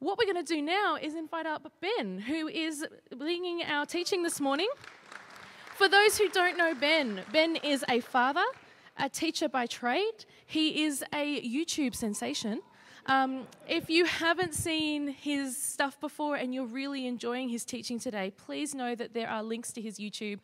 what 0.00 0.16
we're 0.16 0.32
going 0.32 0.42
to 0.44 0.54
do 0.54 0.62
now 0.62 0.96
is 1.00 1.14
invite 1.14 1.46
up 1.46 1.70
Ben, 1.80 2.18
who 2.18 2.48
is 2.48 2.84
leading 3.12 3.62
our 3.62 3.84
teaching 3.84 4.22
this 4.22 4.40
morning. 4.40 4.68
For 5.76 5.88
those 5.88 6.16
who 6.16 6.28
don't 6.30 6.56
know 6.56 6.74
Ben, 6.74 7.22
Ben 7.32 7.56
is 7.56 7.84
a 7.88 8.00
father, 8.00 8.44
a 8.98 9.10
teacher 9.10 9.46
by 9.46 9.66
trade. 9.66 10.24
He 10.46 10.84
is 10.84 11.04
a 11.14 11.42
YouTube 11.42 11.94
sensation. 11.94 12.62
Um, 13.06 13.46
if 13.68 13.90
you 13.90 14.06
haven't 14.06 14.54
seen 14.54 15.08
his 15.08 15.56
stuff 15.56 16.00
before 16.00 16.36
and 16.36 16.54
you're 16.54 16.66
really 16.66 17.06
enjoying 17.06 17.50
his 17.50 17.66
teaching 17.66 17.98
today, 17.98 18.32
please 18.38 18.74
know 18.74 18.94
that 18.94 19.12
there 19.12 19.28
are 19.28 19.42
links 19.42 19.70
to 19.72 19.82
his 19.82 19.98
YouTube 19.98 20.38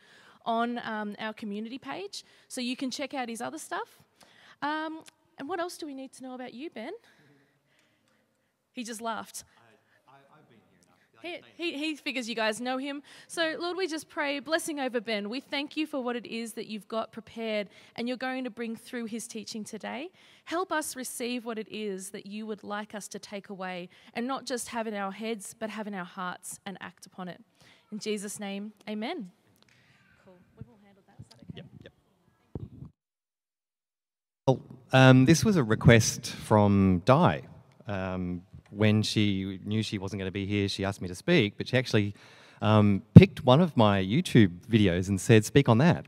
on 0.45 0.79
um, 0.85 1.17
our 1.19 1.33
community 1.33 1.79
page, 1.79 2.25
so 2.47 2.61
you 2.61 2.77
can 2.77 2.91
check 2.91 3.15
out 3.15 3.29
his 3.29 3.41
other 3.41 3.59
stuff. 3.59 4.01
Um, 4.61 5.01
and 5.39 5.49
what 5.49 5.61
else 5.61 5.79
do 5.79 5.87
we 5.87 5.95
need 5.95 6.13
to 6.13 6.23
know 6.23 6.35
about 6.35 6.53
you, 6.53 6.69
Ben? 6.71 6.93
He 8.77 8.85
just 8.85 9.01
laughed. 9.01 9.43
He, 11.23 11.41
he, 11.57 11.73
he, 11.73 11.97
figures 11.97 12.29
you 12.29 12.35
guys 12.35 12.61
know 12.61 12.77
him. 12.77 13.03
So, 13.27 13.57
Lord, 13.59 13.79
we 13.79 13.89
just 13.89 14.09
pray 14.09 14.39
blessing 14.39 14.79
over 14.79 15.01
Ben. 15.01 15.31
We 15.31 15.41
thank 15.41 15.77
you 15.77 15.87
for 15.87 16.01
what 16.01 16.15
it 16.15 16.27
is 16.27 16.53
that 16.53 16.67
you've 16.67 16.87
got 16.87 17.11
prepared 17.11 17.69
and 17.97 18.07
you're 18.07 18.19
going 18.19 18.45
to 18.45 18.51
bring 18.51 18.77
through 18.77 19.07
his 19.07 19.27
teaching 19.27 19.65
today. 19.65 20.11
Help 20.45 20.71
us 20.71 20.95
receive 20.95 21.47
what 21.47 21.59
it 21.59 21.67
is 21.71 22.11
that 22.11 22.27
you 22.27 22.47
would 22.47 22.63
like 22.63 22.95
us 22.95 23.09
to 23.09 23.19
take 23.19 23.49
away 23.49 23.89
and 24.13 24.27
not 24.27 24.45
just 24.45 24.69
have 24.69 24.87
in 24.87 24.95
our 24.95 25.11
heads, 25.11 25.57
but 25.59 25.71
have 25.71 25.87
in 25.87 25.95
our 25.95 26.05
hearts 26.05 26.61
and 26.67 26.77
act 26.83 27.07
upon 27.07 27.29
it. 27.29 27.43
In 27.91 27.99
Jesus' 27.99 28.39
name, 28.39 28.73
amen. 28.89 29.31
Cool. 30.23 30.35
We've 30.57 30.69
all 30.69 30.79
handled 30.85 31.07
that. 31.09 31.19
Is 31.19 31.27
that 31.31 31.41
okay? 31.41 31.47
Yep, 31.57 31.67
yep. 31.83 31.93
Well, 34.47 34.61
um, 34.93 35.25
this 35.25 35.47
was 35.47 35.57
a 35.57 35.65
request 35.65 36.27
from 36.27 37.03
Di. 37.07 37.43
Um, 37.89 38.43
when 38.77 39.03
she 39.03 39.59
knew 39.65 39.83
she 39.83 39.99
wasn't 39.99 40.21
going 40.21 40.29
to 40.29 40.33
be 40.33 40.47
here, 40.47 40.69
she 40.69 40.85
asked 40.85 41.01
me 41.01 41.09
to 41.09 41.15
speak, 41.15 41.55
but 41.57 41.69
she 41.69 41.77
actually 41.77 42.15
um, 42.63 43.03
picked 43.15 43.45
one 43.45 43.61
of 43.61 43.77
my 43.77 44.03
YouTube 44.03 44.53
videos 44.71 45.09
and 45.09 45.21
said, 45.21 45.45
Speak 45.45 45.69
on 45.69 45.79
that. 45.79 46.07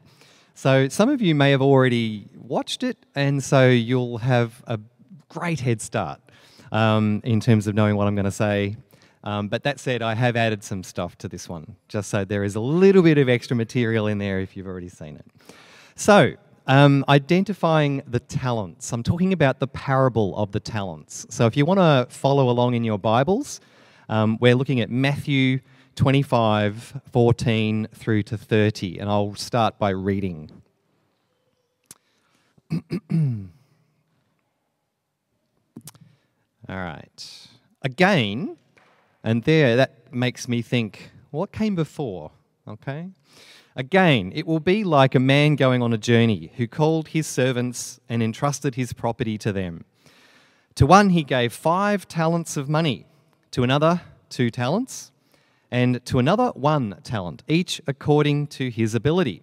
So 0.55 0.89
some 0.89 1.09
of 1.09 1.21
you 1.23 1.35
may 1.35 1.51
have 1.53 1.63
already 1.63 2.27
watched 2.37 2.83
it, 2.83 2.97
and 3.15 3.43
so 3.43 3.69
you'll 3.69 4.19
have 4.19 4.63
a 4.67 4.81
great 5.29 5.61
head 5.61 5.81
start 5.81 6.21
um, 6.73 7.21
in 7.25 7.41
terms 7.41 7.67
of 7.67 7.75
knowing 7.75 7.97
what 7.97 8.07
I'm 8.09 8.15
going 8.15 8.25
to 8.25 8.31
say. 8.31 8.77
Um, 9.25 9.49
but 9.49 9.63
that 9.65 9.79
said, 9.81 10.03
I 10.03 10.15
have 10.15 10.37
added 10.37 10.65
some 10.65 10.83
stuff 10.83 11.17
to 11.19 11.29
this 11.29 11.49
one, 11.49 11.77
just 11.89 12.11
so 12.11 12.25
there 12.25 12.45
is 12.45 12.55
a 12.55 12.61
little 12.61 13.03
bit 13.03 13.19
of 13.19 13.29
extra 13.29 13.57
material 13.57 14.07
in 14.07 14.19
there 14.19 14.41
if 14.41 14.57
you've 14.57 14.67
already 14.67 14.89
seen 14.89 15.17
it. 15.17 15.27
So, 15.97 16.35
um, 16.69 17.05
identifying 17.09 18.03
the 18.07 18.21
talents. 18.21 18.93
I'm 18.93 19.03
talking 19.03 19.33
about 19.33 19.59
the 19.59 19.67
parable 19.67 20.37
of 20.37 20.53
the 20.53 20.61
talents. 20.61 21.27
So 21.31 21.47
if 21.47 21.57
you 21.57 21.65
want 21.65 21.81
to 21.81 22.07
follow 22.15 22.51
along 22.51 22.75
in 22.75 22.85
your 22.85 22.99
Bibles, 22.99 23.61
um, 24.11 24.37
we're 24.41 24.55
looking 24.55 24.81
at 24.81 24.91
Matthew 24.91 25.61
25, 25.97 27.01
14 27.11 27.89
through 27.95 28.23
to 28.25 28.37
30, 28.37 28.99
and 28.99 29.09
I'll 29.09 29.35
start 29.35 29.79
by 29.79 29.91
reading. 29.91 30.51
All 32.71 32.79
right. 36.69 37.49
Again, 37.81 38.59
and 39.25 39.43
there 39.45 39.77
that 39.77 40.13
makes 40.13 40.49
me 40.49 40.61
think, 40.61 41.13
what 41.31 41.51
came 41.51 41.75
before? 41.75 42.31
Okay. 42.67 43.09
Again, 43.79 44.33
it 44.35 44.45
will 44.45 44.59
be 44.59 44.83
like 44.83 45.15
a 45.15 45.21
man 45.21 45.55
going 45.55 45.83
on 45.83 45.93
a 45.93 45.99
journey 45.99 46.51
who 46.57 46.67
called 46.67 47.07
his 47.09 47.29
servants 47.29 48.01
and 48.09 48.25
entrusted 48.25 48.75
his 48.75 48.93
property 48.93 49.39
to 49.39 49.53
them. 49.53 49.85
To 50.75 50.85
one 50.85 51.11
he 51.11 51.23
gave 51.23 51.53
five 51.53 52.09
talents 52.09 52.57
of 52.57 52.69
money, 52.69 53.07
to 53.53 53.63
another 53.63 54.01
two 54.31 54.51
talents, 54.51 55.13
and 55.71 56.05
to 56.07 56.19
another 56.19 56.49
one 56.57 56.99
talent, 57.05 57.45
each 57.47 57.81
according 57.87 58.49
to 58.49 58.69
his 58.69 58.97
ability. 58.97 59.43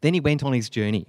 Then 0.00 0.14
he 0.14 0.20
went 0.20 0.42
on 0.42 0.54
his 0.54 0.70
journey. 0.70 1.06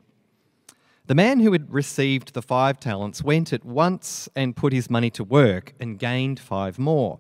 The 1.06 1.16
man 1.16 1.40
who 1.40 1.54
had 1.54 1.74
received 1.74 2.34
the 2.34 2.42
five 2.42 2.78
talents 2.78 3.24
went 3.24 3.54
at 3.54 3.64
once 3.64 4.28
and 4.36 4.54
put 4.54 4.74
his 4.74 4.90
money 4.90 5.12
to 5.12 5.24
work 5.24 5.74
and 5.80 5.98
gained 5.98 6.42
five 6.42 6.78
more. 6.78 7.20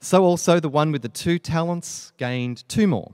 So 0.00 0.24
also 0.24 0.60
the 0.60 0.70
one 0.70 0.92
with 0.92 1.02
the 1.02 1.10
two 1.10 1.38
talents 1.38 2.14
gained 2.16 2.66
two 2.70 2.86
more. 2.86 3.12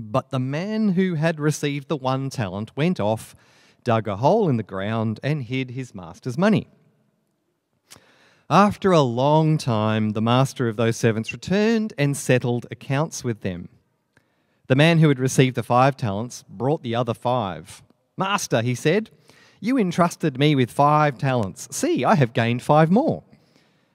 But 0.00 0.30
the 0.30 0.38
man 0.38 0.90
who 0.90 1.14
had 1.14 1.38
received 1.38 1.88
the 1.88 1.96
one 1.96 2.30
talent 2.30 2.76
went 2.76 2.98
off, 2.98 3.36
dug 3.84 4.08
a 4.08 4.16
hole 4.16 4.48
in 4.48 4.56
the 4.56 4.62
ground, 4.62 5.20
and 5.22 5.42
hid 5.42 5.72
his 5.72 5.94
master's 5.94 6.38
money. 6.38 6.68
After 8.48 8.92
a 8.92 9.00
long 9.00 9.58
time, 9.58 10.10
the 10.10 10.22
master 10.22 10.68
of 10.68 10.76
those 10.76 10.96
servants 10.96 11.32
returned 11.32 11.92
and 11.96 12.16
settled 12.16 12.66
accounts 12.70 13.22
with 13.22 13.42
them. 13.42 13.68
The 14.66 14.74
man 14.76 14.98
who 14.98 15.08
had 15.08 15.18
received 15.18 15.56
the 15.56 15.62
five 15.62 15.96
talents 15.96 16.44
brought 16.48 16.82
the 16.82 16.94
other 16.94 17.14
five. 17.14 17.82
Master, 18.16 18.62
he 18.62 18.74
said, 18.74 19.10
you 19.60 19.76
entrusted 19.76 20.38
me 20.38 20.54
with 20.54 20.70
five 20.70 21.18
talents. 21.18 21.68
See, 21.70 22.04
I 22.04 22.14
have 22.14 22.32
gained 22.32 22.62
five 22.62 22.90
more. 22.90 23.22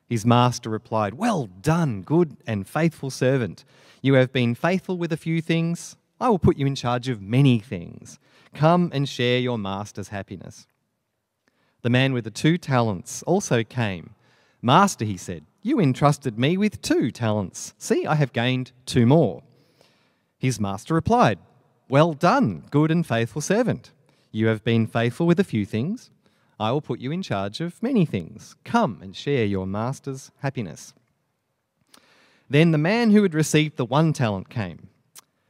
His 0.07 0.25
master 0.25 0.69
replied, 0.69 1.15
Well 1.15 1.47
done, 1.47 2.01
good 2.01 2.37
and 2.45 2.67
faithful 2.67 3.09
servant. 3.09 3.65
You 4.01 4.13
have 4.15 4.31
been 4.31 4.55
faithful 4.55 4.97
with 4.97 5.11
a 5.11 5.17
few 5.17 5.41
things. 5.41 5.97
I 6.19 6.29
will 6.29 6.39
put 6.39 6.57
you 6.57 6.65
in 6.65 6.75
charge 6.75 7.09
of 7.09 7.21
many 7.21 7.59
things. 7.59 8.19
Come 8.53 8.91
and 8.93 9.09
share 9.09 9.39
your 9.39 9.57
master's 9.57 10.09
happiness. 10.09 10.67
The 11.81 11.89
man 11.89 12.13
with 12.13 12.23
the 12.23 12.31
two 12.31 12.57
talents 12.57 13.23
also 13.23 13.63
came. 13.63 14.11
Master, 14.61 15.05
he 15.05 15.17
said, 15.17 15.45
you 15.65 15.79
entrusted 15.79 16.37
me 16.37 16.57
with 16.57 16.79
two 16.83 17.09
talents. 17.09 17.73
See, 17.79 18.05
I 18.05 18.13
have 18.13 18.33
gained 18.33 18.71
two 18.85 19.07
more. 19.07 19.41
His 20.37 20.59
master 20.59 20.93
replied, 20.93 21.39
Well 21.89 22.13
done, 22.13 22.65
good 22.69 22.91
and 22.91 23.03
faithful 23.03 23.41
servant. 23.41 23.91
You 24.31 24.45
have 24.45 24.63
been 24.63 24.85
faithful 24.85 25.25
with 25.25 25.39
a 25.39 25.43
few 25.43 25.65
things. 25.65 26.11
I 26.59 26.71
will 26.71 26.81
put 26.81 26.99
you 26.99 27.11
in 27.11 27.21
charge 27.21 27.59
of 27.59 27.81
many 27.83 28.05
things. 28.05 28.55
Come 28.63 28.99
and 29.01 29.15
share 29.15 29.45
your 29.45 29.67
master's 29.67 30.31
happiness. 30.39 30.93
Then 32.49 32.71
the 32.71 32.77
man 32.77 33.11
who 33.11 33.23
had 33.23 33.33
received 33.33 33.77
the 33.77 33.85
one 33.85 34.13
talent 34.13 34.49
came. 34.49 34.89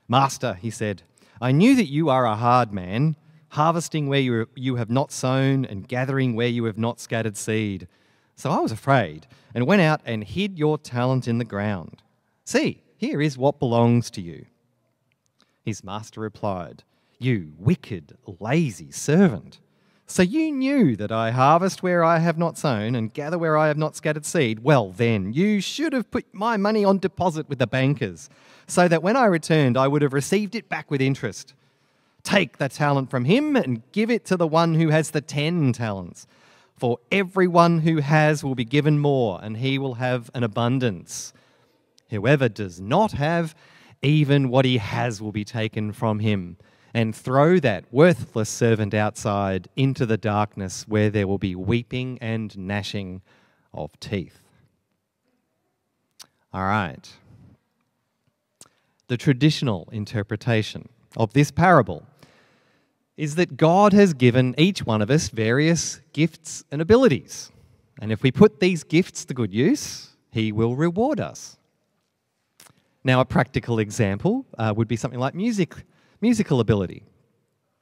Master, 0.07 0.53
he 0.55 0.69
said, 0.69 1.03
I 1.41 1.51
knew 1.51 1.75
that 1.75 1.89
you 1.89 2.09
are 2.09 2.25
a 2.25 2.35
hard 2.35 2.73
man, 2.73 3.17
harvesting 3.49 4.07
where 4.07 4.19
you, 4.19 4.47
you 4.55 4.75
have 4.77 4.89
not 4.89 5.11
sown 5.11 5.65
and 5.65 5.87
gathering 5.87 6.35
where 6.35 6.47
you 6.47 6.65
have 6.65 6.77
not 6.77 6.99
scattered 6.99 7.37
seed. 7.37 7.87
So 8.35 8.49
I 8.49 8.59
was 8.59 8.71
afraid 8.71 9.27
and 9.53 9.67
went 9.67 9.81
out 9.81 10.01
and 10.05 10.23
hid 10.23 10.57
your 10.57 10.77
talent 10.77 11.27
in 11.27 11.37
the 11.37 11.45
ground. 11.45 12.01
See, 12.45 12.81
here 12.97 13.21
is 13.21 13.37
what 13.37 13.59
belongs 13.59 14.09
to 14.11 14.21
you. 14.21 14.45
His 15.63 15.83
master 15.83 16.21
replied, 16.21 16.83
You 17.19 17.53
wicked, 17.57 18.17
lazy 18.39 18.91
servant. 18.91 19.59
So 20.07 20.21
you 20.21 20.51
knew 20.51 20.95
that 20.97 21.11
I 21.11 21.31
harvest 21.31 21.81
where 21.81 22.03
I 22.03 22.19
have 22.19 22.37
not 22.37 22.59
sown 22.59 22.93
and 22.93 23.13
gather 23.13 23.39
where 23.39 23.57
I 23.57 23.67
have 23.67 23.77
not 23.77 23.95
scattered 23.95 24.25
seed. 24.25 24.59
Well, 24.59 24.91
then, 24.91 25.33
you 25.33 25.59
should 25.61 25.93
have 25.93 26.11
put 26.11 26.31
my 26.31 26.57
money 26.57 26.85
on 26.85 26.99
deposit 26.99 27.49
with 27.49 27.57
the 27.57 27.65
bankers, 27.65 28.29
so 28.67 28.87
that 28.87 29.01
when 29.01 29.15
I 29.17 29.25
returned, 29.25 29.77
I 29.77 29.87
would 29.87 30.03
have 30.03 30.13
received 30.13 30.53
it 30.53 30.69
back 30.69 30.91
with 30.91 31.01
interest. 31.01 31.55
Take 32.21 32.57
the 32.57 32.69
talent 32.69 33.09
from 33.09 33.25
him 33.25 33.55
and 33.55 33.81
give 33.91 34.11
it 34.11 34.25
to 34.25 34.37
the 34.37 34.47
one 34.47 34.75
who 34.75 34.89
has 34.89 35.09
the 35.09 35.21
ten 35.21 35.73
talents. 35.73 36.27
For 36.77 36.99
everyone 37.11 37.79
who 37.79 37.97
has 37.97 38.43
will 38.43 38.55
be 38.55 38.65
given 38.65 38.99
more, 38.99 39.39
and 39.41 39.57
he 39.57 39.79
will 39.79 39.95
have 39.95 40.29
an 40.35 40.43
abundance. 40.43 41.33
Whoever 42.11 42.47
does 42.47 42.79
not 42.79 43.13
have, 43.13 43.55
even 44.03 44.49
what 44.49 44.65
he 44.65 44.77
has 44.77 45.19
will 45.19 45.31
be 45.31 45.45
taken 45.45 45.93
from 45.93 46.19
him 46.19 46.57
and 46.95 47.13
throw 47.13 47.59
that 47.59 47.83
worthless 47.91 48.49
servant 48.49 48.93
outside 48.93 49.67
into 49.75 50.05
the 50.05 50.15
darkness 50.15 50.87
where 50.87 51.09
there 51.09 51.27
will 51.27 51.37
be 51.37 51.53
weeping 51.53 52.17
and 52.21 52.57
gnashing 52.57 53.21
of 53.73 53.91
teeth. 53.99 54.39
All 56.53 56.63
right. 56.63 57.05
The 59.09 59.17
traditional 59.17 59.89
interpretation 59.91 60.87
of 61.17 61.33
this 61.33 61.51
parable 61.51 62.07
is 63.17 63.35
that 63.35 63.57
God 63.57 63.91
has 63.91 64.13
given 64.13 64.55
each 64.57 64.85
one 64.85 65.01
of 65.01 65.11
us 65.11 65.27
various 65.27 65.99
gifts 66.13 66.63
and 66.71 66.81
abilities. 66.81 67.51
And 67.99 68.09
if 68.09 68.23
we 68.23 68.31
put 68.31 68.61
these 68.61 68.85
gifts 68.85 69.25
to 69.25 69.33
good 69.33 69.53
use, 69.53 70.11
He 70.31 70.53
will 70.53 70.77
reward 70.77 71.19
us. 71.19 71.57
Now, 73.03 73.19
a 73.19 73.25
practical 73.25 73.79
example 73.79 74.45
uh, 74.57 74.73
would 74.77 74.87
be 74.87 74.95
something 74.95 75.19
like 75.19 75.35
music 75.35 75.75
musical 76.21 76.59
ability. 76.59 77.03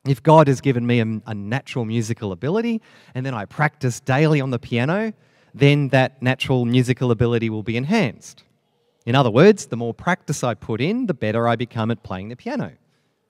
If 0.06 0.22
God 0.22 0.48
has 0.48 0.60
given 0.60 0.86
me 0.86 1.00
a, 1.00 1.22
a, 1.26 1.34
natural 1.34 1.86
musical 1.86 2.34
ability 2.34 2.82
and 3.16 3.26
then 3.26 3.34
I 3.34 3.46
practice 3.46 4.00
daily 4.02 4.42
on 4.42 4.50
the 4.50 4.60
piano, 4.60 5.14
then 5.54 5.90
that 5.90 6.22
natural 6.22 6.66
musical 6.66 7.12
ability 7.12 7.50
will 7.50 7.64
be 7.64 7.78
enhanced. 7.78 8.44
In 9.06 9.16
other 9.16 9.32
words, 9.32 9.68
the 9.68 9.78
more 9.78 9.94
practice 9.94 10.44
I 10.44 10.56
put 10.56 10.82
in, 10.82 11.06
the 11.06 11.14
better 11.14 11.48
I 11.48 11.56
become 11.56 11.92
at 11.92 12.04
playing 12.04 12.30
the 12.30 12.36
piano. 12.36 12.74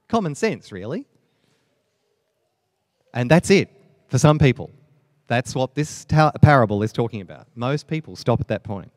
Common 0.08 0.36
sense, 0.36 0.72
really. 0.72 1.06
And 3.14 3.30
that's 3.30 3.50
it 3.50 3.70
for 4.08 4.18
some 4.18 4.40
people. 4.40 4.72
That's 5.28 5.56
what 5.56 5.76
this 5.76 6.06
parable 6.42 6.84
is 6.84 6.92
talking 6.92 7.22
about. 7.22 7.48
Most 7.56 7.88
people 7.88 8.16
stop 8.16 8.42
at 8.42 8.48
that 8.50 8.64
point. 8.64 8.92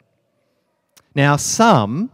Now, 1.14 1.36
some 1.36 2.10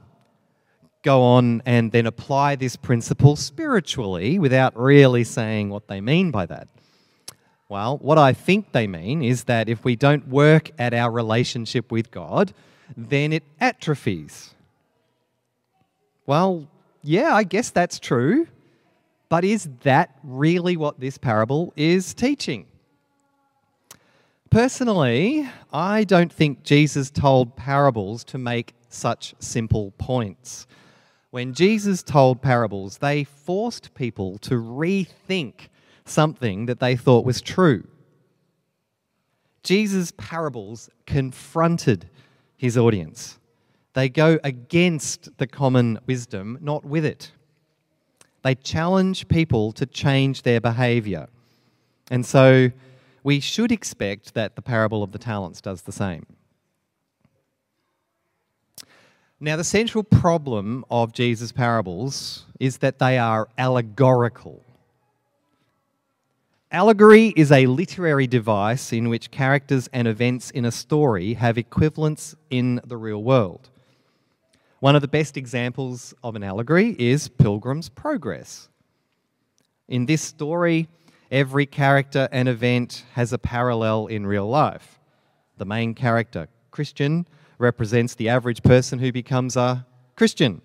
go 1.03 1.23
on 1.23 1.63
and 1.67 1.93
then 1.93 2.07
apply 2.07 2.57
this 2.57 2.77
principle 2.77 3.37
spiritually 3.37 4.39
without 4.39 4.77
really 4.79 5.25
saying 5.25 5.69
what 5.69 5.89
they 5.89 6.01
mean 6.01 6.31
by 6.31 6.47
that. 6.47 6.69
Well, 7.69 7.99
what 7.99 8.19
I 8.19 8.33
think 8.33 8.73
they 8.73 8.87
mean 8.87 9.23
is 9.23 9.45
that 9.45 9.69
if 9.69 9.85
we 9.85 9.97
don't 9.97 10.29
work 10.29 10.71
at 10.79 10.93
our 10.95 11.11
relationship 11.11 11.91
with 11.91 12.11
God, 12.11 12.53
then 12.97 13.33
it 13.33 13.45
atrophies. 13.61 14.55
Well, 16.27 16.69
yeah, 17.03 17.35
I 17.35 17.45
guess 17.45 17.71
that's 17.71 17.99
true. 17.99 18.47
But 19.29 19.45
is 19.45 19.69
that 19.83 20.19
really 20.23 20.77
what 20.77 21.01
this 21.01 21.17
parable 21.17 21.73
is 21.75 22.13
teaching? 22.13 22.67
Personally, 24.51 25.49
I 25.73 26.05
don't 26.05 26.31
think 26.31 26.63
Jesus 26.63 27.11
told 27.11 27.57
parables 27.57 28.23
to 28.25 28.37
make 28.37 28.75
such 28.91 29.35
simple 29.39 29.93
points. 29.97 30.67
When 31.33 31.55
Jesus 31.55 32.03
told 32.03 32.43
parables, 32.43 32.99
they 32.99 33.25
forced 33.25 33.95
people 33.95 34.37
to 34.41 34.57
rethink 34.57 35.69
something 36.05 36.67
that 36.67 36.79
they 36.79 36.95
thought 36.95 37.25
was 37.25 37.41
true. 37.41 37.89
Jesus' 39.63 40.13
parables 40.19 40.91
confronted 41.07 42.11
his 42.59 42.77
audience. 42.77 43.39
They 43.95 44.11
go 44.11 44.39
against 44.45 45.39
the 45.39 45.47
common 45.47 45.99
wisdom, 46.07 46.59
not 46.61 46.85
with 46.85 47.07
it. 47.07 47.33
They 48.43 48.55
challenge 48.55 49.27
people 49.29 49.73
to 49.73 49.87
change 49.87 50.43
their 50.43 50.61
behavior. 50.61 51.29
And 52.11 52.27
so 52.27 52.71
we 53.25 53.41
should 53.41 53.73
expect 53.73 54.35
that 54.35 54.55
the 54.55 54.61
parable 54.63 55.03
of 55.03 55.13
the 55.13 55.19
talents 55.19 55.63
does 55.63 55.81
the 55.81 55.93
same. 55.93 56.27
Now, 59.45 59.57
the 59.57 59.65
central 59.65 60.05
problem 60.05 60.85
of 60.89 61.13
Jesus' 61.13 61.51
parables 61.51 62.47
is 62.61 62.79
that 62.79 63.01
they 63.01 63.19
are 63.19 63.49
allegorical. 63.59 64.63
Allegory 66.71 67.35
is 67.37 67.51
a 67.51 67.67
literary 67.67 68.29
device 68.29 68.93
in 68.93 69.09
which 69.09 69.33
characters 69.33 69.89
and 69.93 70.07
events 70.07 70.53
in 70.53 70.65
a 70.65 70.71
story 70.71 71.35
have 71.35 71.59
equivalents 71.59 72.37
in 72.51 72.81
the 72.87 72.97
real 72.97 73.21
world. 73.21 73.69
One 74.79 74.95
of 74.95 75.03
the 75.03 75.09
best 75.09 75.37
examples 75.37 76.15
of 76.23 76.37
an 76.37 76.45
allegory 76.45 76.95
is 76.97 77.27
Pilgrim's 77.27 77.89
Progress. 77.89 78.69
In 79.89 80.07
this 80.07 80.23
story, 80.23 80.87
every 81.33 81.67
character 81.67 82.29
and 82.31 82.49
event 82.49 83.05
has 83.15 83.33
a 83.33 83.39
parallel 83.39 84.07
in 84.07 84.25
real 84.25 84.49
life. 84.49 85.01
The 85.57 85.65
main 85.65 85.95
character, 85.95 86.47
Christian, 86.71 87.27
represents 87.63 88.15
the 88.15 88.29
average 88.29 88.63
person 88.63 88.99
who 88.99 89.13
becomes 89.13 89.57
a 89.57 89.87
Christian. 90.17 90.61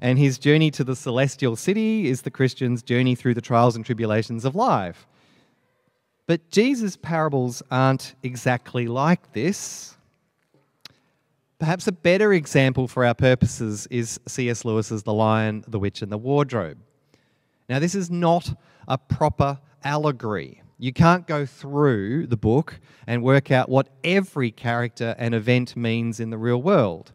And 0.00 0.18
his 0.18 0.38
journey 0.38 0.70
to 0.72 0.84
the 0.84 0.96
celestial 0.96 1.56
city 1.56 2.08
is 2.08 2.22
the 2.22 2.30
Christian's 2.30 2.82
journey 2.82 3.14
through 3.14 3.34
the 3.34 3.40
trials 3.40 3.76
and 3.76 3.84
tribulations 3.84 4.44
of 4.44 4.54
life. 4.54 5.06
But 6.26 6.50
Jesus' 6.50 6.96
parables 6.96 7.62
aren't 7.70 8.14
exactly 8.22 8.86
like 8.86 9.32
this. 9.32 9.96
Perhaps 11.58 11.86
a 11.86 11.92
better 11.92 12.32
example 12.32 12.88
for 12.88 13.04
our 13.04 13.14
purposes 13.14 13.86
is 13.90 14.20
C.S. 14.26 14.64
Lewis's 14.64 15.04
The 15.04 15.14
Lion, 15.14 15.64
the 15.66 15.78
Witch, 15.78 16.02
and 16.02 16.12
the 16.12 16.18
Wardrobe. 16.18 16.78
Now, 17.68 17.78
this 17.78 17.94
is 17.94 18.10
not 18.10 18.58
a 18.86 18.98
proper 18.98 19.58
allegory. 19.82 20.62
You 20.78 20.92
can't 20.92 21.26
go 21.26 21.46
through 21.46 22.26
the 22.26 22.36
book 22.36 22.80
and 23.06 23.22
work 23.22 23.50
out 23.50 23.68
what 23.68 23.88
every 24.04 24.50
character 24.50 25.14
and 25.18 25.34
event 25.34 25.76
means 25.76 26.20
in 26.20 26.30
the 26.30 26.38
real 26.38 26.60
world. 26.60 27.12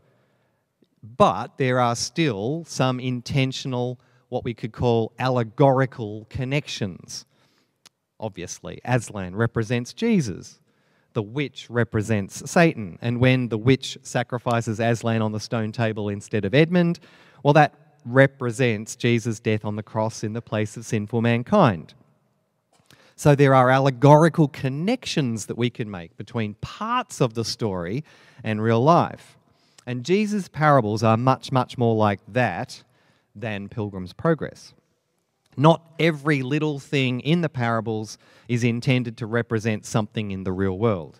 But 1.03 1.57
there 1.57 1.79
are 1.79 1.95
still 1.95 2.63
some 2.65 2.99
intentional, 2.99 3.99
what 4.29 4.43
we 4.43 4.53
could 4.53 4.71
call 4.71 5.13
allegorical 5.19 6.25
connections 6.29 7.25
obviously. 8.21 8.79
Aslan 8.85 9.35
represents 9.35 9.91
Jesus. 9.91 10.59
The 11.13 11.23
witch 11.23 11.67
represents 11.69 12.49
Satan. 12.49 12.97
And 13.01 13.19
when 13.19 13.49
the 13.49 13.57
witch 13.57 13.97
sacrifices 14.03 14.79
Aslan 14.79 15.21
on 15.21 15.33
the 15.33 15.39
stone 15.39 15.73
table 15.73 16.07
instead 16.07 16.45
of 16.45 16.53
Edmund, 16.53 16.99
well, 17.43 17.53
that 17.55 17.73
represents 18.05 18.95
Jesus' 18.95 19.39
death 19.39 19.65
on 19.65 19.75
the 19.75 19.83
cross 19.83 20.23
in 20.23 20.33
the 20.33 20.41
place 20.41 20.77
of 20.77 20.85
sinful 20.85 21.21
mankind. 21.21 21.93
So 23.21 23.35
there 23.35 23.53
are 23.53 23.69
allegorical 23.69 24.47
connections 24.47 25.45
that 25.45 25.55
we 25.55 25.69
can 25.69 25.91
make 25.91 26.17
between 26.17 26.55
parts 26.55 27.21
of 27.21 27.35
the 27.35 27.45
story 27.45 28.03
and 28.43 28.59
real 28.59 28.83
life. 28.83 29.37
And 29.85 30.03
Jesus' 30.03 30.47
parables 30.47 31.03
are 31.03 31.17
much, 31.17 31.51
much 31.51 31.77
more 31.77 31.95
like 31.95 32.19
that 32.29 32.81
than 33.35 33.69
Pilgrim's 33.69 34.11
Progress. 34.11 34.73
Not 35.55 35.83
every 35.99 36.41
little 36.41 36.79
thing 36.79 37.19
in 37.19 37.41
the 37.41 37.47
parables 37.47 38.17
is 38.47 38.63
intended 38.63 39.17
to 39.17 39.27
represent 39.27 39.85
something 39.85 40.31
in 40.31 40.43
the 40.43 40.51
real 40.51 40.79
world. 40.79 41.19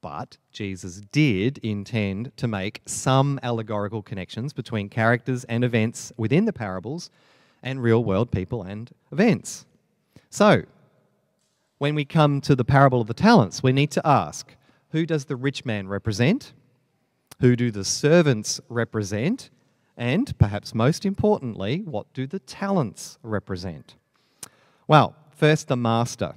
But 0.00 0.38
Jesus 0.50 1.02
did 1.12 1.58
intend 1.58 2.36
to 2.36 2.48
make 2.48 2.82
some 2.84 3.38
allegorical 3.44 4.02
connections 4.02 4.52
between 4.52 4.88
characters 4.88 5.44
and 5.44 5.62
events 5.62 6.12
within 6.16 6.46
the 6.46 6.52
parables 6.52 7.10
and 7.62 7.80
real 7.80 8.02
world 8.02 8.32
people 8.32 8.64
and 8.64 8.90
events. 9.12 9.66
So, 10.30 10.64
when 11.78 11.94
we 11.94 12.04
come 12.04 12.40
to 12.42 12.54
the 12.54 12.64
parable 12.64 13.00
of 13.00 13.06
the 13.06 13.14
talents, 13.14 13.62
we 13.62 13.72
need 13.72 13.90
to 13.92 14.06
ask 14.06 14.54
who 14.90 15.04
does 15.04 15.26
the 15.26 15.36
rich 15.36 15.64
man 15.64 15.88
represent? 15.88 16.52
Who 17.40 17.56
do 17.56 17.70
the 17.70 17.84
servants 17.84 18.60
represent? 18.68 19.50
And 19.96 20.36
perhaps 20.38 20.74
most 20.74 21.04
importantly, 21.04 21.82
what 21.84 22.12
do 22.14 22.26
the 22.26 22.38
talents 22.38 23.18
represent? 23.22 23.96
Well, 24.88 25.14
first, 25.30 25.68
the 25.68 25.76
master. 25.76 26.34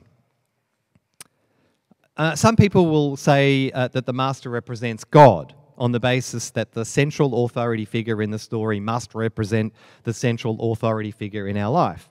Uh, 2.17 2.35
some 2.35 2.55
people 2.55 2.87
will 2.87 3.15
say 3.15 3.71
uh, 3.71 3.87
that 3.89 4.05
the 4.05 4.13
master 4.13 4.49
represents 4.49 5.03
God 5.03 5.53
on 5.77 5.93
the 5.93 5.99
basis 5.99 6.49
that 6.51 6.73
the 6.73 6.83
central 6.83 7.45
authority 7.45 7.85
figure 7.85 8.21
in 8.21 8.31
the 8.31 8.39
story 8.39 8.79
must 8.79 9.15
represent 9.15 9.73
the 10.03 10.13
central 10.13 10.73
authority 10.73 11.11
figure 11.11 11.47
in 11.47 11.55
our 11.55 11.71
life. 11.71 12.09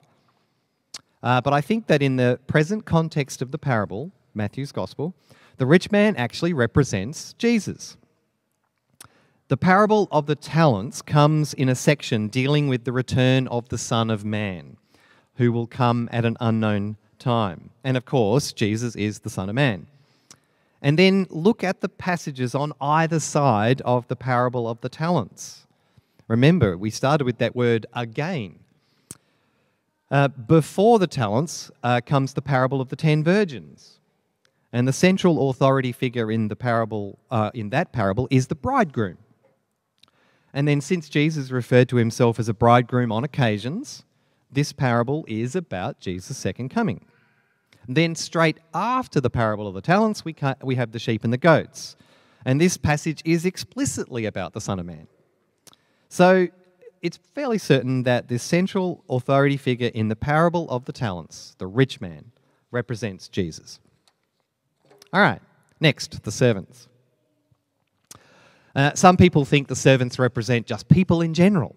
Uh, 1.23 1.41
but 1.41 1.53
I 1.53 1.61
think 1.61 1.87
that 1.89 2.03
in 2.03 2.17
the 2.17 2.39
present 2.47 2.85
context 2.85 3.43
of 3.43 3.51
the 3.51 3.59
parable, 3.59 4.13
Matthew's 4.35 4.73
Gospel, 4.73 5.15
the 5.57 5.67
rich 5.67 5.91
man 5.91 6.15
actually 6.17 6.53
represents 6.53 7.35
Jesus. 7.35 7.97
The 9.49 9.57
parable 9.57 10.09
of 10.13 10.27
the 10.27 10.37
talents 10.37 11.03
comes 11.03 11.55
in 11.55 11.69
a 11.69 11.75
section 11.75 12.29
dealing 12.29 12.69
with 12.69 12.85
the 12.85 12.93
return 12.93 13.49
of 13.49 13.69
the 13.71 13.79
Son 13.79 14.11
of 14.11 14.25
Man, 14.25 14.77
who 15.37 15.51
will 15.51 15.67
come 15.67 16.09
at 16.13 16.25
an 16.25 16.37
unknown 16.39 16.97
time. 17.19 17.71
And 17.83 17.97
of 17.97 18.05
course, 18.05 18.53
Jesus 18.53 18.95
is 18.95 19.21
the 19.21 19.31
Son 19.31 19.49
of 19.49 19.55
Man. 19.55 19.87
And 20.81 20.99
then 20.99 21.27
look 21.31 21.65
at 21.65 21.81
the 21.81 21.89
passages 21.89 22.55
on 22.55 22.73
either 22.81 23.19
side 23.19 23.81
of 23.81 24.07
the 24.09 24.17
parable 24.17 24.69
of 24.69 24.81
the 24.81 24.89
talents. 24.89 25.67
Remember, 26.29 26.77
we 26.77 26.91
started 26.91 27.25
with 27.25 27.39
that 27.39 27.57
word 27.57 27.87
again. 27.95 28.61
Uh, 30.11 30.29
before 30.29 30.99
the 30.99 31.07
talents 31.07 31.71
uh, 31.83 32.01
comes 32.05 32.33
the 32.33 32.43
parable 32.43 32.81
of 32.81 32.89
the 32.89 32.97
ten 32.97 33.23
virgins. 33.23 34.01
And 34.71 34.87
the 34.87 34.93
central 34.93 35.49
authority 35.49 35.93
figure 35.93 36.31
in 36.31 36.49
the 36.49 36.57
parable, 36.57 37.19
uh, 37.31 37.51
in 37.55 37.71
that 37.71 37.91
parable, 37.91 38.29
is 38.31 38.49
the 38.49 38.55
bridegroom. 38.55 39.17
And 40.53 40.69
then, 40.69 40.81
since 40.83 41.09
Jesus 41.09 41.51
referred 41.51 41.89
to 41.89 41.97
himself 41.97 42.39
as 42.39 42.49
a 42.49 42.55
bridegroom 42.55 43.11
on 43.11 43.25
occasions, 43.25 44.05
this 44.51 44.73
parable 44.73 45.25
is 45.27 45.57
about 45.57 46.01
Jesus' 46.01 46.37
second 46.37 46.69
coming. 46.69 47.07
Then, 47.87 48.15
straight 48.15 48.59
after 48.75 49.21
the 49.21 49.31
parable 49.31 49.67
of 49.67 49.75
the 49.75 49.81
talents, 49.81 50.25
we, 50.25 50.35
we 50.63 50.75
have 50.75 50.93
the 50.93 50.99
sheep 50.99 51.25
and 51.25 51.33
the 51.33 51.39
goats. 51.39 51.97
And 52.45 52.61
this 52.61 52.77
passage 52.77 53.23
is 53.25 53.47
explicitly 53.47 54.27
about 54.27 54.53
the 54.53 54.61
Son 54.61 54.79
of 54.79 54.85
Man. 54.85 55.07
So, 56.11 56.49
it's 57.03 57.19
fairly 57.35 57.59
certain 57.59 58.03
that 58.05 58.29
the 58.29 58.39
central 58.39 59.05
authority 59.09 59.57
figure 59.57 59.91
in 59.95 60.09
the 60.09 60.17
parable 60.17 60.69
of 60.71 60.85
the 60.85 60.93
talents, 60.93 61.55
the 61.59 61.67
rich 61.67 62.01
man, 62.01 62.33
represents 62.71 63.29
Jesus. 63.29 63.81
All 65.13 65.21
right, 65.21 65.41
next, 65.81 66.23
the 66.23 66.33
servants. 66.33 66.89
Uh, 68.75 68.93
some 68.95 69.17
people 69.17 69.45
think 69.45 69.69
the 69.69 69.77
servants 69.77 70.19
represent 70.19 70.67
just 70.67 70.89
people 70.89 71.23
in 71.23 71.35
general. 71.35 71.75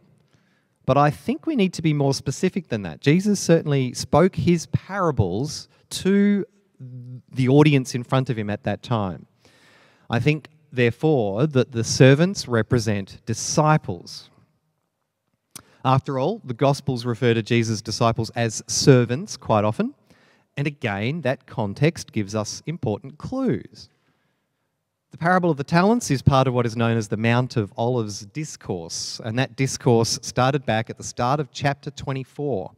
But 0.85 0.97
I 0.97 1.09
think 1.09 1.45
we 1.45 1.55
need 1.55 1.73
to 1.73 1.81
be 1.81 1.93
more 1.93 2.13
specific 2.13 2.67
than 2.67 2.81
that. 2.83 3.01
Jesus 3.01 3.39
certainly 3.39 3.93
spoke 3.93 4.35
his 4.35 4.65
parables 4.67 5.67
to 5.91 6.45
the 7.31 7.47
audience 7.47 7.95
in 7.95 8.03
front 8.03 8.29
of 8.29 8.37
him 8.37 8.49
at 8.49 8.63
that 8.63 8.81
time. 8.81 9.27
I 10.09 10.19
think, 10.19 10.49
therefore, 10.71 11.47
that 11.47 11.71
the 11.71 11.83
servants 11.83 12.47
represent 12.47 13.25
disciples. 13.25 14.29
After 15.83 16.19
all, 16.19 16.41
the 16.43 16.53
Gospels 16.53 17.05
refer 17.05 17.33
to 17.33 17.41
Jesus' 17.41 17.81
disciples 17.81 18.29
as 18.31 18.63
servants 18.67 19.37
quite 19.37 19.63
often, 19.63 19.93
And 20.57 20.67
again, 20.67 21.21
that 21.21 21.47
context 21.47 22.11
gives 22.11 22.35
us 22.35 22.61
important 22.65 23.17
clues. 23.17 23.89
The 25.11 25.17
parable 25.17 25.49
of 25.49 25.57
the 25.57 25.63
talents 25.63 26.11
is 26.11 26.21
part 26.21 26.47
of 26.47 26.53
what 26.53 26.65
is 26.65 26.75
known 26.75 26.97
as 26.97 27.07
the 27.07 27.17
Mount 27.17 27.55
of 27.57 27.73
Olives 27.77 28.25
discourse, 28.27 29.21
and 29.23 29.39
that 29.39 29.55
discourse 29.55 30.19
started 30.21 30.65
back 30.65 30.89
at 30.89 30.97
the 30.97 31.03
start 31.03 31.39
of 31.39 31.51
chapter 31.51 31.89
24. 31.89 32.71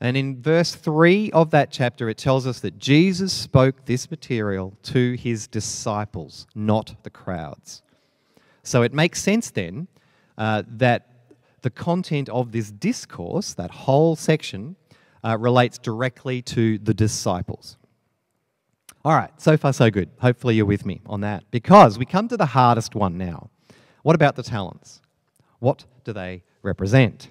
And 0.00 0.16
in 0.16 0.42
verse 0.42 0.74
3 0.74 1.30
of 1.32 1.50
that 1.52 1.70
chapter, 1.70 2.08
it 2.08 2.18
tells 2.18 2.46
us 2.46 2.60
that 2.60 2.78
Jesus 2.78 3.32
spoke 3.32 3.84
this 3.84 4.10
material 4.10 4.74
to 4.84 5.14
his 5.14 5.46
disciples, 5.46 6.46
not 6.54 6.96
the 7.02 7.10
crowds. 7.10 7.82
So 8.62 8.82
it 8.82 8.92
makes 8.92 9.22
sense 9.22 9.50
then 9.50 9.88
uh, 10.36 10.62
that 10.66 11.11
the 11.62 11.70
content 11.70 12.28
of 12.28 12.52
this 12.52 12.70
discourse, 12.70 13.54
that 13.54 13.70
whole 13.70 14.16
section, 14.16 14.76
uh, 15.24 15.36
relates 15.38 15.78
directly 15.78 16.42
to 16.42 16.78
the 16.78 16.94
disciples. 16.94 17.76
All 19.04 19.14
right, 19.14 19.32
so 19.40 19.56
far 19.56 19.72
so 19.72 19.90
good. 19.90 20.10
Hopefully 20.20 20.54
you're 20.56 20.66
with 20.66 20.86
me 20.86 21.00
on 21.06 21.22
that. 21.22 21.44
Because 21.50 21.98
we 21.98 22.04
come 22.04 22.28
to 22.28 22.36
the 22.36 22.46
hardest 22.46 22.94
one 22.94 23.18
now. 23.18 23.50
What 24.02 24.14
about 24.14 24.36
the 24.36 24.42
talents? 24.42 25.00
What 25.58 25.84
do 26.04 26.12
they 26.12 26.42
represent? 26.62 27.28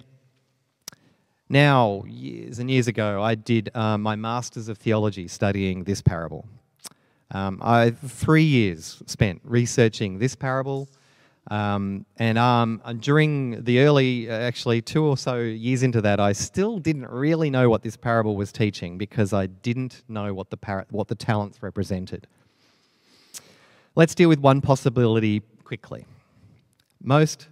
Now, 1.48 2.02
years 2.06 2.58
and 2.58 2.70
years 2.70 2.88
ago, 2.88 3.22
I 3.22 3.34
did 3.34 3.70
uh, 3.74 3.98
my 3.98 4.16
Masters 4.16 4.68
of 4.68 4.78
Theology 4.78 5.28
studying 5.28 5.84
this 5.84 6.00
parable. 6.00 6.46
Um, 7.30 7.58
I 7.62 7.90
three 7.90 8.42
years 8.42 9.02
spent 9.06 9.40
researching 9.44 10.18
this 10.18 10.34
parable, 10.34 10.88
um, 11.50 12.06
and 12.18 12.38
um, 12.38 12.80
during 13.00 13.64
the 13.64 13.80
early, 13.80 14.30
uh, 14.30 14.34
actually 14.34 14.80
two 14.80 15.04
or 15.04 15.16
so 15.16 15.38
years 15.38 15.82
into 15.82 16.00
that, 16.02 16.20
I 16.20 16.32
still 16.32 16.78
didn't 16.78 17.08
really 17.08 17.50
know 17.50 17.68
what 17.68 17.82
this 17.82 17.96
parable 17.96 18.36
was 18.36 18.52
teaching 18.52 18.96
because 18.96 19.32
I 19.32 19.46
didn't 19.46 20.02
know 20.08 20.32
what 20.34 20.50
the, 20.50 20.56
par- 20.56 20.86
what 20.90 21.08
the 21.08 21.14
talents 21.14 21.62
represented. 21.62 22.26
Let's 23.94 24.14
deal 24.14 24.28
with 24.28 24.38
one 24.38 24.60
possibility 24.60 25.40
quickly. 25.64 26.06
Most 27.02 27.48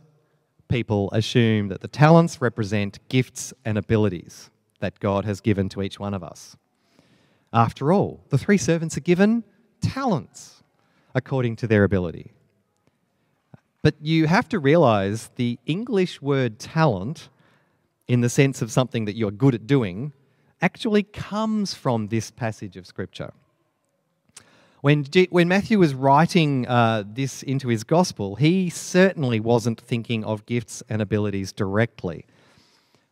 people 0.69 1.11
assume 1.13 1.69
that 1.69 1.81
the 1.81 1.89
talents 1.89 2.41
represent 2.41 3.01
gifts 3.09 3.53
and 3.65 3.77
abilities 3.77 4.51
that 4.79 5.01
God 5.01 5.25
has 5.25 5.41
given 5.41 5.69
to 5.71 5.83
each 5.83 5.99
one 5.99 6.15
of 6.15 6.23
us. 6.23 6.57
After 7.53 7.93
all, 7.93 8.21
the 8.29 8.39
three 8.39 8.57
servants 8.57 8.97
are 8.97 9.01
given 9.01 9.43
talents 9.83 10.63
according 11.13 11.57
to 11.57 11.67
their 11.67 11.83
ability. 11.83 12.33
But 13.83 13.95
you 14.01 14.27
have 14.27 14.49
to 14.51 14.59
realize 14.59 15.31
the 15.37 15.59
English 15.67 16.21
word 16.21 16.59
talent, 16.59 17.29
in 18.07 18.21
the 18.21 18.29
sense 18.29 18.61
of 18.61 18.71
something 18.71 19.07
that 19.07 19.17
you're 19.17 19.31
good 19.31 19.55
at 19.55 19.67
doing, 19.67 20.13
actually 20.61 21.03
comes 21.03 21.73
from 21.73 22.09
this 22.09 22.31
passage 22.31 22.77
of 22.77 22.87
Scripture. 22.87 23.33
When, 24.83 25.05
G- 25.05 25.29
when 25.31 25.49
Matthew 25.49 25.79
was 25.79 25.95
writing 25.95 26.67
uh, 26.67 27.05
this 27.07 27.43
into 27.43 27.69
his 27.69 27.85
gospel, 27.85 28.37
he 28.37 28.71
certainly 28.71 29.39
wasn't 29.41 29.81
thinking 29.81 30.25
of 30.25 30.47
gifts 30.47 30.83
and 30.89 31.01
abilities 31.01 31.53
directly. 31.53 32.27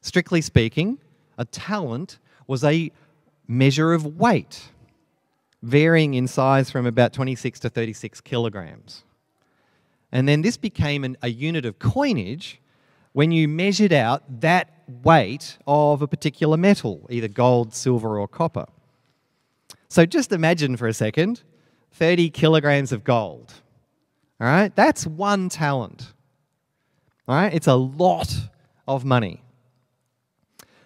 Strictly 0.00 0.40
speaking, 0.40 0.98
a 1.36 1.44
talent 1.44 2.18
was 2.46 2.64
a 2.64 2.90
measure 3.46 3.92
of 3.92 4.18
weight, 4.18 4.70
varying 5.62 6.14
in 6.14 6.26
size 6.26 6.70
from 6.70 6.86
about 6.86 7.12
26 7.12 7.60
to 7.60 7.70
36 7.70 8.20
kilograms. 8.22 9.04
And 10.10 10.28
then 10.28 10.42
this 10.42 10.56
became 10.56 11.04
an, 11.04 11.16
a 11.22 11.28
unit 11.28 11.64
of 11.64 11.78
coinage 11.78 12.60
when 13.12 13.32
you 13.32 13.48
measured 13.48 13.92
out 13.92 14.40
that 14.40 14.82
weight 14.86 15.58
of 15.66 16.02
a 16.02 16.08
particular 16.08 16.56
metal, 16.56 17.06
either 17.10 17.28
gold, 17.28 17.74
silver, 17.74 18.18
or 18.18 18.28
copper. 18.28 18.66
So 19.88 20.06
just 20.06 20.32
imagine 20.32 20.76
for 20.76 20.86
a 20.86 20.94
second 20.94 21.42
30 21.92 22.30
kilograms 22.30 22.92
of 22.92 23.04
gold. 23.04 23.52
All 24.40 24.46
right, 24.46 24.74
that's 24.74 25.06
one 25.06 25.48
talent. 25.48 26.12
All 27.26 27.34
right, 27.34 27.52
it's 27.52 27.66
a 27.66 27.74
lot 27.74 28.32
of 28.86 29.04
money. 29.04 29.42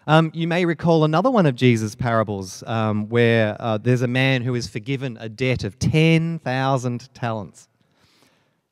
Um, 0.06 0.32
you 0.34 0.48
may 0.48 0.64
recall 0.64 1.04
another 1.04 1.30
one 1.30 1.46
of 1.46 1.54
Jesus' 1.54 1.94
parables 1.94 2.64
um, 2.66 3.08
where 3.08 3.56
uh, 3.60 3.78
there's 3.78 4.02
a 4.02 4.08
man 4.08 4.42
who 4.42 4.54
is 4.54 4.66
forgiven 4.66 5.16
a 5.20 5.28
debt 5.28 5.62
of 5.62 5.78
10,000 5.78 7.14
talents. 7.14 7.68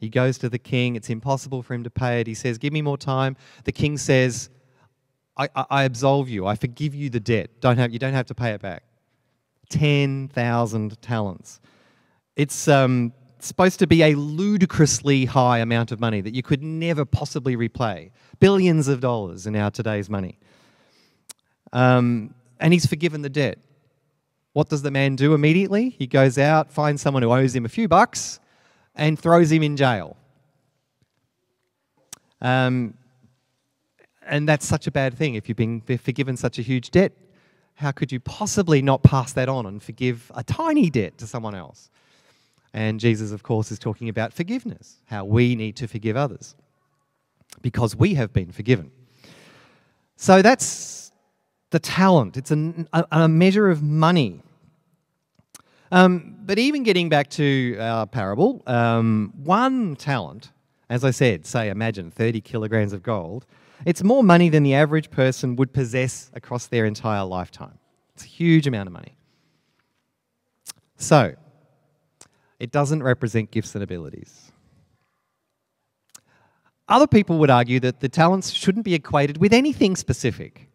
He 0.00 0.08
goes 0.08 0.38
to 0.38 0.48
the 0.48 0.58
king. 0.58 0.96
It's 0.96 1.10
impossible 1.10 1.62
for 1.62 1.74
him 1.74 1.84
to 1.84 1.90
pay 1.90 2.20
it. 2.20 2.26
He 2.26 2.34
says, 2.34 2.56
Give 2.56 2.72
me 2.72 2.80
more 2.80 2.96
time. 2.96 3.36
The 3.64 3.72
king 3.72 3.98
says, 3.98 4.48
I, 5.36 5.48
I, 5.54 5.66
I 5.70 5.82
absolve 5.84 6.30
you. 6.30 6.46
I 6.46 6.54
forgive 6.54 6.94
you 6.94 7.10
the 7.10 7.20
debt. 7.20 7.60
Don't 7.60 7.76
have, 7.76 7.92
you 7.92 7.98
don't 7.98 8.14
have 8.14 8.26
to 8.26 8.34
pay 8.34 8.52
it 8.52 8.62
back. 8.62 8.82
10,000 9.68 11.00
talents. 11.02 11.60
It's 12.34 12.66
um, 12.66 13.12
supposed 13.38 13.78
to 13.80 13.86
be 13.86 14.02
a 14.02 14.14
ludicrously 14.14 15.26
high 15.26 15.58
amount 15.58 15.92
of 15.92 16.00
money 16.00 16.22
that 16.22 16.34
you 16.34 16.42
could 16.42 16.62
never 16.62 17.04
possibly 17.04 17.54
repay. 17.54 18.10
Billions 18.38 18.88
of 18.88 19.00
dollars 19.00 19.46
in 19.46 19.54
our 19.54 19.70
today's 19.70 20.08
money. 20.08 20.38
Um, 21.72 22.34
and 22.58 22.72
he's 22.72 22.86
forgiven 22.86 23.20
the 23.20 23.28
debt. 23.28 23.58
What 24.54 24.68
does 24.70 24.82
the 24.82 24.90
man 24.90 25.14
do 25.14 25.34
immediately? 25.34 25.90
He 25.90 26.06
goes 26.06 26.38
out, 26.38 26.72
finds 26.72 27.02
someone 27.02 27.22
who 27.22 27.30
owes 27.30 27.54
him 27.54 27.64
a 27.64 27.68
few 27.68 27.86
bucks, 27.86 28.40
and 29.00 29.18
throws 29.18 29.50
him 29.50 29.62
in 29.64 29.76
jail. 29.76 30.16
Um, 32.40 32.94
and 34.26 34.48
that's 34.48 34.66
such 34.66 34.86
a 34.86 34.90
bad 34.90 35.14
thing. 35.14 35.34
If 35.34 35.48
you've 35.48 35.56
been 35.56 35.80
forgiven 35.80 36.36
such 36.36 36.58
a 36.58 36.62
huge 36.62 36.90
debt, 36.90 37.12
how 37.74 37.92
could 37.92 38.12
you 38.12 38.20
possibly 38.20 38.82
not 38.82 39.02
pass 39.02 39.32
that 39.32 39.48
on 39.48 39.64
and 39.64 39.82
forgive 39.82 40.30
a 40.34 40.44
tiny 40.44 40.90
debt 40.90 41.16
to 41.18 41.26
someone 41.26 41.54
else? 41.54 41.90
And 42.74 43.00
Jesus, 43.00 43.32
of 43.32 43.42
course, 43.42 43.72
is 43.72 43.78
talking 43.78 44.08
about 44.10 44.32
forgiveness, 44.34 44.98
how 45.06 45.24
we 45.24 45.56
need 45.56 45.76
to 45.76 45.88
forgive 45.88 46.16
others 46.16 46.54
because 47.62 47.96
we 47.96 48.14
have 48.14 48.32
been 48.32 48.52
forgiven. 48.52 48.92
So 50.16 50.42
that's 50.42 51.10
the 51.70 51.78
talent, 51.78 52.36
it's 52.36 52.50
a, 52.50 53.06
a 53.10 53.28
measure 53.28 53.70
of 53.70 53.82
money. 53.82 54.42
Um, 55.90 56.36
but 56.44 56.58
even 56.58 56.82
getting 56.82 57.08
back 57.08 57.30
to 57.30 57.76
our 57.80 58.06
parable, 58.06 58.62
um, 58.66 59.32
one 59.36 59.96
talent, 59.96 60.52
as 60.88 61.04
I 61.04 61.10
said, 61.10 61.46
say, 61.46 61.68
imagine 61.68 62.10
30 62.10 62.40
kilograms 62.40 62.92
of 62.92 63.02
gold, 63.02 63.46
it's 63.84 64.02
more 64.02 64.22
money 64.22 64.48
than 64.48 64.62
the 64.62 64.74
average 64.74 65.10
person 65.10 65.56
would 65.56 65.72
possess 65.72 66.30
across 66.34 66.66
their 66.66 66.84
entire 66.84 67.24
lifetime. 67.24 67.78
It's 68.14 68.24
a 68.24 68.28
huge 68.28 68.66
amount 68.66 68.86
of 68.86 68.92
money. 68.92 69.16
So, 70.96 71.34
it 72.58 72.70
doesn't 72.70 73.02
represent 73.02 73.50
gifts 73.50 73.74
and 73.74 73.82
abilities. 73.82 74.52
Other 76.88 77.06
people 77.06 77.38
would 77.38 77.50
argue 77.50 77.80
that 77.80 78.00
the 78.00 78.08
talents 78.08 78.50
shouldn't 78.50 78.84
be 78.84 78.94
equated 78.94 79.38
with 79.38 79.52
anything 79.52 79.96
specific. 79.96 80.69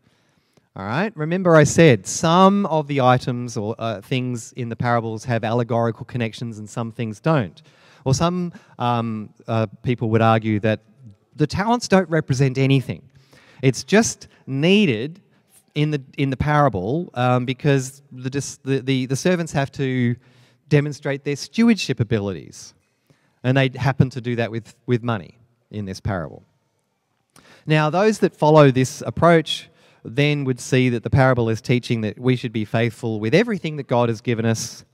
All 0.78 0.86
right, 0.86 1.16
remember 1.16 1.56
I 1.56 1.64
said 1.64 2.06
some 2.06 2.66
of 2.66 2.88
the 2.88 3.00
items 3.00 3.56
or 3.56 3.76
uh, 3.80 4.02
things 4.02 4.52
in 4.58 4.68
the 4.68 4.76
parables 4.76 5.24
have 5.24 5.46
allegorical 5.46 6.04
connections 6.06 6.60
and 6.60 6.70
some 6.70 6.92
things 6.92 7.22
don't. 7.22 7.62
Or 8.04 8.14
some 8.14 8.52
um, 8.78 9.30
uh, 9.48 9.68
people 9.84 10.10
would 10.10 10.22
argue 10.22 10.60
that 10.60 10.82
the 11.34 11.48
talents 11.48 11.88
don't 11.88 12.10
represent 12.10 12.58
anything. 12.58 13.02
It's 13.62 13.86
just 13.86 14.28
needed 14.48 15.22
in 15.76 15.92
the, 15.92 16.02
in 16.18 16.30
the 16.30 16.36
parable 16.36 17.10
um, 17.14 17.46
because 17.46 18.02
the, 18.12 18.58
the, 18.64 18.82
the, 18.82 19.06
the 19.06 19.16
servants 19.16 19.54
have 19.54 19.72
to 19.74 20.18
demonstrate 20.68 21.24
their 21.24 21.38
stewardship 21.38 22.02
abilities. 22.02 22.74
And 23.46 23.56
they 23.56 23.72
happen 23.76 24.10
to 24.10 24.20
do 24.20 24.36
that 24.36 24.52
with, 24.52 24.76
with 24.88 25.04
money 25.04 25.38
in 25.72 25.86
this 25.86 26.02
parable. 26.02 26.44
Now, 27.66 27.90
those 27.90 28.20
that 28.20 28.36
follow 28.36 28.72
this 28.72 29.02
approach 29.06 29.70
then 30.06 30.44
would 30.44 30.60
see 30.60 30.90
that 30.90 31.04
the 31.04 31.10
parable 31.10 31.50
is 31.50 31.62
teaching 31.62 32.02
that 32.02 32.20
we 32.20 32.36
should 32.36 32.54
be 32.54 32.66
faithful 32.66 33.20
with 33.20 33.34
everything 33.34 33.78
that 33.78 33.88
God 33.88 34.10
has 34.10 34.22
given 34.22 34.46
us. 34.46 34.86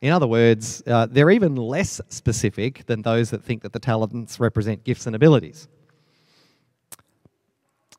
In 0.00 0.12
other 0.12 0.26
words, 0.26 0.82
uh, 0.86 1.06
they're 1.10 1.30
even 1.30 1.56
less 1.56 2.00
specific 2.08 2.86
than 2.86 3.02
those 3.02 3.30
that 3.30 3.42
think 3.42 3.62
that 3.62 3.72
the 3.72 3.78
talents 3.78 4.40
represent 4.40 4.84
gifts 4.84 5.06
and 5.06 5.16
abilities. 5.16 5.68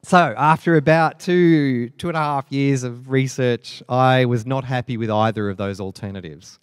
So, 0.03 0.33
after 0.35 0.77
about 0.77 1.19
two, 1.19 1.89
two 1.89 2.07
and 2.07 2.17
a 2.17 2.21
half 2.21 2.51
years 2.51 2.83
of 2.83 3.11
research, 3.11 3.83
I 3.87 4.25
was 4.25 4.47
not 4.47 4.63
happy 4.63 4.97
with 4.97 5.11
either 5.11 5.47
of 5.49 5.57
those 5.57 5.79
alternatives. 5.79 6.59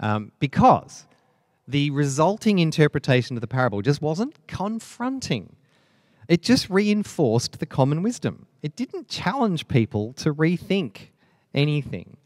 Um, 0.00 0.32
because 0.38 1.06
the 1.66 1.90
resulting 1.90 2.58
interpretation 2.58 3.36
of 3.36 3.40
the 3.40 3.46
parable 3.46 3.80
just 3.80 4.02
wasn't 4.02 4.46
confronting 4.46 5.56
it 6.28 6.42
just 6.42 6.68
reinforced 6.68 7.58
the 7.58 7.66
common 7.66 8.02
wisdom. 8.02 8.46
It 8.62 8.76
didn't 8.76 9.08
challenge 9.08 9.66
people 9.66 10.12
to 10.14 10.32
rethink 10.34 11.08
anything. 11.54 12.18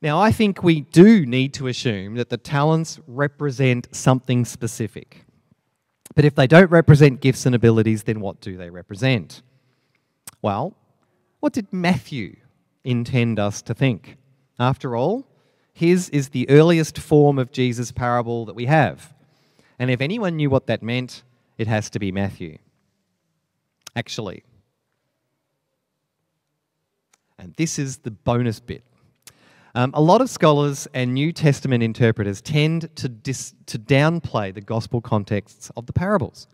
Now, 0.00 0.20
I 0.20 0.32
think 0.32 0.62
we 0.62 0.82
do 0.82 1.24
need 1.26 1.54
to 1.54 1.66
assume 1.66 2.14
that 2.16 2.28
the 2.28 2.36
talents 2.36 3.00
represent 3.06 3.88
something 3.90 4.44
specific. 4.44 5.24
But 6.14 6.24
if 6.24 6.34
they 6.34 6.46
don't 6.46 6.70
represent 6.70 7.20
gifts 7.20 7.46
and 7.46 7.54
abilities, 7.54 8.04
then 8.04 8.20
what 8.20 8.40
do 8.40 8.56
they 8.56 8.70
represent? 8.70 9.42
Well, 10.42 10.76
what 11.40 11.54
did 11.54 11.72
Matthew 11.72 12.36
intend 12.84 13.38
us 13.38 13.62
to 13.62 13.74
think? 13.74 14.18
After 14.58 14.94
all, 14.94 15.26
his 15.72 16.08
is 16.10 16.28
the 16.28 16.48
earliest 16.50 16.98
form 16.98 17.38
of 17.38 17.50
Jesus' 17.50 17.90
parable 17.90 18.44
that 18.44 18.54
we 18.54 18.66
have. 18.66 19.12
And 19.78 19.90
if 19.90 20.00
anyone 20.00 20.36
knew 20.36 20.50
what 20.50 20.66
that 20.66 20.82
meant, 20.82 21.22
it 21.58 21.66
has 21.66 21.90
to 21.90 21.98
be 21.98 22.12
Matthew. 22.12 22.58
Actually, 23.96 24.42
and 27.38 27.54
this 27.54 27.78
is 27.78 27.98
the 27.98 28.10
bonus 28.10 28.60
bit. 28.60 28.84
Um, 29.76 29.90
a 29.94 30.00
lot 30.00 30.20
of 30.20 30.30
scholars 30.30 30.86
and 30.94 31.14
New 31.14 31.32
Testament 31.32 31.82
interpreters 31.82 32.40
tend 32.40 32.94
to, 32.96 33.08
dis- 33.08 33.54
to 33.66 33.78
downplay 33.78 34.54
the 34.54 34.60
gospel 34.60 35.00
contexts 35.00 35.70
of 35.76 35.86
the 35.86 35.92
parables. 35.92 36.46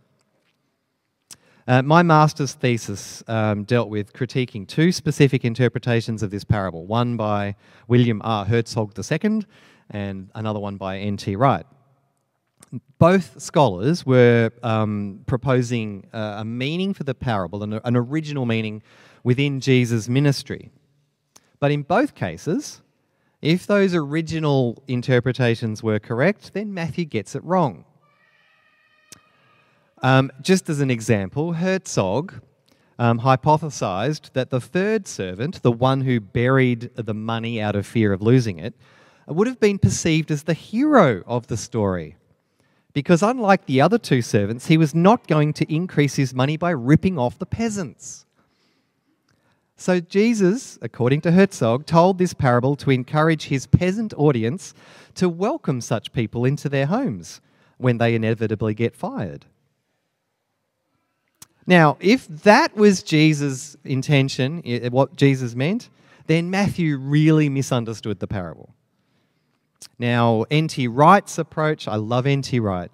Uh, 1.68 1.82
my 1.82 2.02
master's 2.02 2.54
thesis 2.54 3.22
um, 3.28 3.64
dealt 3.64 3.90
with 3.90 4.12
critiquing 4.14 4.66
two 4.66 4.90
specific 4.90 5.44
interpretations 5.44 6.22
of 6.22 6.30
this 6.30 6.44
parable 6.44 6.86
one 6.86 7.16
by 7.16 7.54
William 7.86 8.22
R. 8.24 8.46
Herzog 8.46 8.98
II 8.98 9.44
and 9.90 10.30
another 10.34 10.58
one 10.58 10.76
by 10.76 10.98
N.T. 10.98 11.36
Wright. 11.36 11.66
Both 12.98 13.40
scholars 13.40 14.06
were 14.06 14.50
um, 14.62 15.20
proposing 15.26 16.06
uh, 16.12 16.36
a 16.38 16.44
meaning 16.44 16.94
for 16.94 17.04
the 17.04 17.14
parable, 17.14 17.62
an, 17.62 17.80
an 17.84 17.96
original 17.96 18.46
meaning 18.46 18.82
within 19.24 19.60
Jesus' 19.60 20.08
ministry. 20.08 20.70
But 21.58 21.70
in 21.70 21.82
both 21.82 22.14
cases, 22.14 22.80
if 23.42 23.66
those 23.66 23.94
original 23.94 24.82
interpretations 24.86 25.82
were 25.82 25.98
correct, 25.98 26.52
then 26.52 26.72
Matthew 26.74 27.06
gets 27.06 27.34
it 27.34 27.42
wrong. 27.44 27.84
Um, 30.02 30.30
just 30.40 30.68
as 30.68 30.80
an 30.80 30.90
example, 30.90 31.54
Herzog 31.54 32.40
um, 32.98 33.20
hypothesized 33.20 34.32
that 34.32 34.50
the 34.50 34.60
third 34.60 35.06
servant, 35.08 35.62
the 35.62 35.72
one 35.72 36.02
who 36.02 36.20
buried 36.20 36.90
the 36.94 37.14
money 37.14 37.60
out 37.60 37.76
of 37.76 37.86
fear 37.86 38.12
of 38.12 38.22
losing 38.22 38.58
it, 38.58 38.74
would 39.26 39.46
have 39.46 39.60
been 39.60 39.78
perceived 39.78 40.30
as 40.30 40.42
the 40.42 40.54
hero 40.54 41.22
of 41.26 41.46
the 41.46 41.56
story. 41.56 42.16
Because 42.92 43.22
unlike 43.22 43.66
the 43.66 43.80
other 43.80 43.98
two 43.98 44.20
servants, 44.22 44.66
he 44.66 44.76
was 44.76 44.94
not 44.94 45.26
going 45.26 45.52
to 45.54 45.72
increase 45.72 46.16
his 46.16 46.34
money 46.34 46.56
by 46.56 46.70
ripping 46.70 47.18
off 47.18 47.38
the 47.38 47.46
peasants. 47.46 48.26
So 49.76 50.00
Jesus, 50.00 50.78
according 50.82 51.22
to 51.22 51.32
Herzog, 51.32 51.86
told 51.86 52.18
this 52.18 52.34
parable 52.34 52.76
to 52.76 52.90
encourage 52.90 53.44
his 53.44 53.66
peasant 53.66 54.12
audience 54.16 54.74
to 55.14 55.28
welcome 55.28 55.80
such 55.80 56.12
people 56.12 56.44
into 56.44 56.68
their 56.68 56.86
homes 56.86 57.40
when 57.78 57.98
they 57.98 58.14
inevitably 58.14 58.74
get 58.74 58.94
fired. 58.94 59.46
Now, 61.66 61.96
if 62.00 62.26
that 62.28 62.76
was 62.76 63.02
Jesus' 63.02 63.76
intention, 63.84 64.62
what 64.90 65.16
Jesus 65.16 65.54
meant, 65.54 65.88
then 66.26 66.50
Matthew 66.50 66.98
really 66.98 67.48
misunderstood 67.48 68.18
the 68.18 68.26
parable. 68.26 68.74
Now, 70.00 70.46
N.T. 70.50 70.88
Wright's 70.88 71.36
approach, 71.36 71.86
I 71.86 71.96
love 71.96 72.26
N.T. 72.26 72.58
Wright. 72.58 72.90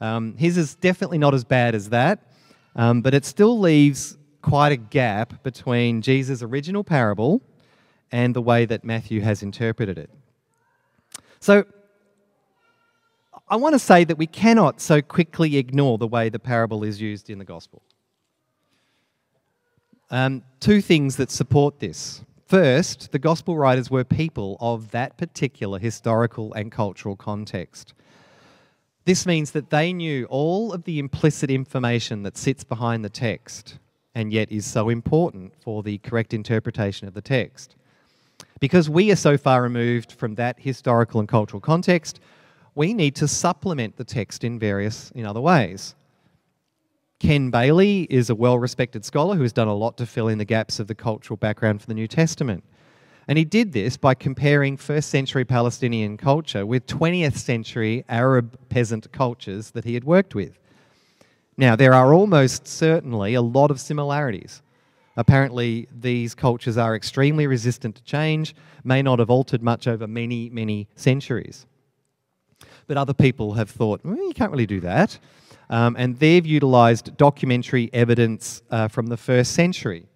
Um, 0.00 0.34
his 0.38 0.56
is 0.56 0.76
definitely 0.76 1.18
not 1.18 1.34
as 1.34 1.44
bad 1.44 1.74
as 1.74 1.90
that, 1.90 2.32
um, 2.74 3.02
but 3.02 3.12
it 3.12 3.26
still 3.26 3.60
leaves 3.60 4.16
quite 4.40 4.72
a 4.72 4.78
gap 4.78 5.42
between 5.42 6.00
Jesus' 6.00 6.42
original 6.42 6.82
parable 6.82 7.42
and 8.10 8.34
the 8.34 8.40
way 8.40 8.64
that 8.64 8.82
Matthew 8.82 9.20
has 9.20 9.42
interpreted 9.42 9.98
it. 9.98 10.08
So, 11.38 11.66
I 13.46 13.56
want 13.56 13.74
to 13.74 13.78
say 13.78 14.04
that 14.04 14.16
we 14.16 14.26
cannot 14.26 14.80
so 14.80 15.02
quickly 15.02 15.58
ignore 15.58 15.98
the 15.98 16.08
way 16.08 16.30
the 16.30 16.38
parable 16.38 16.82
is 16.82 16.98
used 16.98 17.28
in 17.28 17.38
the 17.38 17.44
gospel. 17.44 17.82
Um, 20.10 20.42
two 20.60 20.80
things 20.80 21.16
that 21.16 21.30
support 21.30 21.78
this. 21.78 22.22
First, 22.48 23.12
the 23.12 23.18
gospel 23.18 23.58
writers 23.58 23.90
were 23.90 24.04
people 24.04 24.56
of 24.58 24.90
that 24.92 25.18
particular 25.18 25.78
historical 25.78 26.54
and 26.54 26.72
cultural 26.72 27.14
context. 27.14 27.92
This 29.04 29.26
means 29.26 29.50
that 29.50 29.68
they 29.68 29.92
knew 29.92 30.24
all 30.30 30.72
of 30.72 30.84
the 30.84 30.98
implicit 30.98 31.50
information 31.50 32.22
that 32.22 32.38
sits 32.38 32.64
behind 32.64 33.04
the 33.04 33.10
text 33.10 33.78
and 34.14 34.32
yet 34.32 34.50
is 34.50 34.64
so 34.64 34.88
important 34.88 35.52
for 35.60 35.82
the 35.82 35.98
correct 35.98 36.32
interpretation 36.32 37.06
of 37.06 37.12
the 37.12 37.20
text. 37.20 37.76
Because 38.60 38.88
we 38.88 39.12
are 39.12 39.16
so 39.16 39.36
far 39.36 39.62
removed 39.62 40.12
from 40.12 40.34
that 40.36 40.58
historical 40.58 41.20
and 41.20 41.28
cultural 41.28 41.60
context, 41.60 42.18
we 42.74 42.94
need 42.94 43.14
to 43.16 43.28
supplement 43.28 43.98
the 43.98 44.04
text 44.04 44.42
in 44.42 44.58
various 44.58 45.10
in 45.10 45.26
other 45.26 45.42
ways. 45.42 45.94
Ken 47.18 47.50
Bailey 47.50 48.02
is 48.10 48.30
a 48.30 48.34
well 48.34 48.58
respected 48.58 49.04
scholar 49.04 49.34
who 49.34 49.42
has 49.42 49.52
done 49.52 49.68
a 49.68 49.74
lot 49.74 49.96
to 49.96 50.06
fill 50.06 50.28
in 50.28 50.38
the 50.38 50.44
gaps 50.44 50.78
of 50.78 50.86
the 50.86 50.94
cultural 50.94 51.36
background 51.36 51.80
for 51.80 51.88
the 51.88 51.94
New 51.94 52.06
Testament. 52.06 52.62
And 53.26 53.36
he 53.36 53.44
did 53.44 53.72
this 53.72 53.96
by 53.96 54.14
comparing 54.14 54.76
first 54.76 55.10
century 55.10 55.44
Palestinian 55.44 56.16
culture 56.16 56.64
with 56.64 56.86
20th 56.86 57.36
century 57.36 58.04
Arab 58.08 58.58
peasant 58.68 59.10
cultures 59.12 59.72
that 59.72 59.84
he 59.84 59.94
had 59.94 60.04
worked 60.04 60.34
with. 60.34 60.58
Now, 61.56 61.74
there 61.74 61.92
are 61.92 62.14
almost 62.14 62.68
certainly 62.68 63.34
a 63.34 63.42
lot 63.42 63.70
of 63.70 63.80
similarities. 63.80 64.62
Apparently, 65.16 65.88
these 65.92 66.34
cultures 66.36 66.78
are 66.78 66.94
extremely 66.94 67.48
resistant 67.48 67.96
to 67.96 68.02
change, 68.04 68.54
may 68.84 69.02
not 69.02 69.18
have 69.18 69.28
altered 69.28 69.62
much 69.62 69.88
over 69.88 70.06
many, 70.06 70.48
many 70.50 70.88
centuries. 70.94 71.66
But 72.86 72.96
other 72.96 73.12
people 73.12 73.54
have 73.54 73.68
thought, 73.68 74.00
well, 74.04 74.16
you 74.16 74.32
can't 74.32 74.52
really 74.52 74.66
do 74.66 74.80
that. 74.80 75.18
Um, 75.70 75.96
and 75.98 76.18
they've 76.18 76.46
utilised 76.46 77.16
documentary 77.16 77.90
evidence 77.92 78.62
uh, 78.70 78.88
from 78.88 79.08
the 79.08 79.16
first 79.16 79.52
century, 79.52 80.06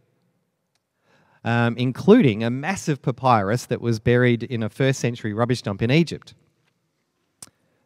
um, 1.45 1.77
including 1.77 2.43
a 2.43 2.51
massive 2.51 3.03
papyrus 3.03 3.67
that 3.67 3.81
was 3.81 3.99
buried 4.01 4.43
in 4.43 4.63
a 4.63 4.69
first 4.69 5.01
century 5.01 5.35
rubbish 5.35 5.63
dump 5.63 5.83
in 5.83 5.91
Egypt. 5.91 6.35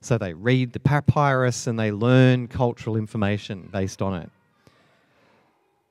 So 0.00 0.18
they 0.18 0.34
read 0.34 0.72
the 0.72 0.80
papyrus 0.80 1.66
and 1.66 1.78
they 1.78 1.90
learn 1.90 2.46
cultural 2.46 2.96
information 2.96 3.68
based 3.72 4.00
on 4.00 4.14
it. 4.14 4.30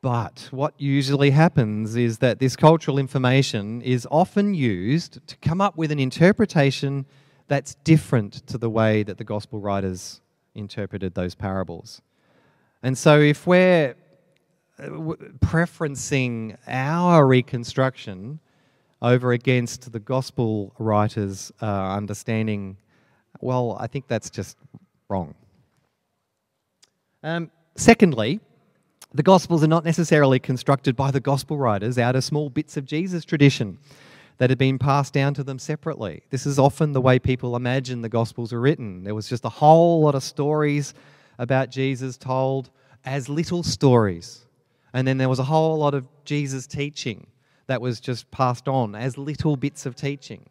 But 0.01 0.47
what 0.51 0.75
usually 0.77 1.31
happens 1.31 1.95
is 1.95 2.19
that 2.19 2.39
this 2.39 2.55
cultural 2.55 2.99
information 2.99 3.81
is 3.81 4.07
often 4.11 4.53
used 4.53 5.27
to 5.27 5.35
come 5.37 5.59
up 5.59 5.75
with 5.75 5.91
an 5.91 5.99
interpretation 5.99 7.07
that's 7.47 7.75
different 7.83 8.45
to 8.47 8.57
the 8.57 8.69
way 8.69 9.03
that 9.03 9.17
the 9.17 9.23
gospel 9.23 9.59
writers 9.59 10.21
interpreted 10.55 11.13
those 11.13 11.35
parables. 11.35 12.01
And 12.81 12.97
so 12.97 13.19
if 13.19 13.45
we're 13.45 13.95
uh, 14.79 14.83
preferencing 15.39 16.57
our 16.67 17.25
reconstruction 17.27 18.39
over 19.01 19.31
against 19.33 19.91
the 19.91 19.99
gospel 19.99 20.73
writers' 20.79 21.51
uh, 21.61 21.65
understanding 21.65 22.77
well, 23.41 23.77
I 23.79 23.87
think 23.87 24.07
that's 24.07 24.29
just 24.29 24.57
wrong. 25.09 25.35
Um, 27.23 27.51
secondly, 27.75 28.39
the 29.13 29.23
Gospels 29.23 29.63
are 29.63 29.67
not 29.67 29.85
necessarily 29.85 30.39
constructed 30.39 30.95
by 30.95 31.11
the 31.11 31.19
Gospel 31.19 31.57
writers 31.57 31.97
out 31.97 32.15
of 32.15 32.23
small 32.23 32.49
bits 32.49 32.77
of 32.77 32.85
Jesus 32.85 33.25
tradition 33.25 33.77
that 34.37 34.49
had 34.49 34.59
been 34.59 34.77
passed 34.77 35.13
down 35.13 35.33
to 35.35 35.43
them 35.43 35.59
separately. 35.59 36.23
This 36.29 36.45
is 36.45 36.59
often 36.59 36.93
the 36.93 37.01
way 37.01 37.19
people 37.19 37.55
imagine 37.55 38.01
the 38.01 38.09
Gospels 38.09 38.51
are 38.51 38.59
written. 38.59 39.03
There 39.03 39.15
was 39.15 39.29
just 39.29 39.45
a 39.45 39.49
whole 39.49 40.01
lot 40.01 40.15
of 40.15 40.23
stories 40.23 40.93
about 41.37 41.69
Jesus 41.69 42.17
told 42.17 42.69
as 43.05 43.29
little 43.29 43.63
stories. 43.63 44.45
And 44.93 45.07
then 45.07 45.17
there 45.17 45.29
was 45.29 45.39
a 45.39 45.43
whole 45.43 45.77
lot 45.77 45.93
of 45.93 46.05
Jesus 46.25 46.67
teaching 46.67 47.27
that 47.67 47.81
was 47.81 47.99
just 47.99 48.29
passed 48.31 48.67
on 48.67 48.95
as 48.95 49.17
little 49.17 49.57
bits 49.57 49.85
of 49.85 49.95
teaching 49.95 50.49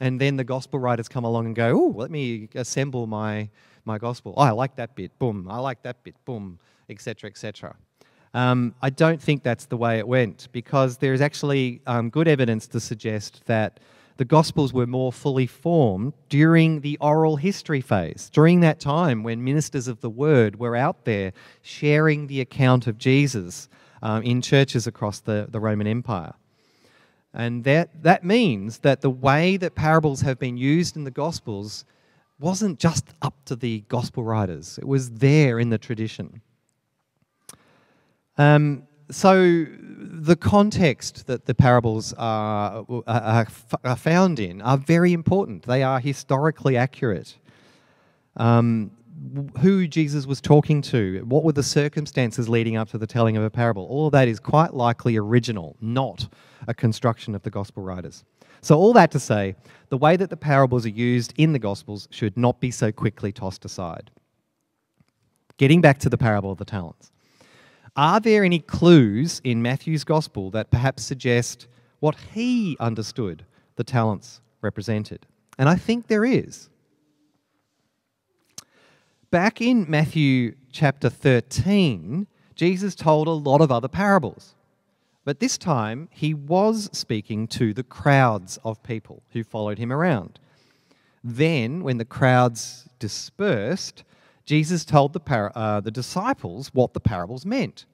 and 0.00 0.20
then 0.20 0.36
the 0.36 0.44
gospel 0.44 0.78
writers 0.78 1.08
come 1.08 1.24
along 1.24 1.46
and 1.46 1.54
go, 1.56 1.70
"Oh, 1.70 1.92
let 1.96 2.10
me 2.10 2.48
assemble 2.54 3.06
my 3.06 3.48
my 3.84 3.98
gospel. 3.98 4.34
Oh, 4.36 4.42
I 4.42 4.50
like 4.50 4.76
that 4.76 4.94
bit. 4.94 5.18
Boom. 5.18 5.48
I 5.50 5.58
like 5.58 5.82
that 5.82 6.02
bit. 6.04 6.14
Boom, 6.24 6.58
etc., 6.88 7.30
etc." 7.30 7.76
Um, 8.34 8.74
I 8.82 8.90
don't 8.90 9.20
think 9.20 9.42
that's 9.42 9.66
the 9.66 9.76
way 9.76 9.98
it 9.98 10.06
went 10.06 10.48
because 10.52 10.98
there 10.98 11.14
is 11.14 11.20
actually 11.20 11.80
um, 11.86 12.10
good 12.10 12.28
evidence 12.28 12.66
to 12.68 12.80
suggest 12.80 13.46
that 13.46 13.80
the 14.18 14.24
Gospels 14.24 14.72
were 14.72 14.86
more 14.86 15.12
fully 15.12 15.46
formed 15.46 16.12
during 16.28 16.80
the 16.80 16.98
oral 17.00 17.36
history 17.36 17.80
phase, 17.80 18.28
during 18.32 18.60
that 18.60 18.80
time 18.80 19.22
when 19.22 19.44
ministers 19.44 19.86
of 19.86 20.00
the 20.00 20.10
Word 20.10 20.58
were 20.58 20.74
out 20.74 21.04
there 21.04 21.32
sharing 21.62 22.26
the 22.26 22.40
account 22.40 22.86
of 22.88 22.98
Jesus 22.98 23.68
um, 24.02 24.22
in 24.24 24.42
churches 24.42 24.86
across 24.88 25.20
the, 25.20 25.46
the 25.48 25.60
Roman 25.60 25.86
Empire. 25.86 26.34
And 27.32 27.62
that, 27.62 28.02
that 28.02 28.24
means 28.24 28.78
that 28.78 29.02
the 29.02 29.10
way 29.10 29.56
that 29.56 29.76
parables 29.76 30.22
have 30.22 30.38
been 30.38 30.56
used 30.56 30.96
in 30.96 31.04
the 31.04 31.10
Gospels 31.12 31.84
wasn't 32.40 32.80
just 32.80 33.06
up 33.22 33.34
to 33.44 33.54
the 33.54 33.84
Gospel 33.88 34.24
writers, 34.24 34.78
it 34.78 34.86
was 34.86 35.10
there 35.10 35.60
in 35.60 35.70
the 35.70 35.78
tradition. 35.78 36.42
Um, 38.38 38.84
so, 39.10 39.66
the 40.00 40.36
context 40.36 41.26
that 41.26 41.46
the 41.46 41.54
parables 41.54 42.12
are, 42.18 42.84
are, 43.06 43.46
are, 43.84 43.96
found 43.96 44.38
in 44.38 44.62
are 44.62 44.78
very 44.78 45.12
important. 45.12 45.64
They 45.64 45.82
are 45.82 45.98
historically 45.98 46.76
accurate. 46.76 47.36
Um, 48.36 48.92
who 49.60 49.88
Jesus 49.88 50.26
was 50.26 50.40
talking 50.40 50.80
to, 50.82 51.24
what 51.26 51.42
were 51.42 51.52
the 51.52 51.62
circumstances 51.62 52.48
leading 52.48 52.76
up 52.76 52.88
to 52.90 52.98
the 52.98 53.06
telling 53.06 53.36
of 53.36 53.42
a 53.42 53.50
parable. 53.50 53.84
All 53.86 54.06
of 54.06 54.12
that 54.12 54.28
is 54.28 54.38
quite 54.38 54.74
likely 54.74 55.16
original, 55.16 55.76
not 55.80 56.28
a 56.68 56.74
construction 56.74 57.34
of 57.34 57.42
the 57.42 57.50
gospel 57.50 57.82
writers. 57.82 58.24
So, 58.60 58.76
all 58.76 58.92
that 58.92 59.10
to 59.12 59.20
say, 59.20 59.56
the 59.88 59.98
way 59.98 60.16
that 60.16 60.30
the 60.30 60.36
parables 60.36 60.86
are 60.86 60.90
used 60.90 61.32
in 61.36 61.52
the 61.52 61.58
gospels 61.58 62.08
should 62.10 62.36
not 62.36 62.60
be 62.60 62.70
so 62.70 62.92
quickly 62.92 63.32
tossed 63.32 63.64
aside. 63.64 64.10
Getting 65.56 65.80
back 65.80 65.98
to 66.00 66.08
the 66.08 66.18
parable 66.18 66.52
of 66.52 66.58
the 66.58 66.64
talents. 66.64 67.10
Are 67.98 68.20
there 68.20 68.44
any 68.44 68.60
clues 68.60 69.40
in 69.42 69.60
Matthew's 69.60 70.04
gospel 70.04 70.52
that 70.52 70.70
perhaps 70.70 71.02
suggest 71.02 71.66
what 71.98 72.14
he 72.32 72.76
understood 72.78 73.44
the 73.74 73.82
talents 73.82 74.40
represented? 74.62 75.26
And 75.58 75.68
I 75.68 75.74
think 75.74 76.06
there 76.06 76.24
is. 76.24 76.70
Back 79.32 79.60
in 79.60 79.84
Matthew 79.90 80.54
chapter 80.70 81.10
13, 81.10 82.28
Jesus 82.54 82.94
told 82.94 83.26
a 83.26 83.32
lot 83.32 83.60
of 83.60 83.72
other 83.72 83.88
parables. 83.88 84.54
But 85.24 85.40
this 85.40 85.58
time, 85.58 86.08
he 86.12 86.32
was 86.34 86.88
speaking 86.92 87.48
to 87.48 87.74
the 87.74 87.82
crowds 87.82 88.60
of 88.62 88.80
people 88.84 89.24
who 89.30 89.42
followed 89.42 89.78
him 89.78 89.92
around. 89.92 90.38
Then, 91.24 91.82
when 91.82 91.98
the 91.98 92.04
crowds 92.04 92.88
dispersed, 93.00 94.04
Jesus 94.48 94.86
told 94.86 95.12
the, 95.12 95.20
par- 95.20 95.52
uh, 95.54 95.78
the 95.78 95.90
disciples 95.90 96.68
what 96.72 96.94
the 96.94 97.00
parables 97.00 97.44
meant. 97.44 97.84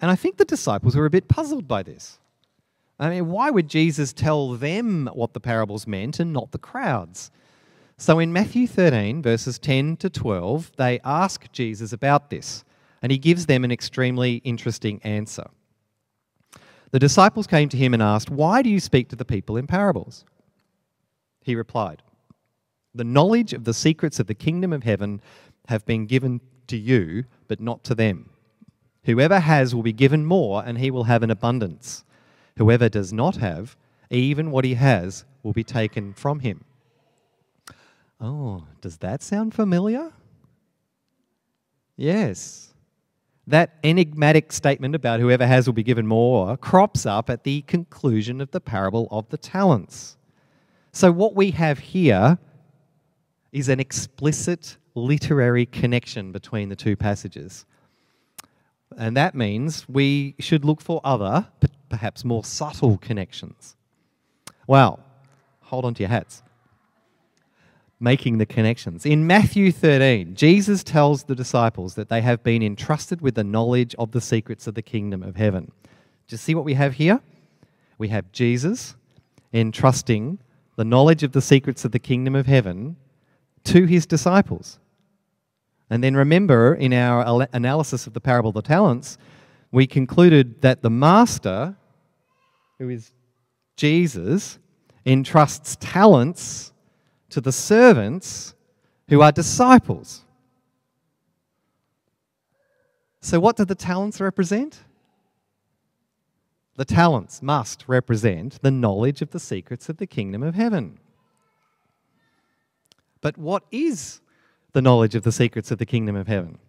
And 0.00 0.10
I 0.10 0.16
think 0.16 0.38
the 0.38 0.44
disciples 0.44 0.96
were 0.96 1.06
a 1.06 1.10
bit 1.10 1.28
puzzled 1.28 1.68
by 1.68 1.84
this. 1.84 2.18
I 2.98 3.10
mean, 3.10 3.28
why 3.28 3.50
would 3.50 3.68
Jesus 3.68 4.12
tell 4.12 4.54
them 4.54 5.08
what 5.14 5.34
the 5.34 5.40
parables 5.40 5.86
meant 5.86 6.18
and 6.18 6.32
not 6.32 6.50
the 6.50 6.58
crowds? 6.58 7.30
So 7.96 8.18
in 8.18 8.32
Matthew 8.32 8.66
13, 8.66 9.22
verses 9.22 9.60
10 9.60 9.98
to 9.98 10.10
12, 10.10 10.72
they 10.78 10.98
ask 11.04 11.52
Jesus 11.52 11.92
about 11.92 12.28
this, 12.28 12.64
and 13.00 13.12
he 13.12 13.16
gives 13.16 13.46
them 13.46 13.62
an 13.62 13.70
extremely 13.70 14.38
interesting 14.38 15.00
answer. 15.04 15.46
The 16.90 16.98
disciples 16.98 17.46
came 17.46 17.68
to 17.68 17.76
him 17.76 17.94
and 17.94 18.02
asked, 18.02 18.30
Why 18.30 18.62
do 18.62 18.68
you 18.68 18.80
speak 18.80 19.10
to 19.10 19.16
the 19.16 19.24
people 19.24 19.56
in 19.56 19.68
parables? 19.68 20.24
He 21.44 21.54
replied, 21.54 22.02
The 22.96 23.04
knowledge 23.04 23.52
of 23.52 23.64
the 23.64 23.74
secrets 23.74 24.18
of 24.18 24.26
the 24.26 24.34
kingdom 24.34 24.72
of 24.72 24.82
heaven 24.82 25.20
have 25.68 25.84
been 25.84 26.06
given 26.06 26.40
to 26.68 26.78
you, 26.78 27.24
but 27.46 27.60
not 27.60 27.84
to 27.84 27.94
them. 27.94 28.30
Whoever 29.04 29.38
has 29.38 29.74
will 29.74 29.82
be 29.82 29.92
given 29.92 30.24
more, 30.24 30.64
and 30.64 30.78
he 30.78 30.90
will 30.90 31.04
have 31.04 31.22
an 31.22 31.30
abundance. 31.30 32.04
Whoever 32.56 32.88
does 32.88 33.12
not 33.12 33.36
have, 33.36 33.76
even 34.10 34.50
what 34.50 34.64
he 34.64 34.74
has 34.74 35.26
will 35.42 35.52
be 35.52 35.62
taken 35.62 36.14
from 36.14 36.40
him. 36.40 36.64
Oh, 38.18 38.64
does 38.80 38.96
that 38.98 39.22
sound 39.22 39.52
familiar? 39.52 40.12
Yes. 41.96 42.72
That 43.46 43.74
enigmatic 43.84 44.52
statement 44.52 44.94
about 44.94 45.20
whoever 45.20 45.46
has 45.46 45.66
will 45.66 45.74
be 45.74 45.82
given 45.82 46.06
more 46.06 46.56
crops 46.56 47.04
up 47.04 47.28
at 47.28 47.44
the 47.44 47.60
conclusion 47.62 48.40
of 48.40 48.52
the 48.52 48.60
parable 48.60 49.06
of 49.10 49.28
the 49.28 49.36
talents. 49.36 50.16
So, 50.92 51.12
what 51.12 51.36
we 51.36 51.50
have 51.50 51.78
here 51.78 52.38
is 53.52 53.68
an 53.68 53.80
explicit 53.80 54.76
literary 54.94 55.66
connection 55.66 56.32
between 56.32 56.68
the 56.68 56.76
two 56.76 56.96
passages. 56.96 57.66
And 58.96 59.16
that 59.16 59.34
means 59.34 59.88
we 59.88 60.34
should 60.38 60.64
look 60.64 60.80
for 60.80 61.00
other, 61.04 61.48
perhaps 61.88 62.24
more 62.24 62.44
subtle 62.44 62.98
connections. 62.98 63.76
Well, 64.66 65.00
hold 65.60 65.84
on 65.84 65.94
to 65.94 66.02
your 66.02 66.10
hats 66.10 66.42
making 67.98 68.38
the 68.38 68.46
connections. 68.46 69.06
In 69.06 69.26
Matthew 69.26 69.72
13, 69.72 70.34
Jesus 70.34 70.84
tells 70.84 71.24
the 71.24 71.34
disciples 71.34 71.94
that 71.94 72.08
they 72.08 72.20
have 72.20 72.42
been 72.42 72.62
entrusted 72.62 73.20
with 73.20 73.34
the 73.34 73.44
knowledge 73.44 73.94
of 73.98 74.12
the 74.12 74.20
secrets 74.20 74.66
of 74.66 74.74
the 74.74 74.82
kingdom 74.82 75.22
of 75.22 75.36
heaven. 75.36 75.72
Do 76.28 76.34
you 76.34 76.38
see 76.38 76.54
what 76.54 76.64
we 76.64 76.74
have 76.74 76.94
here? 76.94 77.20
We 77.98 78.08
have 78.08 78.30
Jesus 78.32 78.96
entrusting 79.52 80.38
the 80.76 80.84
knowledge 80.84 81.22
of 81.22 81.32
the 81.32 81.40
secrets 81.40 81.84
of 81.84 81.92
the 81.92 81.98
kingdom 81.98 82.34
of 82.34 82.46
heaven 82.46 82.96
to 83.66 83.84
his 83.84 84.06
disciples. 84.06 84.78
And 85.90 86.02
then 86.02 86.16
remember, 86.16 86.74
in 86.74 86.92
our 86.92 87.46
analysis 87.52 88.06
of 88.06 88.12
the 88.12 88.20
parable 88.20 88.48
of 88.48 88.54
the 88.54 88.62
talents, 88.62 89.18
we 89.70 89.86
concluded 89.86 90.60
that 90.62 90.82
the 90.82 90.90
master, 90.90 91.76
who 92.78 92.88
is 92.88 93.12
Jesus, 93.76 94.58
entrusts 95.04 95.76
talents 95.80 96.72
to 97.30 97.40
the 97.40 97.52
servants 97.52 98.54
who 99.08 99.20
are 99.20 99.30
disciples. 99.30 100.22
So, 103.20 103.38
what 103.40 103.56
do 103.56 103.64
the 103.64 103.74
talents 103.74 104.20
represent? 104.20 104.80
The 106.76 106.84
talents 106.84 107.42
must 107.42 107.84
represent 107.86 108.60
the 108.62 108.70
knowledge 108.70 109.22
of 109.22 109.30
the 109.30 109.40
secrets 109.40 109.88
of 109.88 109.96
the 109.96 110.06
kingdom 110.06 110.42
of 110.42 110.54
heaven. 110.54 110.98
But 113.26 113.38
what 113.38 113.64
is 113.72 114.20
the 114.70 114.80
knowledge 114.80 115.16
of 115.16 115.24
the 115.24 115.32
secrets 115.32 115.72
of 115.72 115.78
the 115.78 115.84
kingdom 115.84 116.14
of 116.14 116.28
heaven? 116.28 116.60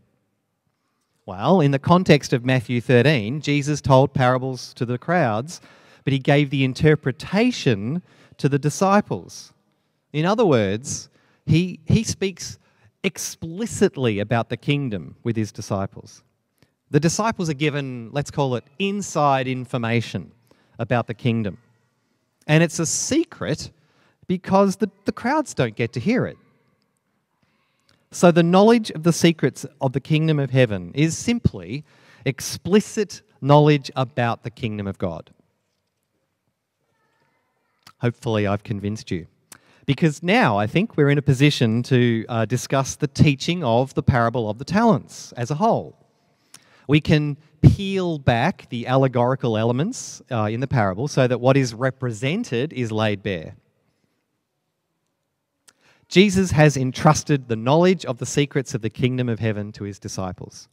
Well, 1.27 1.61
in 1.61 1.69
the 1.69 1.77
context 1.77 2.33
of 2.33 2.43
Matthew 2.43 2.81
13, 2.81 3.41
Jesus 3.41 3.79
told 3.79 4.15
parables 4.15 4.73
to 4.73 4.83
the 4.83 4.97
crowds, 4.97 5.61
but 6.03 6.13
he 6.13 6.17
gave 6.17 6.49
the 6.49 6.63
interpretation 6.63 8.01
to 8.37 8.49
the 8.49 8.57
disciples. 8.57 9.53
In 10.11 10.25
other 10.25 10.47
words, 10.47 11.09
he, 11.45 11.79
he 11.85 12.03
speaks 12.03 12.57
explicitly 13.03 14.17
about 14.17 14.49
the 14.49 14.57
kingdom 14.57 15.15
with 15.21 15.35
his 15.35 15.51
disciples. 15.51 16.23
The 16.89 16.99
disciples 16.99 17.51
are 17.51 17.53
given, 17.53 18.09
let's 18.13 18.31
call 18.31 18.55
it, 18.55 18.63
inside 18.79 19.47
information 19.47 20.31
about 20.79 21.05
the 21.05 21.13
kingdom. 21.13 21.59
And 22.47 22.63
it's 22.63 22.79
a 22.79 22.87
secret 22.87 23.69
because 24.25 24.77
the, 24.77 24.89
the 25.05 25.11
crowds 25.11 25.53
don't 25.53 25.75
get 25.75 25.93
to 25.93 25.99
hear 25.99 26.25
it. 26.25 26.37
So, 28.11 28.31
the 28.31 28.43
knowledge 28.43 28.89
of 28.91 29.03
the 29.03 29.13
secrets 29.13 29.65
of 29.81 29.93
the 29.93 29.99
kingdom 29.99 30.39
of 30.39 30.51
heaven 30.51 30.91
is 30.95 31.17
simply 31.17 31.83
explicit 32.25 33.21
knowledge 33.41 33.91
about 33.95 34.43
the 34.43 34.49
kingdom 34.49 34.87
of 34.87 34.97
God. 34.97 35.31
Hopefully, 37.99 38.47
I've 38.47 38.63
convinced 38.63 39.11
you 39.11 39.27
because 39.85 40.21
now 40.21 40.57
I 40.57 40.67
think 40.67 40.95
we're 40.95 41.09
in 41.09 41.17
a 41.17 41.23
position 41.23 41.81
to 41.83 42.25
uh, 42.27 42.45
discuss 42.45 42.95
the 42.95 43.07
teaching 43.07 43.63
of 43.63 43.93
the 43.93 44.03
parable 44.03 44.49
of 44.49 44.57
the 44.57 44.65
talents 44.65 45.31
as 45.33 45.49
a 45.49 45.55
whole. 45.55 45.97
We 46.87 47.01
can 47.01 47.37
peel 47.61 48.19
back 48.19 48.67
the 48.69 48.87
allegorical 48.87 49.57
elements 49.57 50.21
uh, 50.29 50.43
in 50.43 50.59
the 50.59 50.67
parable 50.67 51.07
so 51.07 51.27
that 51.27 51.39
what 51.39 51.57
is 51.57 51.73
represented 51.73 52.71
is 52.73 52.91
laid 52.91 53.23
bare. 53.23 53.55
Jesus 56.09 56.51
has 56.51 56.77
entrusted 56.77 57.47
the 57.47 57.55
knowledge 57.55 58.05
of 58.05 58.17
the 58.17 58.25
secrets 58.25 58.73
of 58.73 58.81
the 58.81 58.89
kingdom 58.89 59.27
of 59.27 59.39
heaven 59.39 59.71
to 59.73 59.83
his 59.83 59.99
disciples. 59.99 60.69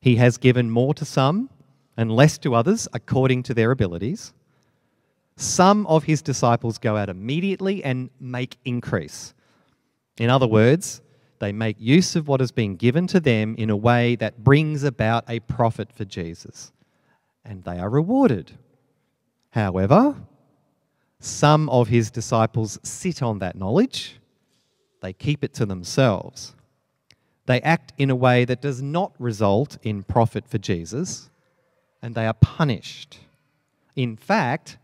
He 0.00 0.16
has 0.16 0.36
given 0.36 0.70
more 0.70 0.92
to 0.94 1.04
some 1.04 1.48
and 1.96 2.12
less 2.12 2.36
to 2.38 2.54
others 2.54 2.86
according 2.92 3.44
to 3.44 3.54
their 3.54 3.70
abilities. 3.70 4.34
Some 5.36 5.86
of 5.86 6.04
his 6.04 6.22
disciples 6.22 6.78
go 6.78 6.96
out 6.96 7.08
immediately 7.08 7.82
and 7.82 8.10
make 8.20 8.58
increase. 8.64 9.34
In 10.18 10.30
other 10.30 10.46
words, 10.46 11.00
they 11.38 11.52
make 11.52 11.76
use 11.80 12.14
of 12.14 12.28
what 12.28 12.40
has 12.40 12.52
been 12.52 12.76
given 12.76 13.06
to 13.08 13.20
them 13.20 13.54
in 13.58 13.70
a 13.70 13.76
way 13.76 14.14
that 14.16 14.44
brings 14.44 14.84
about 14.84 15.24
a 15.28 15.40
profit 15.40 15.92
for 15.92 16.04
Jesus. 16.04 16.72
And 17.44 17.64
they 17.64 17.78
are 17.78 17.90
rewarded. 17.90 18.52
However, 19.50 20.14
some 21.18 21.68
of 21.70 21.88
his 21.88 22.10
disciples 22.10 22.78
sit 22.82 23.22
on 23.22 23.38
that 23.38 23.56
knowledge, 23.56 24.20
they 25.04 25.12
keep 25.12 25.44
it 25.44 25.52
to 25.52 25.66
themselves. 25.66 26.54
They 27.44 27.60
act 27.60 27.92
in 27.98 28.08
a 28.08 28.16
way 28.16 28.46
that 28.46 28.62
does 28.62 28.80
not 28.80 29.12
result 29.18 29.76
in 29.82 30.02
profit 30.02 30.48
for 30.48 30.56
Jesus, 30.56 31.28
and 32.00 32.14
they 32.14 32.26
are 32.26 32.32
punished. 32.32 33.18
In 33.96 34.16
fact, 34.16 34.78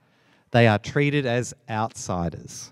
they 0.51 0.67
are 0.67 0.79
treated 0.79 1.25
as 1.25 1.55
outsiders. 1.71 2.71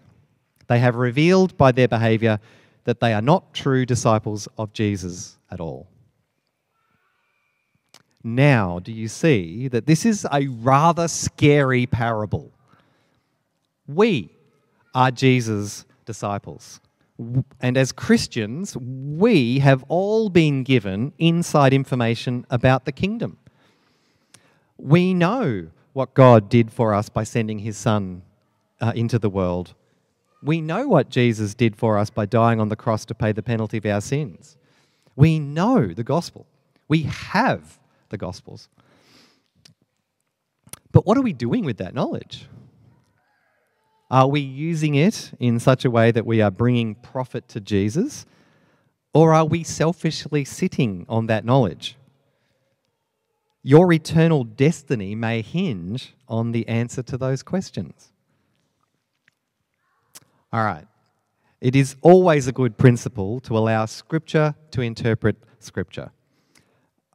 They 0.66 0.78
have 0.80 0.96
revealed 0.96 1.56
by 1.56 1.72
their 1.72 1.88
behavior 1.88 2.38
that 2.84 3.00
they 3.00 3.14
are 3.14 3.22
not 3.22 3.54
true 3.54 3.86
disciples 3.86 4.46
of 4.58 4.74
Jesus 4.74 5.38
at 5.50 5.58
all. 5.58 5.88
Now, 8.22 8.78
do 8.78 8.92
you 8.92 9.08
see 9.08 9.68
that 9.68 9.86
this 9.86 10.04
is 10.04 10.26
a 10.30 10.48
rather 10.48 11.08
scary 11.08 11.86
parable? 11.86 12.52
We 13.86 14.36
are 14.94 15.10
Jesus' 15.10 15.86
disciples. 16.04 16.80
And 17.60 17.76
as 17.76 17.92
Christians, 17.92 18.76
we 18.76 19.60
have 19.60 19.84
all 19.88 20.30
been 20.30 20.62
given 20.64 21.12
inside 21.18 21.72
information 21.72 22.46
about 22.50 22.84
the 22.84 22.92
kingdom. 22.92 23.38
We 24.78 25.14
know 25.14 25.68
what 25.92 26.14
God 26.14 26.48
did 26.48 26.72
for 26.72 26.94
us 26.94 27.08
by 27.08 27.24
sending 27.24 27.60
his 27.60 27.76
Son 27.76 28.22
uh, 28.80 28.92
into 28.94 29.18
the 29.18 29.30
world 29.30 29.74
We 30.42 30.60
know 30.60 30.86
what 30.86 31.08
Jesus 31.10 31.54
did 31.54 31.76
for 31.76 31.98
us 31.98 32.10
by 32.10 32.26
dying 32.26 32.60
on 32.60 32.68
the 32.68 32.76
cross 32.76 33.04
to 33.06 33.14
pay 33.14 33.32
the 33.32 33.42
penalty 33.42 33.78
of 33.78 33.86
our 33.86 34.00
sins. 34.00 34.56
We 35.16 35.38
know 35.38 35.88
the 35.88 36.04
gospel. 36.04 36.46
We 36.86 37.02
have 37.02 37.78
the 38.10 38.18
gospels. 38.18 38.68
But 40.92 41.06
what 41.06 41.18
are 41.18 41.22
we 41.22 41.32
doing 41.32 41.64
with 41.64 41.78
that 41.78 41.94
knowledge? 41.94 42.46
Are 44.10 44.26
we 44.26 44.40
using 44.40 44.94
it 44.94 45.32
in 45.38 45.58
such 45.58 45.84
a 45.84 45.90
way 45.90 46.10
that 46.10 46.24
we 46.24 46.40
are 46.40 46.50
bringing 46.50 46.94
profit 46.94 47.46
to 47.48 47.60
Jesus? 47.60 48.24
Or 49.12 49.34
are 49.34 49.44
we 49.44 49.64
selfishly 49.64 50.44
sitting 50.44 51.04
on 51.08 51.26
that 51.26 51.44
knowledge? 51.44 51.96
Your 53.62 53.92
eternal 53.92 54.44
destiny 54.44 55.14
may 55.14 55.42
hinge 55.42 56.14
on 56.26 56.52
the 56.52 56.66
answer 56.68 57.02
to 57.02 57.18
those 57.18 57.42
questions. 57.42 58.12
All 60.52 60.64
right. 60.64 60.86
It 61.60 61.74
is 61.74 61.96
always 62.00 62.46
a 62.46 62.52
good 62.52 62.78
principle 62.78 63.40
to 63.40 63.58
allow 63.58 63.84
Scripture 63.84 64.54
to 64.70 64.80
interpret 64.80 65.36
Scripture. 65.58 66.12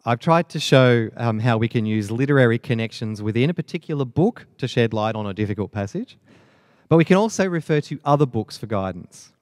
I've 0.05 0.19
tried 0.19 0.49
to 0.49 0.59
show 0.59 1.09
um, 1.15 1.39
how 1.39 1.57
we 1.57 1.69
can 1.69 1.85
use 1.85 2.11
literary 2.11 2.59
connections 2.59 3.21
within 3.21 3.49
a 3.49 3.53
particular 3.53 4.03
book 4.03 4.45
to 4.57 4.67
shed 4.67 4.93
light 4.93 5.15
on 5.15 5.25
a 5.25 5.33
difficult 5.33 5.71
passage, 5.71 6.17
but 6.93 6.97
we 6.97 7.05
can 7.05 7.17
also 7.17 7.47
refer 7.47 7.81
to 7.81 7.99
other 8.05 8.27
books 8.27 8.55
for 8.55 8.67
guidance. 8.67 9.33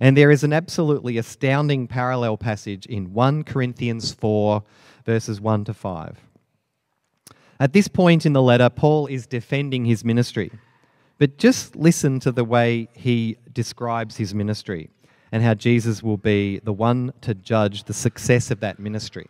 And 0.00 0.16
there 0.16 0.30
is 0.30 0.42
an 0.44 0.54
absolutely 0.54 1.18
astounding 1.18 1.86
parallel 1.86 2.38
passage 2.38 2.86
in 2.86 3.12
1 3.12 3.44
Corinthians 3.44 4.14
4, 4.14 4.62
verses 5.04 5.38
1 5.38 5.64
to 5.66 5.74
5. 5.74 6.18
At 7.60 7.74
this 7.74 7.86
point 7.86 8.24
in 8.24 8.32
the 8.32 8.40
letter, 8.40 8.70
Paul 8.70 9.08
is 9.08 9.26
defending 9.26 9.84
his 9.84 10.06
ministry. 10.06 10.50
But 11.18 11.36
just 11.36 11.76
listen 11.76 12.18
to 12.20 12.32
the 12.32 12.44
way 12.44 12.88
he 12.94 13.36
describes 13.52 14.16
his 14.16 14.34
ministry 14.34 14.88
and 15.30 15.42
how 15.42 15.52
Jesus 15.52 16.02
will 16.02 16.16
be 16.16 16.60
the 16.60 16.72
one 16.72 17.12
to 17.20 17.34
judge 17.34 17.84
the 17.84 17.92
success 17.92 18.50
of 18.50 18.60
that 18.60 18.78
ministry. 18.78 19.26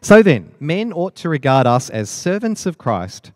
So 0.00 0.24
then, 0.24 0.56
men 0.58 0.92
ought 0.92 1.14
to 1.14 1.28
regard 1.28 1.68
us 1.68 1.88
as 1.88 2.10
servants 2.10 2.66
of 2.66 2.78
Christ 2.78 3.30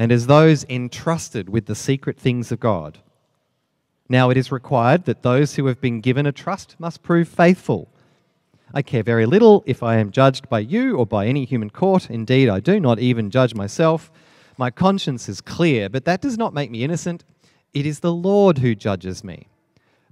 and 0.00 0.10
as 0.10 0.28
those 0.28 0.64
entrusted 0.70 1.50
with 1.50 1.66
the 1.66 1.74
secret 1.74 2.18
things 2.18 2.50
of 2.50 2.58
God. 2.58 3.00
Now 4.08 4.30
it 4.30 4.38
is 4.38 4.50
required 4.50 5.04
that 5.04 5.22
those 5.22 5.56
who 5.56 5.66
have 5.66 5.78
been 5.78 6.00
given 6.00 6.24
a 6.24 6.32
trust 6.32 6.74
must 6.78 7.02
prove 7.02 7.28
faithful. 7.28 7.86
I 8.72 8.80
care 8.80 9.02
very 9.02 9.26
little 9.26 9.62
if 9.66 9.82
I 9.82 9.96
am 9.96 10.10
judged 10.10 10.48
by 10.48 10.60
you 10.60 10.96
or 10.96 11.04
by 11.04 11.26
any 11.26 11.44
human 11.44 11.68
court. 11.68 12.08
Indeed, 12.08 12.48
I 12.48 12.60
do 12.60 12.80
not 12.80 12.98
even 12.98 13.30
judge 13.30 13.54
myself. 13.54 14.10
My 14.56 14.70
conscience 14.70 15.28
is 15.28 15.42
clear, 15.42 15.90
but 15.90 16.06
that 16.06 16.22
does 16.22 16.38
not 16.38 16.54
make 16.54 16.70
me 16.70 16.82
innocent. 16.82 17.22
It 17.74 17.84
is 17.84 18.00
the 18.00 18.14
Lord 18.14 18.56
who 18.56 18.74
judges 18.74 19.22
me. 19.22 19.48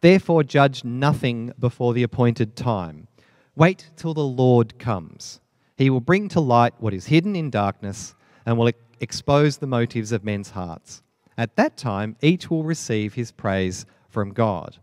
Therefore, 0.02 0.42
judge 0.42 0.84
nothing 0.84 1.54
before 1.58 1.94
the 1.94 2.02
appointed 2.02 2.56
time. 2.56 3.08
Wait 3.56 3.88
till 3.96 4.12
the 4.12 4.20
Lord 4.20 4.78
comes. 4.78 5.40
He 5.78 5.88
will 5.88 6.02
bring 6.02 6.28
to 6.28 6.40
light 6.40 6.74
what 6.76 6.92
is 6.92 7.06
hidden 7.06 7.34
in 7.34 7.48
darkness 7.48 8.14
and 8.44 8.58
will 8.58 8.68
expose 9.00 9.58
the 9.58 9.66
motives 9.66 10.12
of 10.12 10.24
men's 10.24 10.50
hearts. 10.50 11.02
At 11.36 11.56
that 11.56 11.76
time, 11.76 12.16
each 12.20 12.50
will 12.50 12.64
receive 12.64 13.14
his 13.14 13.30
praise 13.30 13.86
from 14.08 14.32
God. 14.32 14.76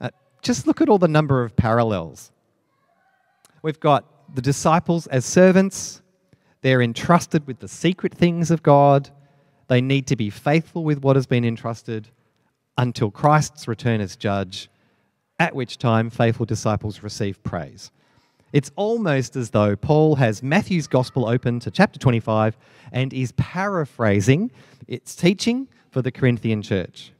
Uh, 0.00 0.10
just 0.42 0.66
look 0.66 0.80
at 0.80 0.88
all 0.88 0.98
the 0.98 1.08
number 1.08 1.44
of 1.44 1.56
parallels. 1.56 2.32
We've 3.62 3.80
got 3.80 4.34
the 4.34 4.42
disciples 4.42 5.06
as 5.08 5.24
servants, 5.24 6.00
they're 6.60 6.82
entrusted 6.82 7.46
with 7.46 7.60
the 7.60 7.68
secret 7.68 8.14
things 8.14 8.50
of 8.50 8.62
God. 8.62 9.10
They 9.68 9.80
need 9.80 10.06
to 10.08 10.16
be 10.16 10.30
faithful 10.30 10.82
with 10.82 11.02
what 11.02 11.16
has 11.16 11.26
been 11.26 11.44
entrusted 11.44 12.08
until 12.76 13.10
Christ's 13.10 13.68
return 13.68 14.00
as 14.00 14.16
judge, 14.16 14.68
at 15.38 15.54
which 15.54 15.78
time 15.78 16.10
faithful 16.10 16.46
disciples 16.46 17.02
receive 17.02 17.42
praise. 17.42 17.90
It's 18.52 18.70
almost 18.76 19.36
as 19.36 19.50
though 19.50 19.76
Paul 19.76 20.16
has 20.16 20.42
Matthew's 20.42 20.86
gospel 20.86 21.28
open 21.28 21.60
to 21.60 21.70
chapter 21.70 21.98
25 21.98 22.56
and 22.92 23.12
is 23.12 23.32
paraphrasing 23.32 24.50
its 24.86 25.14
teaching 25.14 25.68
for 25.90 26.00
the 26.00 26.10
Corinthian 26.10 26.62
church. 26.62 27.12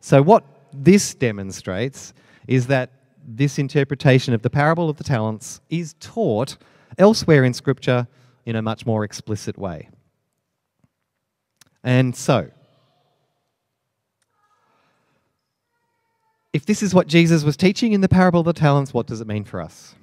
So, 0.00 0.22
what 0.22 0.44
this 0.72 1.14
demonstrates 1.14 2.14
is 2.48 2.66
that 2.68 2.90
this 3.24 3.58
interpretation 3.58 4.34
of 4.34 4.42
the 4.42 4.50
parable 4.50 4.88
of 4.88 4.96
the 4.96 5.04
talents 5.04 5.60
is 5.70 5.94
taught 6.00 6.56
elsewhere 6.98 7.44
in 7.44 7.52
Scripture 7.52 8.08
in 8.44 8.56
a 8.56 8.62
much 8.62 8.84
more 8.86 9.04
explicit 9.04 9.58
way. 9.58 9.90
And 11.84 12.16
so, 12.16 12.50
if 16.52 16.66
this 16.66 16.82
is 16.82 16.94
what 16.94 17.06
Jesus 17.06 17.44
was 17.44 17.56
teaching 17.56 17.92
in 17.92 18.00
the 18.00 18.08
parable 18.08 18.40
of 18.40 18.46
the 18.46 18.52
talents, 18.52 18.92
what 18.92 19.06
does 19.06 19.20
it 19.20 19.26
mean 19.26 19.44
for 19.44 19.60
us? 19.60 19.94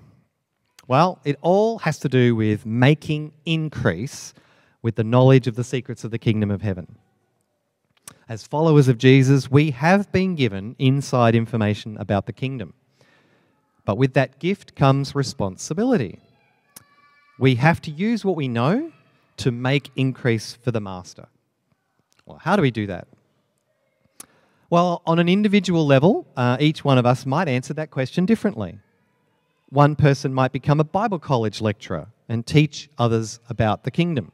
Well, 0.89 1.19
it 1.23 1.37
all 1.41 1.77
has 1.77 1.99
to 1.99 2.09
do 2.09 2.35
with 2.35 2.65
making 2.65 3.31
increase 3.45 4.33
with 4.81 4.95
the 4.95 5.03
knowledge 5.03 5.45
of 5.45 5.53
the 5.53 5.63
secrets 5.63 6.03
of 6.03 6.09
the 6.09 6.17
kingdom 6.17 6.49
of 6.49 6.63
heaven. 6.63 6.95
As 8.27 8.47
followers 8.47 8.87
of 8.87 8.97
Jesus, 8.97 9.51
we 9.51 9.69
have 9.69 10.11
been 10.11 10.33
given 10.33 10.75
inside 10.79 11.35
information 11.35 11.95
about 11.97 12.25
the 12.25 12.33
kingdom. 12.33 12.73
But 13.85 13.99
with 13.99 14.15
that 14.15 14.39
gift 14.39 14.73
comes 14.73 15.13
responsibility. 15.13 16.21
We 17.37 17.53
have 17.55 17.79
to 17.83 17.91
use 17.91 18.25
what 18.25 18.35
we 18.35 18.47
know 18.47 18.91
to 19.37 19.51
make 19.51 19.91
increase 19.95 20.55
for 20.55 20.71
the 20.71 20.81
master. 20.81 21.27
Well, 22.25 22.39
how 22.39 22.55
do 22.55 22.63
we 22.63 22.71
do 22.71 22.87
that? 22.87 23.07
Well, 24.71 25.03
on 25.05 25.19
an 25.19 25.29
individual 25.29 25.85
level, 25.85 26.25
uh, 26.35 26.57
each 26.59 26.83
one 26.83 26.97
of 26.97 27.05
us 27.05 27.27
might 27.27 27.47
answer 27.47 27.75
that 27.75 27.91
question 27.91 28.25
differently. 28.25 28.79
One 29.69 29.95
person 29.95 30.33
might 30.33 30.51
become 30.51 30.79
a 30.79 30.83
Bible 30.83 31.19
college 31.19 31.61
lecturer 31.61 32.07
and 32.27 32.45
teach 32.45 32.89
others 32.97 33.39
about 33.49 33.83
the 33.83 33.91
kingdom. 33.91 34.31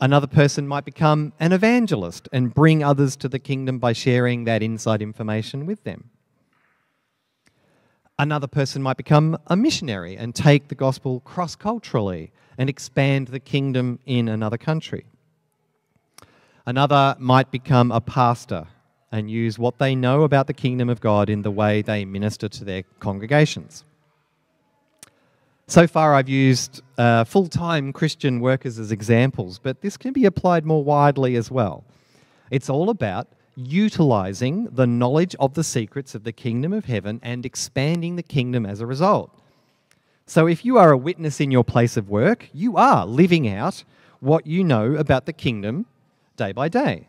Another 0.00 0.26
person 0.26 0.66
might 0.66 0.86
become 0.86 1.34
an 1.38 1.52
evangelist 1.52 2.30
and 2.32 2.54
bring 2.54 2.82
others 2.82 3.14
to 3.16 3.28
the 3.28 3.38
kingdom 3.38 3.78
by 3.78 3.92
sharing 3.92 4.44
that 4.44 4.62
inside 4.62 5.02
information 5.02 5.66
with 5.66 5.84
them. 5.84 6.10
Another 8.18 8.46
person 8.46 8.82
might 8.82 8.96
become 8.96 9.38
a 9.48 9.56
missionary 9.56 10.16
and 10.16 10.34
take 10.34 10.68
the 10.68 10.74
gospel 10.74 11.20
cross 11.20 11.54
culturally 11.54 12.32
and 12.56 12.70
expand 12.70 13.28
the 13.28 13.40
kingdom 13.40 13.98
in 14.06 14.28
another 14.28 14.56
country. 14.56 15.04
Another 16.64 17.16
might 17.18 17.50
become 17.50 17.92
a 17.92 18.00
pastor 18.00 18.68
and 19.16 19.30
use 19.30 19.58
what 19.58 19.78
they 19.78 19.94
know 19.94 20.22
about 20.22 20.46
the 20.46 20.52
kingdom 20.52 20.90
of 20.90 21.00
God 21.00 21.30
in 21.30 21.42
the 21.42 21.50
way 21.50 21.80
they 21.80 22.04
minister 22.04 22.48
to 22.48 22.64
their 22.64 22.82
congregations. 23.00 23.84
So 25.68 25.86
far, 25.86 26.14
I've 26.14 26.28
used 26.28 26.82
uh, 26.96 27.24
full 27.24 27.48
time 27.48 27.92
Christian 27.92 28.40
workers 28.40 28.78
as 28.78 28.92
examples, 28.92 29.58
but 29.58 29.80
this 29.80 29.96
can 29.96 30.12
be 30.12 30.26
applied 30.26 30.64
more 30.64 30.84
widely 30.84 31.34
as 31.34 31.50
well. 31.50 31.82
It's 32.50 32.70
all 32.70 32.90
about 32.90 33.26
utilizing 33.56 34.66
the 34.66 34.86
knowledge 34.86 35.34
of 35.40 35.54
the 35.54 35.64
secrets 35.64 36.14
of 36.14 36.22
the 36.22 36.32
kingdom 36.32 36.72
of 36.72 36.84
heaven 36.84 37.18
and 37.22 37.44
expanding 37.44 38.16
the 38.16 38.22
kingdom 38.22 38.66
as 38.66 38.80
a 38.80 38.86
result. 38.86 39.32
So, 40.26 40.46
if 40.46 40.64
you 40.64 40.76
are 40.76 40.92
a 40.92 40.98
witness 40.98 41.40
in 41.40 41.50
your 41.50 41.64
place 41.64 41.96
of 41.96 42.10
work, 42.10 42.48
you 42.52 42.76
are 42.76 43.06
living 43.06 43.48
out 43.48 43.82
what 44.20 44.46
you 44.46 44.62
know 44.62 44.94
about 44.94 45.24
the 45.24 45.32
kingdom 45.32 45.86
day 46.36 46.52
by 46.52 46.68
day. 46.68 47.08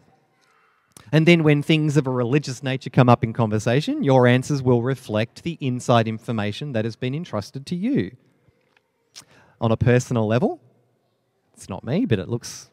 And 1.11 1.25
then, 1.25 1.43
when 1.43 1.63
things 1.63 1.95
of 1.95 2.07
a 2.07 2.11
religious 2.11 2.61
nature 2.61 2.89
come 2.89 3.07
up 3.07 3.23
in 3.23 3.31
conversation, 3.31 4.03
your 4.03 4.27
answers 4.27 4.61
will 4.61 4.81
reflect 4.81 5.43
the 5.43 5.57
inside 5.61 6.07
information 6.07 6.73
that 6.73 6.85
has 6.85 6.95
been 6.95 7.15
entrusted 7.15 7.65
to 7.67 7.75
you. 7.75 8.15
On 9.61 9.71
a 9.71 9.77
personal 9.77 10.27
level, 10.27 10.59
it's 11.53 11.69
not 11.69 11.83
me, 11.83 12.05
but 12.05 12.19
it 12.19 12.27
looks. 12.27 12.69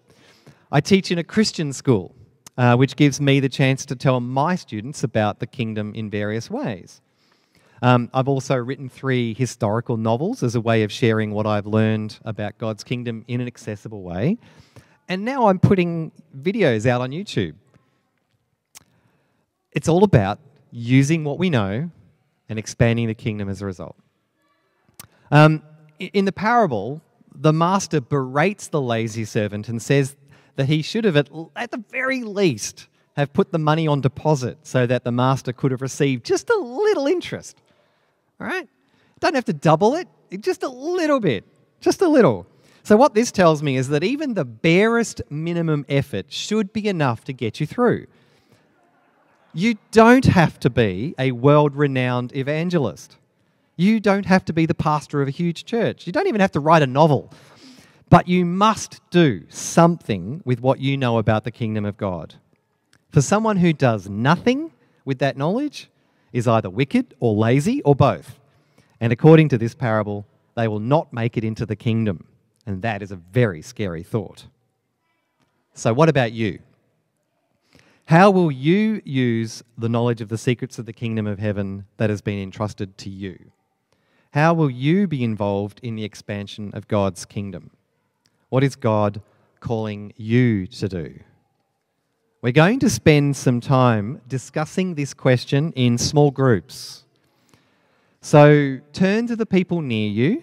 I 0.73 0.81
teach 0.81 1.11
in 1.11 1.19
a 1.19 1.25
Christian 1.25 1.73
school 1.73 2.15
uh, 2.57 2.77
which 2.77 2.97
gives 2.97 3.21
me 3.21 3.41
the 3.41 3.49
chance 3.49 3.85
to 3.87 3.97
tell 3.97 4.21
my 4.21 4.55
students 4.55 5.03
about 5.03 5.41
the 5.41 5.47
kingdom 5.47 5.95
in 5.95 6.11
various 6.11 6.51
ways. 6.51 7.01
Um, 7.83 8.09
I've 8.15 8.29
also 8.29 8.57
written 8.57 8.89
three 8.89 9.35
historical 9.35 9.97
novels 9.97 10.43
as 10.43 10.55
a 10.55 10.61
way 10.61 10.85
of 10.85 10.93
sharing 10.93 11.33
what 11.33 11.47
I've 11.47 11.67
learned 11.67 12.19
about 12.25 12.57
God's 12.59 12.85
kingdom 12.85 13.25
in 13.29 13.41
an 13.41 13.47
accessible 13.47 14.03
way. 14.03 14.39
And 15.09 15.25
now 15.25 15.49
I'm 15.49 15.59
putting 15.59 16.13
videos 16.41 16.87
out 16.87 17.01
on 17.01 17.11
YouTube. 17.11 17.55
It's 19.75 19.89
all 19.89 20.05
about 20.05 20.39
using 20.71 21.25
what 21.25 21.39
we 21.39 21.51
know 21.51 21.91
and 22.49 22.59
expanding 22.59 23.09
the 23.09 23.15
kingdom 23.15 23.49
as 23.49 23.61
a 23.61 23.67
result. 23.67 23.97
Um, 25.31 25.63
in 25.99 26.25
the 26.25 26.33
parable, 26.33 27.01
the 27.35 27.53
master 27.53 28.01
berates 28.01 28.69
the 28.69 28.81
lazy 28.81 29.25
servant 29.25 29.69
and 29.69 29.83
says 29.83 30.17
that 30.57 30.67
he 30.67 30.83
should 30.83 31.05
have, 31.05 31.17
at, 31.17 31.29
at 31.57 31.71
the 31.71 31.83
very 31.91 32.23
least, 32.23 32.87
have 33.17 33.33
put 33.33 33.53
the 33.53 33.59
money 33.59 33.87
on 33.87 34.01
deposit 34.01 34.59
so 34.63 34.87
that 34.87 35.05
the 35.05 35.13
master 35.13 35.53
could 35.53 35.71
have 35.71 35.83
received 35.83 36.25
just 36.25 36.51
a 36.51 36.57
little 36.57 37.07
interest. 37.07 37.61
All 38.41 38.47
right? 38.47 38.69
Don't 39.21 39.35
have 39.35 39.45
to 39.47 39.53
double 39.53 39.95
it, 39.95 40.09
just 40.41 40.63
a 40.63 40.69
little 40.69 41.21
bit, 41.21 41.45
just 41.81 42.03
a 42.03 42.09
little. 42.09 42.47
So, 42.83 42.97
what 42.97 43.15
this 43.15 43.33
tells 43.33 43.63
me 43.63 43.77
is 43.77 43.89
that 43.89 44.05
even 44.05 44.35
the 44.35 44.45
barest 44.45 45.23
minimum 45.31 45.87
effort 45.89 46.31
should 46.31 46.73
be 46.73 46.87
enough 46.87 47.25
to 47.25 47.33
get 47.33 47.59
you 47.61 47.67
through. 47.67 48.07
You 49.57 49.77
don't 49.93 50.25
have 50.25 50.59
to 50.61 50.71
be 50.71 51.15
a 51.17 51.31
world 51.31 51.77
renowned 51.77 52.35
evangelist. 52.35 53.17
You 53.77 54.01
don't 54.01 54.27
have 54.27 54.45
to 54.47 54.53
be 54.53 54.67
the 54.67 54.75
pastor 54.75 55.23
of 55.23 55.29
a 55.29 55.31
huge 55.31 55.65
church. 55.65 56.09
You 56.09 56.13
don't 56.13 56.27
even 56.27 56.41
have 56.41 56.51
to 56.53 56.61
write 56.61 56.83
a 56.83 56.89
novel. 56.89 57.33
But 58.11 58.27
you 58.27 58.45
must 58.45 59.01
do 59.11 59.45
something 59.49 60.43
with 60.45 60.61
what 60.61 60.81
you 60.81 60.97
know 60.97 61.19
about 61.19 61.45
the 61.45 61.53
kingdom 61.53 61.85
of 61.85 61.97
God. 61.97 62.35
For 63.11 63.23
someone 63.23 63.59
who 63.59 63.73
does 63.73 64.09
nothing 64.09 64.73
with 65.05 65.21
that 65.21 65.37
knowledge 65.37 65.89
is 66.33 66.49
either 66.49 66.69
wicked 66.69 67.15
or 67.21 67.37
lazy 67.37 67.81
or 67.83 67.95
both. 67.95 68.41
And 69.01 69.13
according 69.13 69.51
to 69.51 69.59
this 69.59 69.77
parable, 69.77 70.27
they 70.57 70.67
will 70.67 70.81
not 70.81 71.13
make 71.13 71.37
it 71.37 71.45
into 71.45 71.65
the 71.65 71.77
kingdom. 71.77 72.27
And 72.67 72.83
that 72.83 73.03
is 73.03 73.13
a 73.13 73.17
very 73.17 73.63
scary 73.63 74.03
thought. 74.03 74.47
So, 75.75 75.95
what 75.95 76.09
about 76.09 76.33
you? 76.33 76.59
How 78.07 78.31
will 78.31 78.53
you 78.53 79.01
use 79.05 79.65
the 79.79 79.89
knowledge 79.89 80.21
of 80.21 80.29
the 80.29 80.37
secrets 80.37 80.79
of 80.79 80.85
the 80.85 80.93
kingdom 80.93 81.27
of 81.27 81.39
heaven 81.39 81.87
that 81.97 82.11
has 82.11 82.21
been 82.21 82.39
entrusted 82.39 82.99
to 82.99 83.09
you? 83.09 83.51
How 84.33 84.53
will 84.53 84.71
you 84.71 85.07
be 85.07 85.25
involved 85.25 85.81
in 85.83 85.97
the 85.97 86.05
expansion 86.05 86.71
of 86.75 86.87
God's 86.87 87.25
kingdom? 87.25 87.71
What 88.51 88.63
is 88.63 88.77
God 88.77 89.23
calling 89.61 90.13
you 90.17 90.67
to 90.67 90.89
do? 90.89 91.21
We're 92.43 92.53
going 92.53 92.79
to 92.81 92.91
spend 92.91 93.37
some 93.37 93.63
time 93.63 94.21
discussing 94.29 94.97
this 94.97 95.15
question 95.15 95.73
in 95.73 95.97
small 95.97 96.31
groups. 96.31 97.05
So 98.21 98.81
turn 98.93 99.27
to 99.29 99.37
the 99.37 99.47
people 99.47 99.81
near 99.81 100.11
you, 100.11 100.43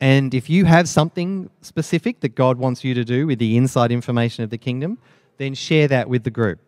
and 0.00 0.32
if 0.32 0.48
you 0.48 0.64
have 0.64 0.88
something 0.88 1.50
specific 1.60 2.20
that 2.20 2.34
God 2.34 2.56
wants 2.56 2.84
you 2.84 2.94
to 2.94 3.04
do 3.04 3.26
with 3.26 3.38
the 3.38 3.58
inside 3.58 3.92
information 3.92 4.44
of 4.44 4.50
the 4.50 4.56
kingdom, 4.56 4.96
then 5.38 5.54
share 5.54 5.88
that 5.88 6.08
with 6.08 6.24
the 6.24 6.30
group. 6.30 6.58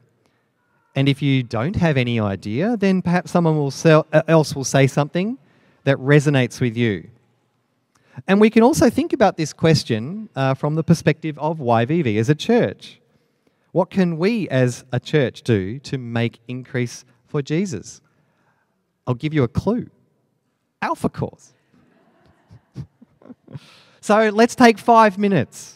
And 0.95 1.09
if 1.09 1.21
you 1.21 1.43
don't 1.43 1.77
have 1.77 1.97
any 1.97 2.19
idea, 2.19 2.77
then 2.77 3.03
perhaps 3.03 3.31
someone 3.31 3.57
will 3.57 3.71
sell, 3.71 4.07
uh, 4.13 4.23
else 4.27 4.55
will 4.55 4.65
say 4.65 4.87
something 4.87 5.39
that 5.85 5.99
resonates 5.99 6.61
with 6.61 6.77
you. 6.77 7.11
And 8.27 8.41
we 8.41 8.49
can 8.49 8.63
also 8.63 8.89
think 8.89 9.13
about 9.13 9.37
this 9.37 9.53
question 9.53 10.31
uh, 10.35 10.55
from 10.55 10.75
the 10.75 10.83
perspective 10.83 11.39
of 11.39 11.59
YVV 11.59 12.19
as 12.19 12.31
a 12.31 12.35
church. 12.35 12.99
What 13.73 13.91
can 13.91 14.17
we 14.17 14.49
as 14.49 14.87
a 14.91 14.99
church 14.99 15.43
do 15.43 15.79
to 15.81 15.99
make 15.99 16.41
increase 16.49 17.05
for 17.27 17.43
Jesus? 17.43 18.01
I'll 19.07 19.15
give 19.15 19.35
you 19.35 19.43
a 19.43 19.49
clue 19.49 19.91
Alpha 20.81 21.11
Course. 21.11 21.53
so 24.01 24.31
let's 24.31 24.55
take 24.55 24.79
five 24.79 25.19
minutes 25.19 25.76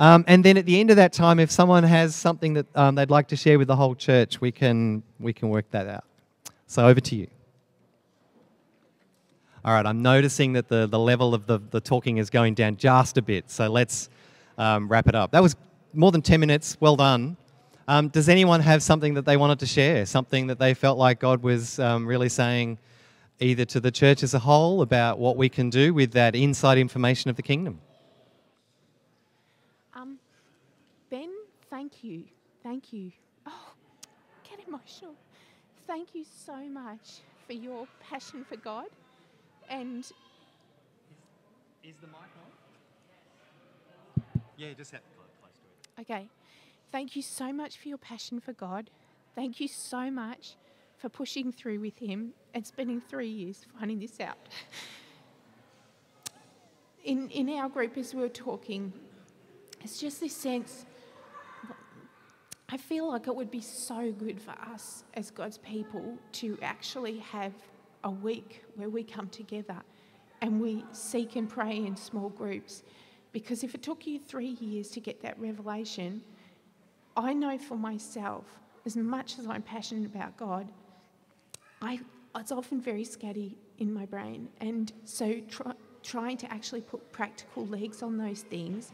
um, 0.00 0.24
and 0.26 0.42
then 0.42 0.56
at 0.56 0.64
the 0.64 0.80
end 0.80 0.88
of 0.88 0.96
that 0.96 1.12
time, 1.12 1.38
if 1.38 1.50
someone 1.50 1.84
has 1.84 2.16
something 2.16 2.54
that 2.54 2.66
um, 2.74 2.94
they'd 2.94 3.10
like 3.10 3.28
to 3.28 3.36
share 3.36 3.58
with 3.58 3.68
the 3.68 3.76
whole 3.76 3.94
church, 3.94 4.40
we 4.40 4.50
can, 4.50 5.02
we 5.18 5.34
can 5.34 5.50
work 5.50 5.70
that 5.72 5.86
out. 5.86 6.04
So 6.66 6.86
over 6.86 7.00
to 7.00 7.14
you. 7.14 7.26
All 9.62 9.74
right, 9.74 9.84
I'm 9.84 10.00
noticing 10.00 10.54
that 10.54 10.68
the, 10.68 10.86
the 10.86 10.98
level 10.98 11.34
of 11.34 11.46
the, 11.46 11.60
the 11.70 11.82
talking 11.82 12.16
is 12.16 12.30
going 12.30 12.54
down 12.54 12.78
just 12.78 13.18
a 13.18 13.22
bit. 13.22 13.50
So 13.50 13.68
let's 13.68 14.08
um, 14.56 14.88
wrap 14.88 15.06
it 15.06 15.14
up. 15.14 15.32
That 15.32 15.42
was 15.42 15.54
more 15.92 16.10
than 16.10 16.22
10 16.22 16.40
minutes. 16.40 16.78
Well 16.80 16.96
done. 16.96 17.36
Um, 17.86 18.08
does 18.08 18.30
anyone 18.30 18.60
have 18.60 18.82
something 18.82 19.12
that 19.14 19.26
they 19.26 19.36
wanted 19.36 19.58
to 19.58 19.66
share? 19.66 20.06
Something 20.06 20.46
that 20.46 20.58
they 20.58 20.72
felt 20.72 20.96
like 20.96 21.20
God 21.20 21.42
was 21.42 21.78
um, 21.78 22.06
really 22.06 22.30
saying 22.30 22.78
either 23.38 23.66
to 23.66 23.80
the 23.80 23.90
church 23.90 24.22
as 24.22 24.32
a 24.32 24.38
whole 24.38 24.80
about 24.80 25.18
what 25.18 25.36
we 25.36 25.50
can 25.50 25.68
do 25.68 25.92
with 25.92 26.12
that 26.12 26.34
inside 26.34 26.78
information 26.78 27.28
of 27.28 27.36
the 27.36 27.42
kingdom? 27.42 27.82
Thank 31.70 32.04
you. 32.04 32.24
Thank 32.62 32.92
you. 32.92 33.12
Oh, 33.46 33.72
get 34.48 34.66
emotional. 34.66 35.14
Thank 35.86 36.14
you 36.14 36.24
so 36.24 36.56
much 36.68 37.20
for 37.46 37.54
your 37.54 37.86
passion 38.00 38.44
for 38.44 38.56
God. 38.56 38.86
And. 39.68 40.00
Is, 40.00 40.12
is 41.82 41.96
the 42.00 42.06
mic 42.08 42.16
on? 42.16 42.50
Yeah, 44.56 44.72
just 44.76 44.90
have 44.90 45.00
close 45.16 45.54
to 45.54 46.02
it. 46.02 46.02
Okay. 46.02 46.28
Thank 46.92 47.16
you 47.16 47.22
so 47.22 47.52
much 47.52 47.78
for 47.78 47.88
your 47.88 47.98
passion 47.98 48.40
for 48.40 48.52
God. 48.52 48.90
Thank 49.34 49.60
you 49.60 49.68
so 49.68 50.10
much 50.10 50.56
for 50.98 51.08
pushing 51.08 51.50
through 51.52 51.80
with 51.80 51.96
Him 51.98 52.34
and 52.52 52.66
spending 52.66 53.00
three 53.00 53.28
years 53.28 53.64
finding 53.78 53.98
this 54.00 54.20
out. 54.20 54.36
In, 57.04 57.30
in 57.30 57.48
our 57.50 57.68
group, 57.70 57.96
as 57.96 58.14
we 58.14 58.20
were 58.20 58.28
talking, 58.28 58.92
it's 59.82 59.98
just 59.98 60.20
this 60.20 60.36
sense 60.36 60.84
I 62.72 62.76
feel 62.76 63.08
like 63.08 63.26
it 63.26 63.34
would 63.34 63.50
be 63.50 63.60
so 63.60 64.12
good 64.12 64.40
for 64.40 64.52
us 64.72 65.02
as 65.14 65.32
God's 65.32 65.58
people 65.58 66.16
to 66.32 66.56
actually 66.62 67.18
have 67.18 67.52
a 68.04 68.10
week 68.10 68.62
where 68.76 68.88
we 68.88 69.02
come 69.02 69.28
together 69.28 69.76
and 70.40 70.60
we 70.60 70.84
seek 70.92 71.34
and 71.34 71.48
pray 71.48 71.76
in 71.76 71.96
small 71.96 72.28
groups. 72.28 72.84
Because 73.32 73.64
if 73.64 73.74
it 73.74 73.82
took 73.82 74.06
you 74.06 74.20
three 74.20 74.56
years 74.60 74.88
to 74.90 75.00
get 75.00 75.20
that 75.22 75.38
revelation, 75.40 76.22
I 77.16 77.32
know 77.32 77.58
for 77.58 77.76
myself, 77.76 78.44
as 78.86 78.96
much 78.96 79.38
as 79.40 79.48
I'm 79.48 79.62
passionate 79.62 80.06
about 80.06 80.36
God, 80.36 80.70
I, 81.82 81.98
it's 82.36 82.52
often 82.52 82.80
very 82.80 83.04
scatty 83.04 83.56
in 83.78 83.92
my 83.92 84.06
brain. 84.06 84.48
And 84.60 84.92
so 85.04 85.40
try, 85.48 85.72
trying 86.04 86.36
to 86.38 86.52
actually 86.52 86.82
put 86.82 87.10
practical 87.10 87.66
legs 87.66 88.00
on 88.00 88.16
those 88.16 88.42
things 88.42 88.92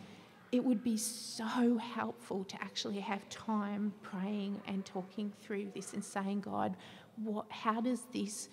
it 0.53 0.65
would 0.65 0.83
be 0.83 0.97
so 0.97 1.77
helpful 1.79 2.45
to 2.45 2.63
actually 2.63 3.01
have 3.01 3.29
time 3.29 3.93
praying 4.03 4.61
and 4.67 4.85
talking 4.85 5.33
through 5.43 5.71
this 5.75 5.93
and 5.93 6.05
saying, 6.05 6.41
God, 6.41 6.77
what, 7.17 7.47
how 7.51 7.81
does 7.81 8.03
this, 8.13 8.49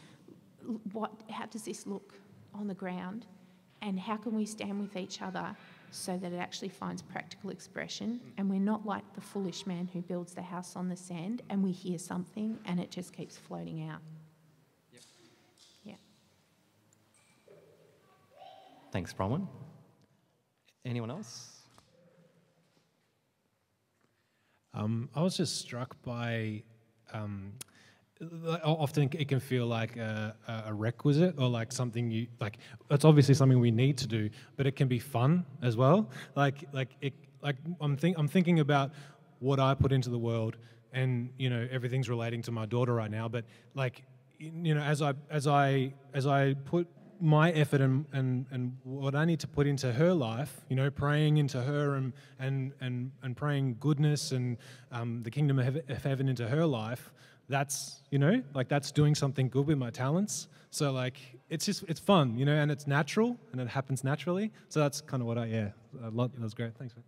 what, 0.92 1.12
how 1.30 1.46
does 1.46 1.64
this 1.64 1.86
look 1.86 2.14
on 2.54 2.68
the 2.68 2.74
ground, 2.74 3.26
and 3.82 4.00
how 4.00 4.16
can 4.16 4.36
we 4.36 4.46
stand 4.46 4.80
with 4.80 4.96
each 4.96 5.22
other 5.22 5.56
so 5.92 6.18
that 6.18 6.32
it 6.32 6.38
actually 6.38 6.70
finds 6.70 7.02
practical 7.02 7.52
expression, 7.52 8.20
and 8.38 8.50
we're 8.50 8.60
not 8.60 8.86
like 8.86 9.04
the 9.14 9.22
foolish 9.22 9.68
man 9.68 9.88
who 9.94 10.02
builds 10.02 10.34
the 10.34 10.42
house 10.42 10.76
on 10.76 10.90
the 10.90 10.96
sand, 10.96 11.42
and 11.50 11.64
we 11.64 11.72
hear 11.72 12.00
something 12.00 12.58
and 12.66 12.80
it 12.80 12.90
just 12.90 13.14
keeps 13.14 13.38
floating 13.38 13.88
out. 13.88 14.00
Yep. 14.92 15.02
Yeah. 15.84 15.96
Thanks, 18.92 19.14
Bronwyn. 19.14 19.48
Anyone 20.86 21.12
else? 21.12 21.63
Um, 24.74 25.10
I 25.16 25.22
was 25.22 25.38
just 25.38 25.60
struck 25.60 25.96
by. 26.04 26.64
Um, 27.12 27.54
often 28.64 29.10
it 29.14 29.28
can 29.28 29.40
feel 29.40 29.66
like 29.66 29.98
a, 29.98 30.36
a, 30.68 30.74
requisite 30.74 31.36
or 31.38 31.50
like 31.50 31.72
something 31.72 32.10
you 32.10 32.28
like 32.40 32.58
it's 32.90 33.04
obviously 33.04 33.34
something 33.34 33.60
we 33.60 33.72
need 33.72 33.98
to 33.98 34.08
do 34.08 34.30
but 34.56 34.66
it 34.66 34.78
can 34.78 34.88
be 34.88 35.00
fun 35.00 35.46
as 35.62 35.76
well 35.76 36.10
like 36.36 36.64
like 36.72 36.90
it 37.02 37.14
like 37.42 37.58
i'm 37.82 37.98
think 37.98 38.18
i'm 38.18 38.28
thinking 38.28 38.62
about 38.62 38.92
what 39.40 39.60
i 39.60 39.74
put 39.74 39.92
into 39.92 40.10
the 40.10 40.18
world 40.18 40.56
and 40.94 41.30
you 41.38 41.50
know 41.50 41.68
everything's 41.72 42.08
relating 42.08 42.42
to 42.42 42.52
my 42.52 42.66
daughter 42.66 42.94
right 42.94 43.12
now 43.12 43.28
but 43.28 43.44
like 43.74 44.04
you 44.38 44.74
know 44.74 44.82
as 44.82 45.02
i 45.02 45.14
as 45.30 45.48
i 45.48 45.92
as 46.14 46.26
i 46.28 46.54
put 46.66 46.88
my 47.24 47.52
effort 47.52 47.80
and, 47.80 48.06
and, 48.12 48.46
and 48.52 48.78
what 48.84 49.16
I 49.16 49.24
need 49.24 49.40
to 49.40 49.48
put 49.48 49.66
into 49.66 49.94
her 49.94 50.14
life, 50.14 50.60
you 50.68 50.76
know, 50.76 50.92
praying 50.92 51.38
into 51.38 51.62
her 51.62 51.96
and, 51.96 52.12
and, 52.38 52.74
and, 52.82 53.12
and 53.22 53.38
praying 53.38 53.78
goodness 53.80 54.34
and 54.34 54.58
um, 54.92 55.24
the 55.24 55.32
kingdom 55.32 55.58
of 55.58 56.04
heaven 56.04 56.28
into 56.28 56.50
her 56.50 56.66
life, 56.66 57.14
that's, 57.48 58.02
you 58.12 58.20
know, 58.20 58.44
like 58.54 58.68
that's 58.68 58.92
doing 58.92 59.16
something 59.16 59.48
good 59.48 59.66
with 59.68 59.78
my 59.78 59.90
talents. 59.90 60.50
So, 60.70 60.92
like, 60.92 61.18
it's 61.50 61.66
just, 61.66 61.84
it's 61.88 62.00
fun, 62.00 62.38
you 62.38 62.44
know, 62.44 62.56
and 62.56 62.70
it's 62.70 62.88
natural 62.88 63.38
and 63.54 63.62
it 63.62 63.70
happens 63.70 64.04
naturally. 64.04 64.52
So, 64.68 64.82
that's 64.82 65.00
kind 65.00 65.24
of 65.24 65.28
what 65.28 65.38
I, 65.38 65.46
yeah, 65.46 65.70
a 66.04 66.10
lot, 66.10 66.34
that 66.34 66.42
was 66.42 66.54
great. 66.54 66.76
Thanks, 66.78 66.94
man. 66.94 67.06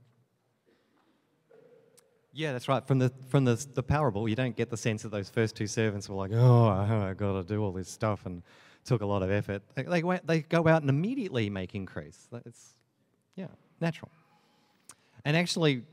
Yeah, 2.31 2.53
that's 2.53 2.69
right. 2.69 2.85
From 2.85 2.99
the 2.99 3.13
from 3.29 3.45
the 3.45 3.65
the 3.75 3.81
parable, 3.81 4.27
you 4.27 4.35
don't 4.35 4.57
get 4.57 4.69
the 4.69 4.75
sense 4.75 5.03
that 5.03 5.09
those 5.09 5.29
first 5.29 5.55
two 5.55 5.67
servants 5.67 6.09
were 6.09 6.17
like, 6.17 6.31
"Oh, 6.33 6.67
I 6.67 7.13
got 7.13 7.31
to 7.31 7.43
do 7.43 7.63
all 7.63 7.71
this 7.71 7.89
stuff," 7.89 8.25
and 8.25 8.43
took 8.85 9.01
a 9.01 9.05
lot 9.05 9.23
of 9.23 9.31
effort. 9.31 9.63
They, 9.73 9.83
they, 9.83 10.03
went, 10.03 10.25
they 10.25 10.41
go 10.41 10.67
out 10.67 10.81
and 10.81 10.89
immediately 10.89 11.49
make 11.49 11.75
increase. 11.75 12.27
It's, 12.45 12.75
yeah, 13.35 13.47
natural. 13.81 14.11
And 15.25 15.35
actually, 15.35 15.83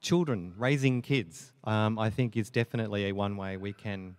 children, 0.00 0.54
raising 0.56 1.02
kids, 1.02 1.52
um, 1.64 1.98
I 1.98 2.10
think 2.10 2.36
is 2.36 2.50
definitely 2.50 3.06
a 3.06 3.12
one 3.12 3.36
way 3.36 3.56
we 3.58 3.72
can 3.72 4.16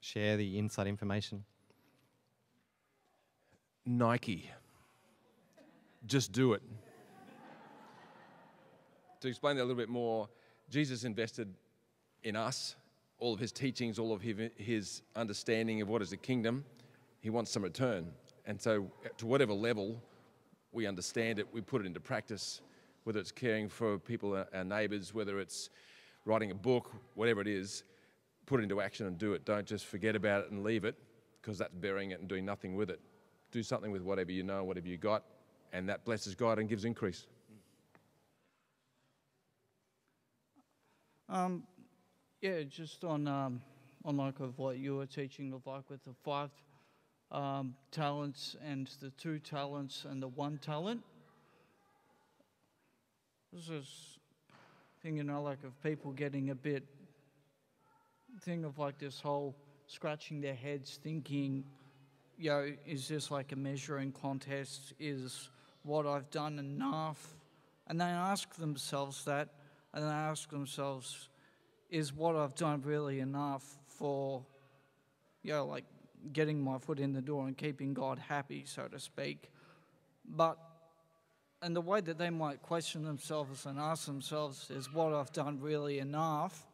share 0.00 0.36
the 0.36 0.58
inside 0.58 0.86
information. 0.86 1.44
Nike. 3.86 4.50
Just 6.06 6.32
do 6.32 6.52
it. 6.52 6.62
to 9.20 9.28
explain 9.28 9.56
that 9.56 9.62
a 9.62 9.64
little 9.64 9.76
bit 9.76 9.88
more, 9.88 10.28
Jesus 10.70 11.04
invested 11.04 11.52
in 12.22 12.36
us, 12.36 12.76
all 13.18 13.34
of 13.34 13.40
his 13.40 13.52
teachings, 13.52 13.98
all 13.98 14.12
of 14.12 14.22
his 14.22 15.02
understanding 15.16 15.82
of 15.82 15.88
what 15.88 16.00
is 16.02 16.10
the 16.10 16.16
kingdom 16.16 16.64
he 17.20 17.30
wants 17.30 17.50
some 17.50 17.62
return. 17.62 18.12
And 18.46 18.60
so, 18.60 18.90
to 19.18 19.26
whatever 19.26 19.52
level 19.52 20.02
we 20.72 20.86
understand 20.86 21.38
it, 21.38 21.46
we 21.52 21.60
put 21.60 21.82
it 21.82 21.86
into 21.86 22.00
practice, 22.00 22.60
whether 23.04 23.20
it's 23.20 23.32
caring 23.32 23.68
for 23.68 23.98
people, 23.98 24.34
our- 24.34 24.48
our 24.54 24.64
neighbours, 24.64 25.12
whether 25.14 25.38
it's 25.38 25.70
writing 26.24 26.50
a 26.50 26.54
book, 26.54 26.92
whatever 27.14 27.40
it 27.40 27.46
is, 27.48 27.84
put 28.46 28.60
it 28.60 28.64
into 28.64 28.80
action 28.80 29.06
and 29.06 29.18
do 29.18 29.32
it. 29.34 29.44
Don't 29.44 29.66
just 29.66 29.86
forget 29.86 30.16
about 30.16 30.44
it 30.44 30.50
and 30.50 30.64
leave 30.64 30.84
it 30.84 30.96
because 31.40 31.58
that's 31.58 31.74
burying 31.74 32.10
it 32.10 32.20
and 32.20 32.28
doing 32.28 32.44
nothing 32.44 32.74
with 32.74 32.90
it. 32.90 33.00
Do 33.52 33.62
something 33.62 33.90
with 33.90 34.02
whatever 34.02 34.32
you 34.32 34.42
know, 34.42 34.64
whatever 34.64 34.88
you 34.88 34.96
got, 34.96 35.24
and 35.72 35.88
that 35.88 36.04
blesses 36.04 36.34
God 36.34 36.58
and 36.58 36.68
gives 36.68 36.84
increase. 36.84 37.26
Um, 41.28 41.66
yeah, 42.40 42.62
just 42.62 43.04
on 43.04 43.28
um, 43.28 43.62
on 44.04 44.16
like 44.16 44.40
of 44.40 44.58
what 44.58 44.78
you 44.78 44.96
were 44.96 45.06
teaching 45.06 45.52
of 45.52 45.66
like 45.66 45.88
with 45.88 46.02
the 46.04 46.14
five 46.24 46.50
um, 47.32 47.74
talents 47.90 48.56
and 48.64 48.90
the 49.00 49.10
two 49.10 49.38
talents 49.38 50.04
and 50.08 50.22
the 50.22 50.28
one 50.28 50.58
talent. 50.58 51.02
This 53.52 53.68
is 53.68 54.18
thing 55.02 55.16
you 55.16 55.24
know 55.24 55.42
like 55.42 55.64
of 55.64 55.82
people 55.82 56.12
getting 56.12 56.50
a 56.50 56.54
bit 56.54 56.84
thing 58.42 58.64
of 58.64 58.78
like 58.78 58.98
this 58.98 59.20
whole 59.20 59.56
scratching 59.86 60.40
their 60.40 60.54
heads 60.54 61.00
thinking, 61.02 61.64
you 62.38 62.50
know, 62.50 62.72
is 62.86 63.08
this 63.08 63.30
like 63.30 63.52
a 63.52 63.56
measuring 63.56 64.12
contest? 64.12 64.92
Is 65.00 65.50
what 65.82 66.06
I've 66.06 66.30
done 66.30 66.58
enough? 66.58 67.34
And 67.88 68.00
they 68.00 68.04
ask 68.04 68.54
themselves 68.54 69.24
that 69.24 69.48
and 69.92 70.04
they 70.04 70.08
ask 70.08 70.48
themselves, 70.50 71.28
is 71.90 72.12
what 72.14 72.36
I've 72.36 72.54
done 72.54 72.82
really 72.82 73.18
enough 73.18 73.64
for, 73.88 74.44
you 75.42 75.52
know, 75.52 75.66
like 75.66 75.84
getting 76.32 76.62
my 76.62 76.78
foot 76.78 76.98
in 76.98 77.12
the 77.12 77.22
door 77.22 77.46
and 77.46 77.56
keeping 77.56 77.94
God 77.94 78.18
happy, 78.18 78.64
so 78.66 78.88
to 78.88 78.98
speak? 78.98 79.50
But, 80.24 80.58
and 81.62 81.74
the 81.74 81.80
way 81.80 82.00
that 82.00 82.18
they 82.18 82.30
might 82.30 82.62
question 82.62 83.04
themselves 83.04 83.66
and 83.66 83.78
ask 83.78 84.06
themselves, 84.06 84.70
is 84.70 84.92
what 84.92 85.12
I've 85.12 85.32
done 85.32 85.58
really 85.60 85.98
enough? 85.98 86.66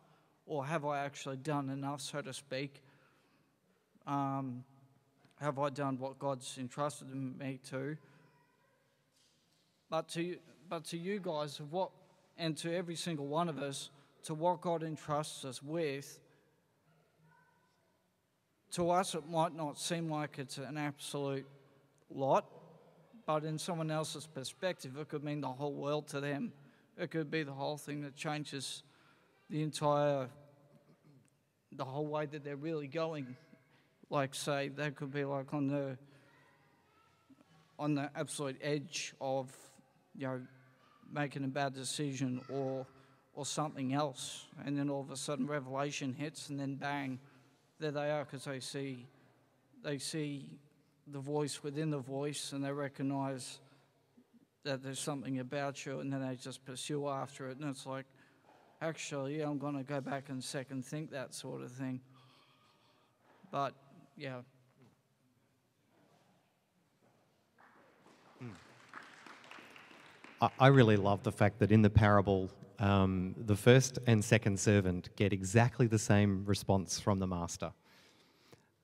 Or 0.47 0.64
have 0.64 0.84
I 0.84 1.01
actually 1.01 1.38
done 1.38 1.70
enough, 1.70 2.01
so 2.01 2.20
to 2.20 2.32
speak? 2.32 2.82
Um, 4.07 4.64
have 5.40 5.59
I 5.59 5.70
done 5.70 5.99
what 5.99 6.18
God's 6.18 6.57
entrusted 6.59 7.09
me 7.14 7.59
to? 7.70 7.97
But 9.90 10.09
to, 10.11 10.36
but 10.68 10.84
to 10.86 10.97
you 10.97 11.20
guys, 11.20 11.61
what, 11.70 11.90
and 12.38 12.57
to 12.59 12.74
every 12.74 12.97
single 12.97 13.26
one 13.26 13.49
of 13.49 13.59
us, 13.59 13.90
to 14.24 14.34
what 14.34 14.61
God 14.61 14.82
entrusts 14.82 15.44
us 15.44 15.62
with, 15.62 16.20
to 18.73 18.91
us 18.91 19.14
it 19.14 19.29
might 19.29 19.55
not 19.55 19.79
seem 19.79 20.11
like 20.11 20.39
it's 20.39 20.59
an 20.59 20.77
absolute 20.77 21.47
lot, 22.11 22.47
but 23.27 23.45
in 23.45 23.59
someone 23.59 23.91
else's 23.91 24.27
perspective, 24.27 24.97
it 24.99 25.09
could 25.09 25.25
mean 25.25 25.41
the 25.41 25.49
whole 25.49 25.73
world 25.73 26.09
to 26.09 26.21
them. 26.21 26.53
It 26.97 27.11
could 27.11 27.31
be 27.31 27.43
the 27.43 27.53
whole 27.53 27.77
thing 27.77 28.03
that 28.03 28.17
changes 28.17 28.83
the 29.51 29.62
entire, 29.62 30.29
the 31.73 31.85
whole 31.85 32.07
way 32.07 32.27
that 32.27 32.45
they're 32.45 32.57
really 32.57 32.87
going. 32.87 33.37
Like, 34.09 34.35
say, 34.35 34.69
they 34.69 34.91
could 34.91 35.12
be 35.12 35.25
like 35.25 35.53
on 35.53 35.67
the, 35.67 35.99
on 37.79 37.95
the 37.95 38.11
absolute 38.14 38.57
edge 38.62 39.14
of, 39.21 39.51
you 40.17 40.27
know, 40.27 40.41
making 41.12 41.45
a 41.45 41.49
bad 41.49 41.75
decision 41.75 42.41
or 42.49 42.87
or 43.37 43.45
something 43.45 43.93
else, 43.93 44.47
and 44.64 44.77
then 44.77 44.89
all 44.89 45.03
of 45.03 45.11
a 45.11 45.17
sudden 45.17 45.47
revelation 45.47 46.14
hits, 46.14 46.49
and 46.49 46.59
then 46.59 46.75
bang, 46.75 47.21
there 47.79 47.91
they 47.91 48.11
are 48.11 48.24
because 48.24 48.45
they 48.45 48.61
see 48.61 49.07
they 49.83 49.99
see 49.99 50.59
the 51.07 51.18
voice 51.20 51.62
within 51.62 51.91
the 51.91 51.99
voice, 51.99 52.53
and 52.53 52.64
they 52.64 52.72
recognise 52.72 53.61
that 54.64 54.83
there's 54.83 54.99
something 54.99 55.39
about 55.39 55.87
you, 55.87 56.01
and 56.01 56.12
then 56.12 56.27
they 56.27 56.35
just 56.35 56.64
pursue 56.64 57.07
after 57.09 57.49
it, 57.49 57.59
and 57.59 57.70
it's 57.70 57.87
like, 57.87 58.07
actually, 58.83 59.39
yeah, 59.39 59.49
I'm 59.49 59.59
going 59.59 59.77
to 59.77 59.85
go 59.85 60.01
back 60.01 60.29
and 60.29 60.43
second 60.43 60.85
think 60.85 61.12
that 61.12 61.35
sort 61.35 61.62
of 61.62 61.70
thing. 61.70 62.01
But 63.53 63.74
yeah, 64.16 64.41
hmm. 68.41 68.49
I- 70.41 70.51
I 70.59 70.66
really 70.66 70.97
love 70.97 71.22
the 71.22 71.33
fact 71.33 71.61
that 71.61 71.70
in 71.70 71.83
the 71.83 71.91
parable, 71.91 72.51
um, 72.79 73.35
the 73.39 73.57
first 73.57 73.99
and 74.07 74.24
second 74.24 74.59
servant 74.61 75.09
get 75.16 75.33
exactly 75.33 75.87
the 75.87 75.99
same 75.99 76.45
response 76.45 77.01
from 77.01 77.18
the 77.18 77.27
master. 77.27 77.72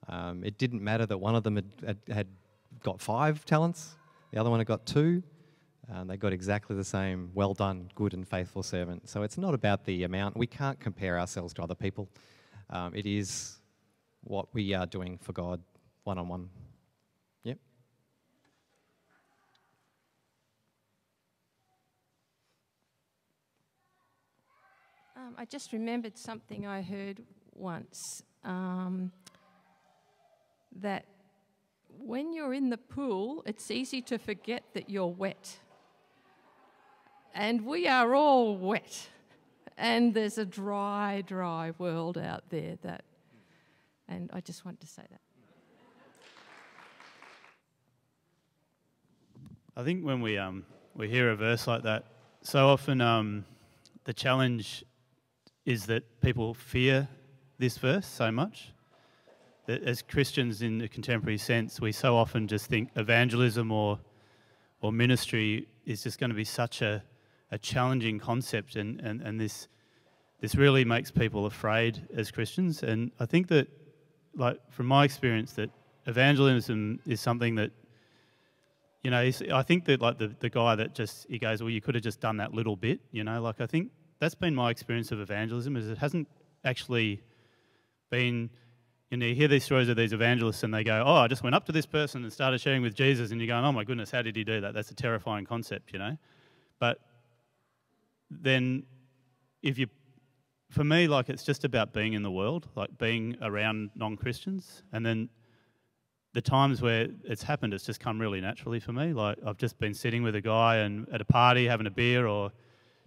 Um, 0.09 0.45
it 0.45 0.59
didn't 0.59 0.83
matter 0.83 1.07
that 1.07 1.19
one 1.19 1.35
of 1.35 1.43
them 1.43 1.57
had, 1.85 1.99
had, 2.09 2.27
got 2.83 3.01
five 3.01 3.45
talents, 3.45 3.97
the 4.33 4.41
other 4.41 4.51
one 4.51 4.59
had 4.59 4.67
got 4.67 4.87
two. 4.87 5.23
and 5.89 6.09
they 6.09 6.17
got 6.17 6.33
exactly 6.33 6.75
the 6.75 6.85
same 6.85 7.31
well 7.35 7.55
done, 7.55 7.91
good 7.95 8.15
and 8.15 8.27
faithful 8.27 8.63
servant. 8.63 9.09
So 9.09 9.23
it's 9.23 9.37
not 9.37 9.53
about 9.53 9.85
the 9.85 10.05
amount. 10.05 10.37
We 10.37 10.47
can't 10.47 10.81
compare 10.81 11.19
ourselves 11.21 11.53
to 11.55 11.63
other 11.63 11.75
people. 11.75 12.09
Um, 12.71 12.95
it 12.95 13.07
is 13.07 13.61
what 14.25 14.47
we 14.55 14.73
are 14.75 14.87
doing 14.87 15.19
for 15.19 15.33
God 15.33 15.61
one 16.05 16.19
on 16.19 16.29
one. 16.29 16.49
Um, 25.33 25.37
I 25.39 25.45
just 25.47 25.73
remembered 25.73 26.19
something 26.19 26.67
I 26.67 26.83
heard 26.83 27.23
once 27.55 28.23
um, 28.45 29.13
that 30.81 31.07
when 31.99 32.35
you're 32.35 32.53
in 32.53 32.69
the 32.69 32.77
pool, 32.77 33.43
it's 33.47 33.71
easy 33.71 34.03
to 34.03 34.19
forget 34.19 34.63
that 34.75 34.91
you're 34.91 35.07
wet. 35.07 35.59
And 37.35 37.65
we 37.65 37.89
are 37.89 38.15
all 38.15 38.59
wet. 38.59 39.09
And 39.79 40.13
there's 40.13 40.37
a 40.37 40.45
dry, 40.45 41.23
dry 41.27 41.73
world 41.79 42.19
out 42.19 42.51
there 42.51 42.77
that, 42.83 43.05
and 44.09 44.29
I 44.35 44.41
just 44.41 44.67
want 44.67 44.81
to 44.81 44.87
say 44.87 45.03
that. 45.11 45.21
I 49.77 49.83
think 49.83 50.05
when 50.05 50.21
we 50.21 50.37
um, 50.37 50.67
we 50.95 51.09
hear 51.09 51.31
a 51.31 51.37
verse 51.37 51.67
like 51.67 51.85
that, 51.85 52.05
so 52.43 52.69
often 52.69 53.01
um, 53.01 53.47
the 54.05 54.13
challenge 54.13 54.85
is 55.65 55.87
that 55.87 56.21
people 56.21 56.55
fear 56.55 57.09
this 57.59 57.79
verse 57.79 58.07
so 58.07 58.31
much 58.33 58.73
that 59.67 59.83
as 59.85 60.03
Christians 60.03 60.63
in 60.63 60.79
the 60.79 60.89
contemporary 60.89 61.39
sense, 61.39 61.81
we 61.81 61.93
so 61.93 62.17
often 62.17 62.49
just 62.49 62.67
think 62.67 62.91
evangelism 62.97 63.71
or 63.71 63.99
or 64.81 64.93
ministry 64.93 65.69
is 65.87 66.03
just 66.03 66.19
going 66.19 66.31
to 66.31 66.37
be 66.37 66.45
such 66.45 66.83
a, 66.83 67.03
a 67.53 67.59
challenging 67.59 68.19
concept, 68.19 68.75
and, 68.75 69.01
and, 69.01 69.21
and 69.23 69.41
this 69.41 69.69
this 70.41 70.57
really 70.57 70.85
makes 70.85 71.13
people 71.13 71.47
afraid 71.47 72.09
as 72.17 72.33
Christians. 72.33 72.83
And 72.83 73.13
I 73.21 73.27
think 73.27 73.47
that, 73.49 73.69
like 74.35 74.59
from 74.71 74.87
my 74.87 75.05
experience, 75.05 75.53
that 75.53 75.71
evangelism 76.07 76.99
is 77.07 77.21
something 77.21 77.55
that 77.55 77.71
you 79.05 79.11
know, 79.11 79.19
I 79.21 79.63
think 79.63 79.85
that 79.87 80.01
like 80.01 80.19
the, 80.19 80.35
the 80.39 80.49
guy 80.49 80.77
that 80.77 80.95
just 80.95 81.27
he 81.29 81.39
goes, 81.39 81.63
well, 81.63 81.71
you 81.71 81.81
could 81.81 81.95
have 81.95 82.05
just 82.05 82.21
done 82.21 82.37
that 82.39 82.53
little 82.53 82.77
bit, 82.77 83.01
you 83.11 83.25
know. 83.25 83.41
Like 83.41 83.61
I 83.61 83.67
think 83.67 83.91
that's 84.23 84.37
been 84.37 84.55
my 84.55 84.71
experience 84.71 85.11
of 85.11 85.19
evangelism 85.19 85.77
is 85.77 85.89
it 85.89 85.99
hasn't 85.99 86.29
actually 86.65 87.21
been. 88.09 88.49
You 89.11 89.17
know, 89.19 89.27
you 89.27 89.35
hear 89.35 89.49
these 89.49 89.65
stories 89.65 89.89
of 89.89 89.97
these 89.97 90.13
evangelists, 90.13 90.63
and 90.63 90.73
they 90.73 90.85
go, 90.85 91.03
"Oh, 91.05 91.17
I 91.17 91.27
just 91.27 91.43
went 91.43 91.57
up 91.57 91.67
to 91.67 91.73
this 91.73 91.87
person 91.87 92.23
and 92.23 92.33
started 92.33 92.61
sharing 92.61 92.83
with 92.83 92.95
Jesus," 92.95 93.33
and 93.33 93.41
you're 93.41 93.49
going, 93.49 93.65
"Oh 93.65 93.73
my 93.73 93.83
goodness, 93.83 94.13
how 94.13 94.23
did 94.23 94.37
he 94.37 94.45
do 94.45 94.61
that? 94.61 94.75
That's 94.75 94.93
a 94.93 94.95
terrifying 94.95 95.45
concept," 95.45 95.93
you 95.93 95.99
know. 95.99 96.17
But 96.79 97.01
then, 98.31 98.85
if 99.61 99.77
you, 99.77 99.89
for 100.71 100.85
me, 100.85 101.09
like 101.09 101.29
it's 101.29 101.43
just 101.43 101.65
about 101.65 101.93
being 101.93 102.13
in 102.13 102.23
the 102.23 102.31
world, 102.31 102.69
like 102.77 102.97
being 102.99 103.37
around 103.43 103.91
non-Christians, 103.97 104.85
and 104.93 105.05
then 105.05 105.31
the 106.33 106.41
times 106.41 106.81
where 106.81 107.09
it's 107.25 107.43
happened, 107.43 107.75
it's 107.75 107.85
just 107.85 107.99
come 107.99 108.21
really 108.21 108.41
naturally 108.41 108.79
for 108.79 108.93
me. 108.93 109.13
Like 109.13 109.39
I've 109.45 109.59
just 109.59 109.81
been 109.81 109.95
sitting 109.95 110.23
with 110.23 110.37
a 110.37 110.41
guy 110.41 110.77
and 110.77 111.09
at 111.13 111.21
a 111.21 111.25
party 111.25 111.67
having 111.67 111.89
a 111.89 111.91
beer, 111.91 112.29
or 112.29 112.53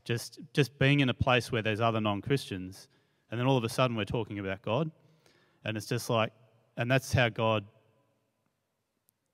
just 0.06 0.40
just 0.54 0.78
being 0.80 1.02
in 1.02 1.10
a 1.10 1.14
place 1.14 1.52
where 1.52 1.62
there's 1.62 1.82
other 1.82 2.00
non-Christians, 2.00 2.88
and 3.30 3.40
then 3.40 3.48
all 3.48 3.58
of 3.58 3.64
a 3.64 3.70
sudden 3.70 3.98
we're 3.98 4.06
talking 4.06 4.40
about 4.40 4.62
God, 4.62 4.90
and 5.66 5.76
it's 5.76 5.88
just 5.88 6.10
like, 6.10 6.32
and 6.78 6.90
that's 6.90 7.12
how 7.12 7.28
God 7.28 7.66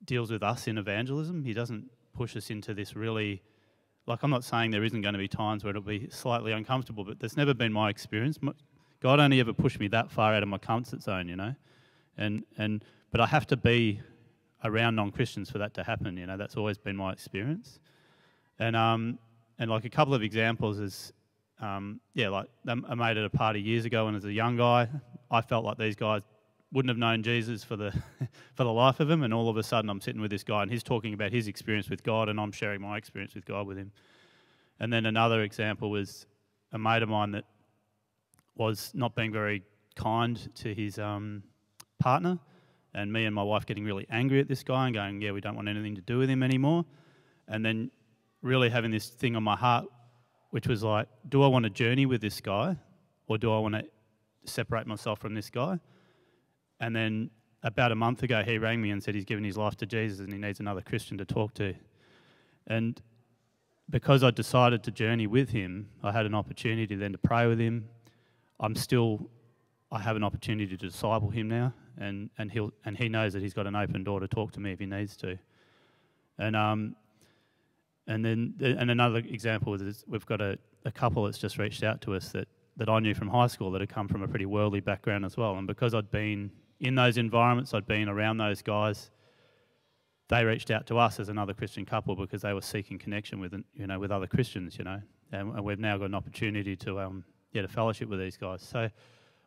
deals 0.04 0.32
with 0.32 0.42
us 0.42 0.66
in 0.66 0.78
evangelism. 0.78 1.44
He 1.44 1.52
doesn't 1.52 1.88
push 2.14 2.36
us 2.36 2.50
into 2.50 2.74
this 2.74 2.96
really. 2.96 3.42
Like 4.04 4.24
I'm 4.24 4.30
not 4.30 4.42
saying 4.42 4.72
there 4.72 4.82
isn't 4.82 5.00
going 5.00 5.12
to 5.12 5.18
be 5.18 5.28
times 5.28 5.62
where 5.62 5.70
it'll 5.70 5.82
be 5.82 6.08
slightly 6.10 6.50
uncomfortable, 6.50 7.04
but 7.04 7.20
that's 7.20 7.36
never 7.36 7.54
been 7.54 7.72
my 7.72 7.88
experience. 7.88 8.36
God 9.00 9.20
only 9.20 9.38
ever 9.38 9.52
pushed 9.52 9.78
me 9.78 9.86
that 9.88 10.10
far 10.10 10.34
out 10.34 10.42
of 10.42 10.48
my 10.48 10.58
comfort 10.58 11.02
zone, 11.02 11.28
you 11.28 11.36
know, 11.36 11.54
and 12.16 12.42
and 12.58 12.84
but 13.12 13.20
I 13.20 13.26
have 13.26 13.46
to 13.48 13.56
be 13.56 14.00
around 14.64 14.96
non-Christians 14.96 15.50
for 15.50 15.58
that 15.58 15.74
to 15.74 15.84
happen. 15.84 16.16
You 16.16 16.26
know, 16.26 16.36
that's 16.36 16.56
always 16.56 16.78
been 16.78 16.96
my 16.96 17.12
experience. 17.12 17.78
And 18.58 18.74
um, 18.74 19.18
and 19.62 19.70
like 19.70 19.84
a 19.84 19.88
couple 19.88 20.12
of 20.12 20.24
examples 20.24 20.80
is, 20.80 21.12
um, 21.60 22.00
yeah, 22.14 22.28
like 22.30 22.48
I 22.66 22.74
made 22.96 23.16
at 23.16 23.24
a 23.24 23.30
party 23.30 23.60
years 23.60 23.84
ago, 23.84 24.08
and 24.08 24.16
as 24.16 24.24
a 24.24 24.32
young 24.32 24.56
guy, 24.56 24.88
I 25.30 25.40
felt 25.40 25.64
like 25.64 25.78
these 25.78 25.94
guys 25.94 26.22
wouldn't 26.72 26.90
have 26.90 26.98
known 26.98 27.22
Jesus 27.22 27.62
for 27.62 27.76
the 27.76 27.92
for 28.56 28.64
the 28.64 28.72
life 28.72 28.98
of 28.98 29.08
him, 29.08 29.22
and 29.22 29.32
all 29.32 29.48
of 29.48 29.56
a 29.56 29.62
sudden 29.62 29.88
I'm 29.88 30.00
sitting 30.00 30.20
with 30.20 30.32
this 30.32 30.42
guy 30.42 30.62
and 30.62 30.70
he's 30.70 30.82
talking 30.82 31.14
about 31.14 31.30
his 31.30 31.46
experience 31.46 31.88
with 31.88 32.02
God, 32.02 32.28
and 32.28 32.40
I'm 32.40 32.50
sharing 32.50 32.80
my 32.80 32.96
experience 32.96 33.36
with 33.36 33.44
God 33.44 33.68
with 33.68 33.78
him. 33.78 33.92
And 34.80 34.92
then 34.92 35.06
another 35.06 35.42
example 35.42 35.92
was 35.92 36.26
a 36.72 36.78
mate 36.78 37.04
of 37.04 37.08
mine 37.08 37.30
that 37.30 37.44
was 38.56 38.90
not 38.94 39.14
being 39.14 39.30
very 39.30 39.62
kind 39.94 40.40
to 40.56 40.74
his 40.74 40.98
um, 40.98 41.44
partner, 42.00 42.36
and 42.94 43.12
me 43.12 43.26
and 43.26 43.34
my 43.34 43.44
wife 43.44 43.64
getting 43.64 43.84
really 43.84 44.08
angry 44.10 44.40
at 44.40 44.48
this 44.48 44.64
guy 44.64 44.86
and 44.86 44.94
going, 44.96 45.20
"Yeah, 45.22 45.30
we 45.30 45.40
don't 45.40 45.54
want 45.54 45.68
anything 45.68 45.94
to 45.94 46.02
do 46.02 46.18
with 46.18 46.28
him 46.28 46.42
anymore." 46.42 46.84
And 47.46 47.64
then 47.64 47.92
really 48.42 48.68
having 48.68 48.90
this 48.90 49.08
thing 49.08 49.36
on 49.36 49.42
my 49.42 49.56
heart, 49.56 49.86
which 50.50 50.66
was 50.66 50.82
like, 50.82 51.08
"Do 51.28 51.42
I 51.42 51.46
want 51.46 51.64
to 51.64 51.70
journey 51.70 52.06
with 52.06 52.20
this 52.20 52.40
guy, 52.40 52.76
or 53.26 53.38
do 53.38 53.52
I 53.52 53.58
want 53.58 53.74
to 53.74 53.84
separate 54.44 54.86
myself 54.86 55.18
from 55.20 55.34
this 55.34 55.48
guy?" 55.48 55.78
And 56.80 56.94
then 56.94 57.30
about 57.62 57.92
a 57.92 57.94
month 57.94 58.22
ago, 58.22 58.42
he 58.42 58.58
rang 58.58 58.82
me 58.82 58.90
and 58.90 59.02
said 59.02 59.14
he's 59.14 59.24
given 59.24 59.44
his 59.44 59.56
life 59.56 59.76
to 59.76 59.86
Jesus 59.86 60.18
and 60.18 60.32
he 60.32 60.38
needs 60.38 60.60
another 60.60 60.80
Christian 60.80 61.16
to 61.18 61.24
talk 61.24 61.54
to. 61.54 61.74
And 62.66 63.00
because 63.88 64.24
I 64.24 64.30
decided 64.30 64.82
to 64.84 64.90
journey 64.90 65.26
with 65.26 65.50
him, 65.50 65.88
I 66.02 66.12
had 66.12 66.26
an 66.26 66.34
opportunity 66.34 66.96
then 66.96 67.12
to 67.12 67.18
pray 67.18 67.46
with 67.46 67.60
him. 67.60 67.88
I'm 68.58 68.74
still, 68.74 69.30
I 69.90 70.00
have 70.00 70.16
an 70.16 70.24
opportunity 70.24 70.76
to 70.76 70.86
disciple 70.88 71.30
him 71.30 71.48
now, 71.48 71.72
and, 71.98 72.30
and, 72.38 72.50
he'll, 72.50 72.72
and 72.84 72.96
he 72.96 73.08
knows 73.08 73.32
that 73.34 73.42
he's 73.42 73.54
got 73.54 73.66
an 73.66 73.76
open 73.76 74.02
door 74.02 74.20
to 74.20 74.28
talk 74.28 74.52
to 74.52 74.60
me 74.60 74.72
if 74.72 74.78
he 74.78 74.86
needs 74.86 75.16
to. 75.18 75.38
And, 76.38 76.56
um, 76.56 76.96
and 78.06 78.24
then 78.24 78.54
and 78.60 78.90
another 78.90 79.18
example 79.18 79.74
is 79.74 80.04
we've 80.06 80.26
got 80.26 80.40
a, 80.40 80.58
a 80.84 80.92
couple 80.92 81.24
that's 81.24 81.38
just 81.38 81.58
reached 81.58 81.82
out 81.82 82.00
to 82.02 82.14
us 82.14 82.30
that, 82.30 82.48
that 82.76 82.88
I 82.88 82.98
knew 82.98 83.14
from 83.14 83.28
high 83.28 83.46
school 83.46 83.70
that 83.72 83.80
had 83.80 83.90
come 83.90 84.08
from 84.08 84.22
a 84.22 84.28
pretty 84.28 84.46
worldly 84.46 84.80
background 84.80 85.24
as 85.24 85.36
well. 85.36 85.54
And 85.56 85.66
because 85.66 85.94
I'd 85.94 86.10
been 86.10 86.50
in 86.80 86.94
those 86.94 87.16
environments, 87.16 87.74
I'd 87.74 87.86
been 87.86 88.08
around 88.08 88.38
those 88.38 88.62
guys. 88.62 89.10
They 90.28 90.44
reached 90.44 90.70
out 90.70 90.86
to 90.86 90.98
us 90.98 91.20
as 91.20 91.28
another 91.28 91.54
Christian 91.54 91.84
couple 91.84 92.16
because 92.16 92.42
they 92.42 92.52
were 92.52 92.62
seeking 92.62 92.98
connection 92.98 93.38
with, 93.40 93.54
you 93.74 93.86
know, 93.86 93.98
with 93.98 94.10
other 94.10 94.26
Christians, 94.26 94.78
you 94.78 94.84
know, 94.84 95.00
and, 95.30 95.54
and 95.54 95.64
we've 95.64 95.78
now 95.78 95.96
got 95.98 96.06
an 96.06 96.14
opportunity 96.14 96.74
to, 96.76 97.00
um, 97.00 97.24
yeah, 97.52 97.62
to 97.62 97.68
fellowship 97.68 98.08
with 98.08 98.18
these 98.18 98.36
guys. 98.36 98.62
So, 98.62 98.88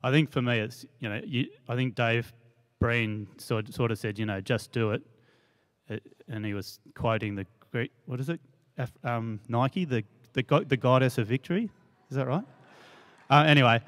I 0.06 0.12
think 0.12 0.30
for 0.30 0.41
me, 0.41 0.60
it's 0.60 0.86
you 0.99 1.10
know, 1.10 1.20
you, 1.26 1.47
I 1.68 1.76
think 1.76 1.95
Dave 1.95 2.32
Breen 2.80 3.28
sort 3.38 3.74
sort 3.74 3.89
of 3.91 3.97
said, 3.97 4.20
you 4.20 4.28
know, 4.28 4.39
just 4.39 4.72
do 4.72 4.91
it, 4.91 5.01
it 5.89 6.03
and 6.28 6.45
he 6.45 6.53
was 6.53 6.80
quoting 6.93 7.34
the 7.34 7.47
great, 7.76 7.91
what 8.05 8.21
is 8.21 8.30
it, 8.30 8.39
F, 8.78 8.89
um, 9.03 9.38
Nike, 9.49 9.84
the 9.84 10.01
the 10.32 10.65
the 10.65 10.78
goddess 10.78 11.17
of 11.17 11.28
victory, 11.28 11.69
is 12.09 12.15
that 12.15 12.26
right? 12.26 12.45
Uh, 13.30 13.43
anyway, 13.45 13.82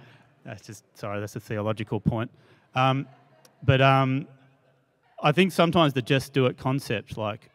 that's 0.43 0.67
just 0.67 0.83
sorry, 0.93 1.21
that's 1.21 1.37
a 1.37 1.39
theological 1.39 2.01
point. 2.01 2.29
Um, 2.75 3.07
but 3.63 3.79
um, 3.79 4.27
I 5.23 5.31
think 5.31 5.53
sometimes 5.53 5.93
the 5.93 6.01
just 6.01 6.33
do 6.33 6.47
it 6.47 6.57
concept, 6.57 7.17
like, 7.17 7.49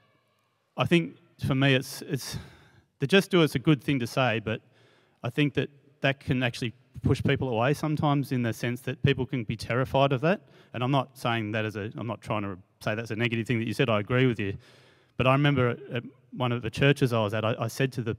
I 0.75 0.87
think 0.87 1.17
for 1.47 1.55
me, 1.55 1.75
it's, 1.75 2.01
it's 2.01 2.39
the 3.01 3.07
just 3.07 3.31
do 3.31 3.43
it's 3.43 3.55
a 3.55 3.59
good 3.59 3.85
thing 3.85 3.99
to 3.99 4.07
say, 4.07 4.41
but 4.43 4.63
I 5.23 5.29
think 5.29 5.53
that 5.53 5.69
that 6.01 6.19
can 6.19 6.43
actually 6.43 6.73
push 7.03 7.23
people 7.23 7.51
away 7.51 7.75
sometimes 7.75 8.33
in 8.33 8.43
the 8.43 8.55
sense 8.55 8.81
that 8.83 9.03
people 9.03 9.27
can 9.27 9.45
be 9.45 9.57
terrified 9.57 10.13
of 10.13 10.23
that. 10.23 10.41
And 10.73 10.83
I'm 10.83 10.93
not 10.93 11.15
saying 11.15 11.53
that 11.53 11.67
as 11.67 11.77
a, 11.77 11.91
I'm 11.99 12.07
not 12.07 12.23
trying 12.23 12.43
to 12.45 12.57
say 12.81 12.95
that's 12.95 13.11
a 13.11 13.17
negative 13.17 13.47
thing 13.47 13.59
that 13.59 13.67
you 13.67 13.75
said, 13.75 13.91
I 13.91 14.01
agree 14.01 14.27
with 14.27 14.41
you. 14.41 14.57
But 15.19 15.27
I 15.27 15.33
remember 15.33 15.77
at 15.93 16.05
one 16.37 16.53
of 16.53 16.63
the 16.63 16.71
churches 16.71 17.13
I 17.13 17.23
was 17.23 17.35
at, 17.35 17.45
I, 17.45 17.55
I 17.59 17.69
said 17.69 17.93
to 17.93 18.03
the, 18.03 18.17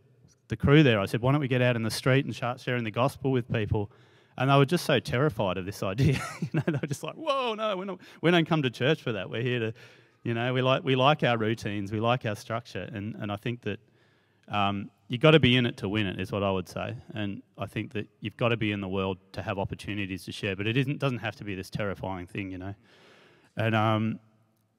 the 0.47 0.55
crew 0.55 0.83
there, 0.83 0.99
I 0.99 1.05
said, 1.05 1.21
why 1.21 1.31
don't 1.31 1.41
we 1.41 1.47
get 1.47 1.61
out 1.61 1.75
in 1.75 1.83
the 1.83 1.91
street 1.91 2.25
and 2.25 2.35
start 2.35 2.59
sharing 2.59 2.83
the 2.83 2.91
gospel 2.91 3.31
with 3.31 3.51
people? 3.51 3.91
And 4.37 4.49
they 4.49 4.55
were 4.55 4.65
just 4.65 4.85
so 4.85 4.99
terrified 4.99 5.57
of 5.57 5.65
this 5.65 5.83
idea. 5.83 6.19
you 6.41 6.49
know, 6.53 6.63
they 6.65 6.79
were 6.81 6.87
just 6.87 7.03
like, 7.03 7.15
"Whoa, 7.15 7.53
no, 7.53 7.77
we're 7.77 7.85
not, 7.85 7.99
we 8.21 8.31
don't 8.31 8.47
come 8.47 8.63
to 8.63 8.69
church 8.69 9.01
for 9.01 9.11
that. 9.11 9.29
We're 9.29 9.43
here 9.43 9.59
to, 9.59 9.73
you 10.23 10.33
know, 10.33 10.53
we 10.53 10.61
like 10.61 10.83
we 10.83 10.95
like 10.95 11.23
our 11.23 11.37
routines, 11.37 11.91
we 11.91 11.99
like 11.99 12.25
our 12.25 12.35
structure." 12.35 12.89
And 12.91 13.15
and 13.15 13.31
I 13.31 13.35
think 13.35 13.61
that 13.61 13.79
um, 14.47 14.89
you've 15.07 15.21
got 15.21 15.31
to 15.31 15.39
be 15.39 15.55
in 15.55 15.65
it 15.65 15.77
to 15.77 15.89
win 15.89 16.07
it, 16.07 16.19
is 16.19 16.31
what 16.31 16.43
I 16.43 16.51
would 16.51 16.67
say. 16.67 16.95
And 17.13 17.43
I 17.57 17.67
think 17.67 17.93
that 17.93 18.07
you've 18.21 18.37
got 18.37 18.49
to 18.49 18.57
be 18.57 18.71
in 18.71 18.81
the 18.81 18.87
world 18.87 19.19
to 19.33 19.41
have 19.41 19.59
opportunities 19.59 20.25
to 20.25 20.31
share. 20.31 20.55
But 20.55 20.65
it 20.65 20.77
isn't 20.77 20.99
doesn't 20.99 21.19
have 21.19 21.35
to 21.37 21.43
be 21.43 21.53
this 21.53 21.69
terrifying 21.69 22.25
thing, 22.25 22.51
you 22.51 22.57
know. 22.57 22.73
And 23.55 23.75
um, 23.75 24.19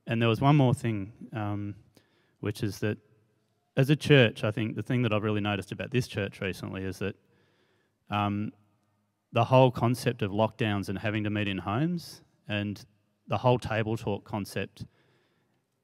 and 0.07 0.20
there 0.20 0.28
was 0.28 0.41
one 0.41 0.57
more 0.57 0.74
thing, 0.74 1.12
um, 1.32 1.76
which 2.41 2.62
is 2.64 2.80
that 2.80 2.99
as 3.77 3.91
a 3.91 3.97
church, 3.97 4.45
I 4.45 4.51
think 4.51 4.77
the 4.77 4.83
thing 4.83 5.03
that 5.03 5.12
I've 5.12 5.22
really 5.22 5.41
noticed 5.41 5.72
about 5.72 5.91
this 5.91 6.07
church 6.07 6.41
recently 6.41 6.85
is 6.85 6.99
that 6.99 7.16
um, 8.11 8.53
the 9.33 9.45
whole 9.45 9.70
concept 9.70 10.22
of 10.22 10.31
lockdowns 10.31 10.89
and 10.89 10.99
having 10.99 11.25
to 11.25 11.31
meet 11.31 11.49
in 11.49 11.59
homes 11.59 12.22
and 12.49 12.85
the 13.27 13.39
whole 13.39 13.59
table 13.59 13.97
talk 13.97 14.25
concept, 14.25 14.85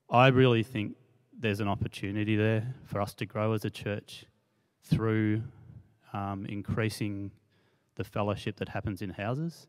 I 0.09 0.29
really 0.29 0.63
think 0.63 0.97
there's 1.37 1.61
an 1.61 1.69
opportunity 1.69 2.37
there 2.37 2.75
for 2.85 3.01
us 3.01 3.15
to 3.15 3.27
grow 3.27 3.53
as 3.55 3.65
a 3.65 3.71
church 3.71 4.27
through 4.85 5.43
um, 6.13 6.47
increasing 6.47 7.31
the 7.97 8.05
fellowship 8.05 8.57
that 8.57 8.69
happens 8.69 9.03
in 9.03 9.11
houses. 9.11 9.67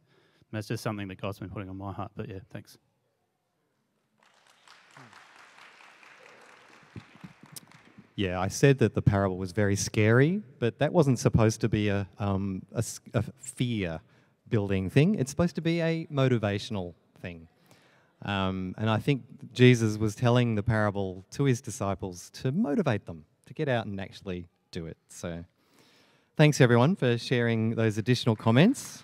And 0.51 0.57
that's 0.57 0.67
just 0.67 0.83
something 0.83 1.07
that 1.07 1.19
God's 1.19 1.39
been 1.39 1.49
putting 1.49 1.69
on 1.69 1.77
my 1.77 1.93
heart. 1.93 2.11
But 2.15 2.29
yeah, 2.29 2.39
thanks. 2.51 2.77
Yeah, 8.15 8.39
I 8.39 8.49
said 8.49 8.79
that 8.79 8.93
the 8.93 9.01
parable 9.01 9.37
was 9.37 9.51
very 9.51 9.75
scary, 9.75 10.41
but 10.59 10.79
that 10.79 10.91
wasn't 10.91 11.17
supposed 11.17 11.61
to 11.61 11.69
be 11.69 11.89
a, 11.89 12.07
um, 12.19 12.63
a, 12.73 12.83
a 13.13 13.23
fear 13.39 14.01
building 14.49 14.89
thing. 14.89 15.15
It's 15.15 15.31
supposed 15.31 15.55
to 15.55 15.61
be 15.61 15.81
a 15.81 16.05
motivational 16.11 16.93
thing. 17.21 17.47
Um, 18.23 18.75
and 18.77 18.89
I 18.89 18.97
think 18.99 19.23
Jesus 19.53 19.97
was 19.97 20.13
telling 20.13 20.55
the 20.55 20.61
parable 20.61 21.25
to 21.31 21.45
his 21.45 21.61
disciples 21.61 22.29
to 22.41 22.51
motivate 22.51 23.05
them 23.05 23.25
to 23.47 23.53
get 23.53 23.67
out 23.67 23.85
and 23.85 23.99
actually 23.99 24.47
do 24.71 24.85
it. 24.85 24.97
So 25.07 25.43
thanks 26.37 26.61
everyone 26.61 26.95
for 26.95 27.17
sharing 27.17 27.75
those 27.75 27.97
additional 27.97 28.35
comments. 28.35 29.03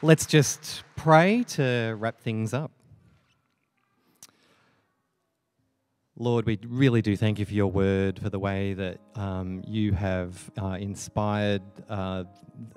Let's 0.00 0.26
just 0.26 0.84
pray 0.96 1.44
to 1.48 1.96
wrap 1.98 2.20
things 2.20 2.54
up. 2.54 2.70
Lord, 6.20 6.46
we 6.46 6.58
really 6.66 7.00
do 7.00 7.16
thank 7.16 7.38
you 7.38 7.46
for 7.46 7.52
your 7.52 7.68
word, 7.68 8.18
for 8.18 8.28
the 8.28 8.40
way 8.40 8.74
that 8.74 8.98
um, 9.14 9.62
you 9.64 9.92
have 9.92 10.50
uh, 10.60 10.76
inspired 10.80 11.62
uh, 11.88 12.24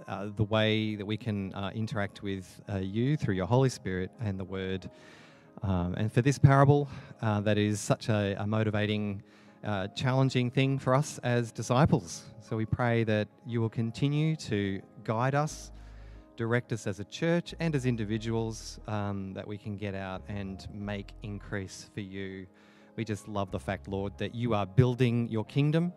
uh, 0.08 0.28
the 0.36 0.44
way 0.44 0.94
that 0.94 1.06
we 1.08 1.18
can 1.18 1.52
uh, 1.56 1.72
interact 1.74 2.22
with 2.22 2.62
uh, 2.72 2.78
you 2.78 3.18
through 3.18 3.34
your 3.34 3.48
Holy 3.48 3.70
Spirit 3.70 4.12
and 4.20 4.40
the 4.40 4.44
word. 4.44 4.88
Um, 5.64 5.96
and 5.96 6.14
for 6.14 6.22
this 6.22 6.38
parable, 6.38 6.88
uh, 7.24 7.42
that 7.42 7.58
is 7.58 7.80
such 7.80 8.10
a, 8.10 8.36
a 8.40 8.46
motivating, 8.46 9.24
challenging 9.96 10.52
thing 10.52 10.78
for 10.78 10.94
us 10.94 11.20
as 11.24 11.52
disciples. 11.52 12.26
So 12.48 12.56
we 12.56 12.68
pray 12.68 13.04
that 13.06 13.28
you 13.48 13.60
will 13.60 13.70
continue 13.70 14.36
to 14.36 14.84
guide 15.04 15.34
us, 15.34 15.72
direct 16.38 16.72
us 16.74 16.86
as 16.86 17.00
a 17.00 17.06
church 17.06 17.56
and 17.60 17.74
as 17.74 17.88
individuals, 17.88 18.80
um, 18.88 19.34
that 19.34 19.48
we 19.48 19.58
can 19.58 19.78
get 19.78 19.96
out 19.96 20.22
and 20.28 20.68
make 20.72 21.14
increase 21.24 21.90
for 21.92 22.02
you. 22.02 22.46
We 22.96 23.06
just 23.06 23.28
love 23.28 23.52
the 23.52 23.60
fact, 23.60 23.88
Lord, 23.88 24.18
that 24.18 24.36
you 24.36 24.54
are 24.54 24.66
building 24.66 25.30
your 25.30 25.46
kingdom 25.46 25.94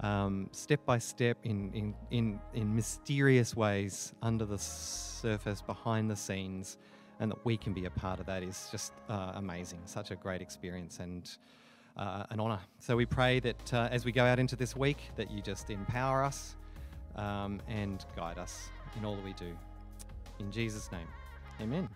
um, 0.00 0.48
step 0.52 0.84
by 0.84 0.98
step 0.98 1.38
in, 1.44 1.72
in, 1.72 1.94
in, 2.10 2.40
in 2.54 2.74
mysterious 2.74 3.56
ways 3.56 4.12
under 4.22 4.44
the 4.44 4.58
surface, 4.58 5.62
behind 5.62 6.10
the 6.10 6.16
scenes, 6.16 6.76
and 7.18 7.30
that 7.30 7.44
we 7.44 7.56
can 7.56 7.72
be 7.72 7.86
a 7.86 7.90
part 7.90 8.20
of 8.20 8.26
that 8.26 8.42
is 8.42 8.68
just 8.70 8.92
uh, 9.08 9.32
amazing. 9.36 9.80
Such 9.86 10.10
a 10.10 10.16
great 10.16 10.42
experience 10.42 11.00
and 11.00 11.30
uh, 11.96 12.24
an 12.28 12.40
honor. 12.40 12.60
So 12.78 12.94
we 12.94 13.06
pray 13.06 13.40
that 13.40 13.72
uh, 13.74 13.88
as 13.90 14.04
we 14.04 14.12
go 14.12 14.24
out 14.24 14.38
into 14.38 14.54
this 14.54 14.76
week, 14.76 14.98
that 15.16 15.30
you 15.30 15.40
just 15.40 15.70
empower 15.70 16.22
us 16.22 16.56
um, 17.14 17.62
and 17.68 18.04
guide 18.14 18.38
us 18.38 18.68
in 18.98 19.04
all 19.04 19.16
that 19.16 19.24
we 19.24 19.32
do. 19.32 19.56
In 20.38 20.52
Jesus' 20.52 20.90
name, 20.92 21.08
amen. 21.62 21.88